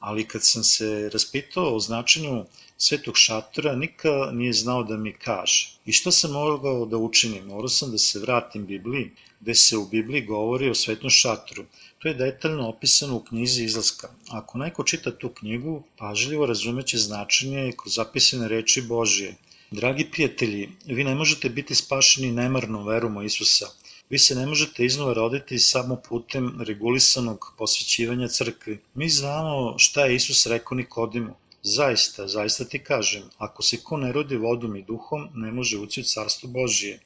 [0.00, 2.44] Ali kad sam se raspitao o značenju
[2.78, 5.68] svetog šatora, nika nije znao da mi kaže.
[5.84, 7.46] I šta sam mogao da učinim?
[7.46, 11.64] Morao sam da se vratim Bibliji, gde se u Bibliji govori o svetom šatoru.
[11.98, 14.08] To je detaljno opisano u knjizi izlaska.
[14.28, 19.36] Ako neko čita tu knjigu, pažljivo razumeće značenje kroz zapisane reči Božije.
[19.70, 23.66] Dragi prijatelji, vi ne možete biti spašeni nemarnom verom u Isusa.
[24.10, 28.78] Vi se ne možete iznova roditi samo putem regulisanog posvećivanja crkvi.
[28.94, 31.34] Mi znamo šta je Isus rekao Nikodimu.
[31.62, 36.00] Zaista, zaista ti kažem, ako se ko ne rodi vodom i duhom, ne može ući
[36.00, 37.00] u carstvo Božije.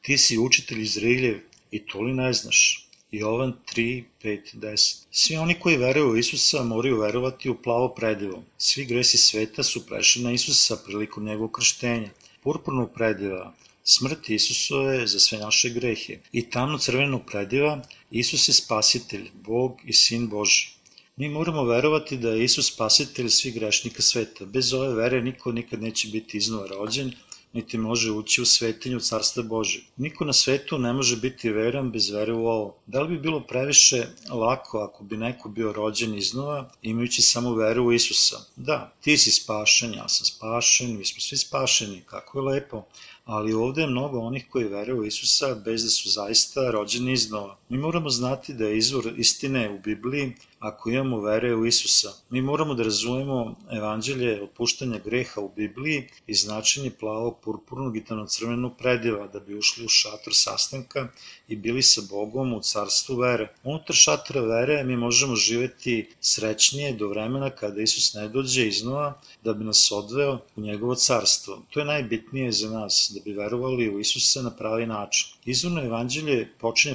[0.00, 2.88] Ti si učitelj Izraeljev i to li ne znaš?
[3.12, 5.04] Jovan 3, 5, 10.
[5.10, 8.42] Svi oni koji veruju u Isusa moraju verovati u plavo predivo.
[8.58, 12.10] Svi gresi sveta su prešli na Isusa prilikom njegovog krštenja.
[12.42, 16.18] Purpurnog prediva, smrt Isusove za sve naše grehe.
[16.32, 20.68] I tamno crvenog prediva, Isus je spasitelj, Bog i Sin Boži.
[21.16, 24.44] Mi moramo verovati da je Isus spasitelj svih grešnika sveta.
[24.44, 27.12] Bez ove vere niko nikad neće biti iznova rođen,
[27.52, 29.80] niti može ući u svetinju Carstva Bože.
[29.96, 32.76] Niko na svetu ne može biti veran bez vere u ovo.
[32.86, 37.84] Da li bi bilo previše lako ako bi neko bio rođen iznova, imajući samo veru
[37.84, 38.36] u Isusa?
[38.56, 42.84] Da, ti si spašen, ja sam spašen, mi smo svi spašeni, kako je lepo
[43.24, 47.56] ali ovde je mnogo onih koji veruju u Isusa bez da su zaista rođeni iznova.
[47.72, 52.12] Mi moramo znati da je izvor istine u Bibliji ako imamo vere u Isusa.
[52.30, 58.76] Mi moramo da razumemo evanđelje opuštanja greha u Bibliji i značenje plavog, purpurnog i crvenog
[58.78, 61.08] prediva da bi ušli u šator sastanka
[61.48, 63.48] i bili sa Bogom u carstvu vere.
[63.64, 69.52] Unutar šatora vere mi možemo živeti srećnije do vremena kada Isus ne dođe iznova da
[69.52, 71.62] bi nas odveo u njegovo carstvo.
[71.70, 75.26] To je najbitnije za nas, da bi verovali u Isusa na pravi način.
[75.44, 76.94] Izvorno evanđelje počinje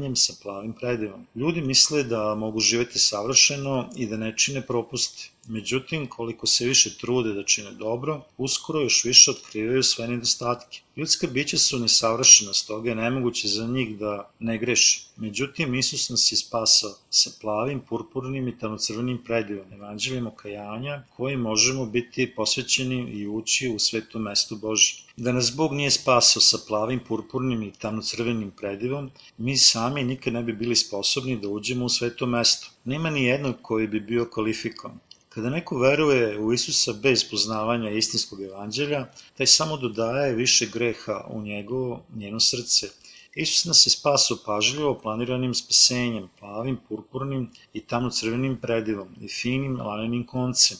[0.00, 1.26] posvećivanjem sa plavim predivom.
[1.34, 5.30] Ljudi misle da mogu živeti savršeno i da ne čine propusti.
[5.50, 10.80] Međutim, koliko se više trude da čine dobro, uskoro još više otkrivaju sve nedostatke.
[10.96, 15.00] Ljudska bića su nesavršena, stoga je nemoguće za njih da ne greši.
[15.16, 21.86] Međutim, Isus nas je spasao sa plavim, purpurnim i tamnocrvenim predivom, evanđeljem okajanja, koji možemo
[21.86, 24.94] biti posvećeni i ući u sveto mesto Bože.
[25.16, 30.42] Da nas Bog nije spasao sa plavim, purpurnim i tamnocrvenim predivom, mi sami nikad ne
[30.42, 32.70] bi bili sposobni da uđemo u sveto mesto.
[32.84, 34.98] Nema ni jednog koji bi bio kvalifikovan.
[35.40, 39.06] Kada neko veruje u Isusa bez poznavanja istinskog evanđelja,
[39.36, 42.88] taj samo dodaje više greha u njegovo, njeno srce.
[43.34, 50.26] Isus nas je spasao pažljivo planiranim spasenjem, plavim, purpurnim i tamno-crvenim predivom i finim lanenim
[50.26, 50.76] koncem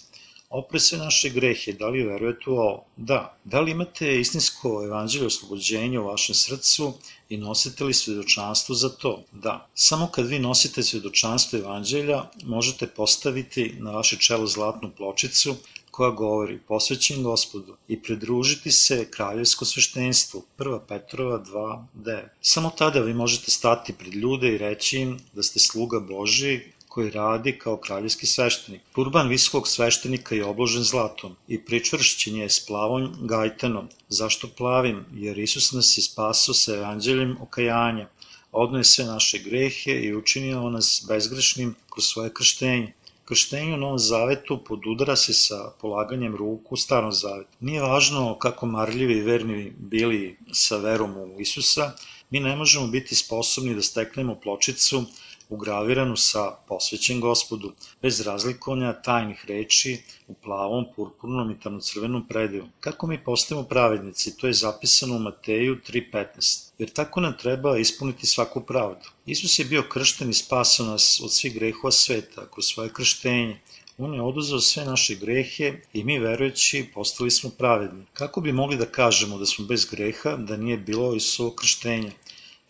[0.51, 2.85] opre sve naše grehe, da li verujete u ovo?
[2.97, 3.37] Da.
[3.45, 6.93] Da li imate istinsko evanđelje oslobođenja u vašem srcu
[7.31, 9.23] i nosite li svedočanstvo za to?
[9.33, 9.69] Da.
[9.75, 15.57] Samo kad vi nosite svedočanstvo evanđelja, možete postaviti na vaše čelo zlatnu pločicu
[15.91, 20.81] koja govori posvećen gospodu i pridružiti se kraljevsko sveštenstvu 1.
[20.89, 22.23] Petrova 2.9.
[22.41, 26.61] Samo tada vi možete stati pred ljude i reći im da ste sluga Boži
[26.91, 28.81] koji radi kao kraljevski sveštenik.
[28.95, 33.89] Turban visokog sveštenika je obložen zlatom i pričvršćen je s plavom gajtanom.
[34.09, 35.05] Zašto plavim?
[35.15, 38.09] Jer Isus nas je spasao sa evanđeljem okajanja,
[38.53, 42.93] odno je sve naše grehe i učinio nas bezgrešnim kroz svoje krštenje.
[43.25, 47.57] Krštenje u Novom Zavetu podudara se sa polaganjem ruku u Starom Zavetu.
[47.61, 51.93] Nije važno kako marljivi i verni bili sa verom u Isusa,
[52.31, 55.05] mi ne možemo biti sposobni da steknemo pločicu
[55.51, 57.73] ugraviranu sa posvećen gospodu,
[58.03, 62.65] bez razlikovanja tajnih reči u plavom, purpurnom i tamnocrvenom prediju.
[62.81, 66.71] Kako mi postajemo pravednici, to je zapisano u Mateju 3.15.
[66.79, 69.09] Jer tako nam treba ispuniti svaku pravdu.
[69.27, 73.61] Isus je bio kršten i spasao nas od svih grehova sveta kroz svoje krštenje.
[73.99, 78.05] On je oduzeo sve naše grehe i mi verujući postali smo pravedni.
[78.13, 82.11] Kako bi mogli da kažemo da smo bez greha, da nije bilo Isusovog krštenja?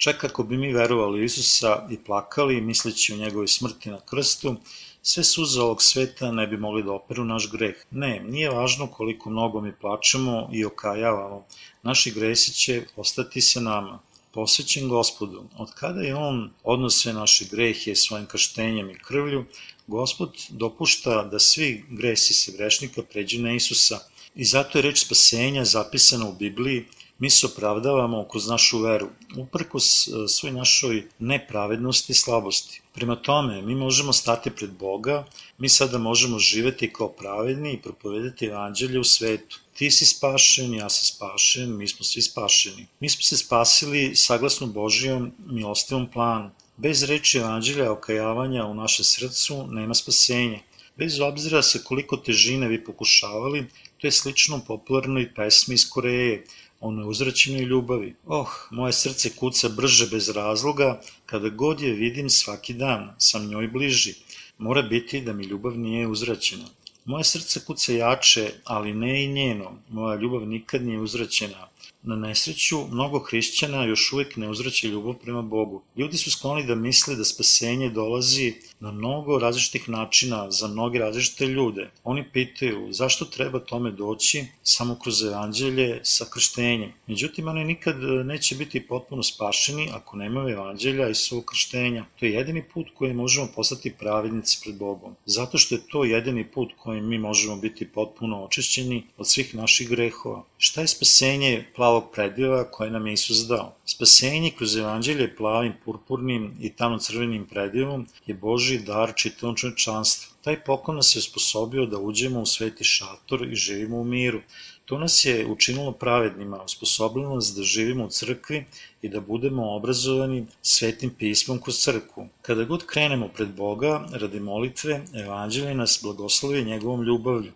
[0.01, 4.55] Čak ako bi mi verovali u Isusa i plakali, misleći o njegovoj smrti na krstu,
[5.02, 7.74] sve suze ovog sveta ne bi mogli da operu naš greh.
[7.90, 11.44] Ne, nije važno koliko mnogo mi plačemo i okajavamo.
[11.82, 13.98] Naši gresi će ostati sa nama.
[14.32, 19.44] Posvećen gospodu, od kada je on odnos sve naše grehe svojim krštenjem i krvlju,
[19.86, 23.98] gospod dopušta da svi gresi se grešnika pređu na Isusa.
[24.35, 26.86] I zato je reč spasenja zapisana u Bibliji
[27.20, 32.80] mi se opravdavamo kroz našu veru, uprkos e, svoj našoj nepravednosti i slabosti.
[32.94, 35.26] Prema tome, mi možemo stati pred Boga,
[35.59, 39.60] mi sada možemo živeti kao pravedni i propovedati evanđelje u svetu.
[39.74, 42.86] Ti si spašen, ja sam spašen, mi smo svi spašeni.
[43.01, 46.51] Mi smo se spasili saglasno Božijom milostivom planu.
[46.76, 50.59] Bez reči evanđelja okajavanja u našem srcu nema spasenja.
[50.97, 53.66] Bez obzira sa koliko težine vi pokušavali,
[53.98, 56.44] to je slično popularnoj pesmi iz Koreje,
[56.81, 58.15] o neuzraćenoj ljubavi.
[58.27, 63.69] Oh, moje srce kuca brže bez razloga, kada god je vidim svaki dan, sam njoj
[63.69, 64.15] bliži.
[64.59, 66.65] Mora biti da mi ljubav nije uzraćena.
[67.05, 69.73] Moje srce kuca jače, ali ne i njeno.
[69.89, 71.69] Moja ljubav nikad nije uzraćena.
[72.02, 75.82] Na nesreću, mnogo hrišćana još uvek ne uzraća ljubav prema Bogu.
[75.97, 81.47] Ljudi su skloni da misle da spasenje dolazi na mnogo različitih načina za mnoge različite
[81.47, 81.90] ljude.
[82.05, 86.93] Oni pitaju zašto treba tome doći samo kroz evanđelje sa krštenjem.
[87.07, 92.05] Međutim, oni nikad neće biti potpuno spašeni ako nemaju evanđelja i svog krštenja.
[92.20, 95.16] To je jedini put koji možemo postati pravednici pred Bogom.
[95.27, 99.89] Zato što je to jedini put kojim mi možemo biti potpuno očišćeni od svih naših
[99.89, 100.44] grehova.
[100.59, 103.73] Šta je spasenje plavog prediva koje nam je Isus dao?
[103.86, 110.35] Spasenje kroz evanđelje plavim, purpurnim i tamno-crvenim predivom je Boži dar čitavom čovečanstvu.
[110.44, 114.40] Taj poklon nas je osposobio da uđemo u sveti šator i živimo u miru.
[114.85, 118.65] To nas je učinilo pravednima, osposobilo nas da živimo u crkvi
[119.02, 122.28] i da budemo obrazovani svetim pismom kroz crkvu.
[122.43, 127.52] Kada god krenemo pred Boga radi molitve, evanđelje nas blagoslovi njegovom ljubavlju.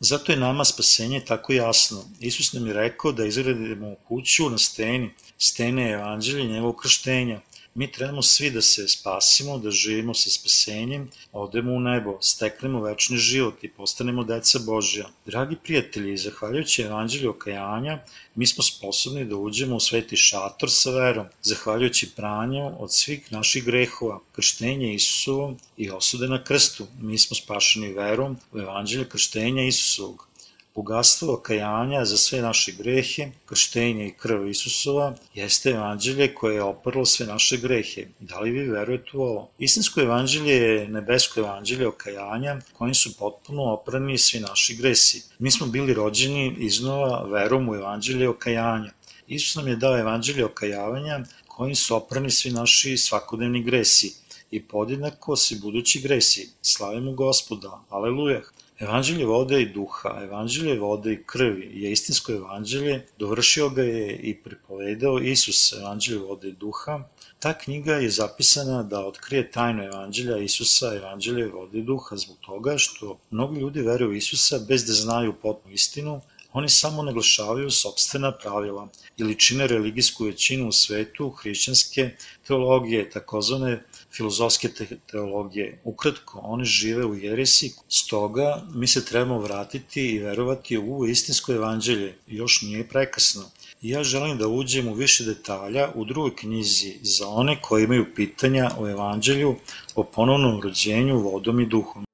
[0.00, 2.04] Zato je nama spasenje tako jasno.
[2.20, 7.40] Isus nam je rekao da izgradimo kuću na steni, stene evanđelja i njegovog krštenja.
[7.76, 13.16] Mi trebamo svi da se spasimo, da živimo sa spasenjem, odemo u nebo, steknemo večni
[13.16, 15.08] život i postanemo deca Božja.
[15.26, 17.98] Dragi prijatelji, zahvaljujući evanđelju okajanja,
[18.34, 23.64] mi smo sposobni da uđemo u sveti šator sa verom, zahvaljujući pranju od svih naših
[23.64, 26.86] grehova, krštenje Isusovom i osude na krstu.
[27.00, 30.28] Mi smo spašeni verom u evanđelju krštenja Isusovog
[30.76, 37.04] bogatstvo okajanja za sve naše grehe, krštenje i krv Isusova, jeste evanđelje koje je oprlo
[37.04, 38.06] sve naše grehe.
[38.20, 39.48] Da li vi verujete u ovo?
[39.58, 45.22] Istinsko evanđelje je nebesko evanđelje okajanja kojim su potpuno oprani svi naši gresi.
[45.38, 48.92] Mi smo bili rođeni iznova verom u evanđelje okajanja.
[49.26, 54.12] Isus nam je dao evanđelje okajavanja kojim su oprani svi naši svakodnevni gresi
[54.50, 56.48] i podjednako svi budući gresi.
[56.62, 58.42] Slavimo gospoda, aleluja!
[58.84, 64.34] Evanđelje vode i duha, evanđelje vode i krvi je istinsko evanđelje, dovršio ga je i
[64.34, 67.00] pripovedao Isus, evanđelje vode i duha.
[67.38, 72.78] Ta knjiga je zapisana da otkrije tajnu evanđelja Isusa, evanđelje vode i duha, zbog toga
[72.78, 76.20] što mnogi ljudi veruju Isusa bez da znaju potpuno istinu,
[76.56, 82.10] Oni samo naglašavaju sobstvena pravila ili čine religijsku većinu u svetu hrišćanske
[82.46, 83.82] teologije, takozvane
[84.16, 85.80] filozofske te teologije.
[85.84, 92.14] Ukratko, oni žive u jeresi, stoga mi se trebamo vratiti i verovati u istinsko evanđelje,
[92.26, 93.44] još nije prekasno.
[93.82, 98.70] Ja želim da uđem u više detalja u drugoj knjizi za one koji imaju pitanja
[98.78, 99.54] o evanđelju,
[99.94, 102.05] o ponovnom rođenju vodom i duhom.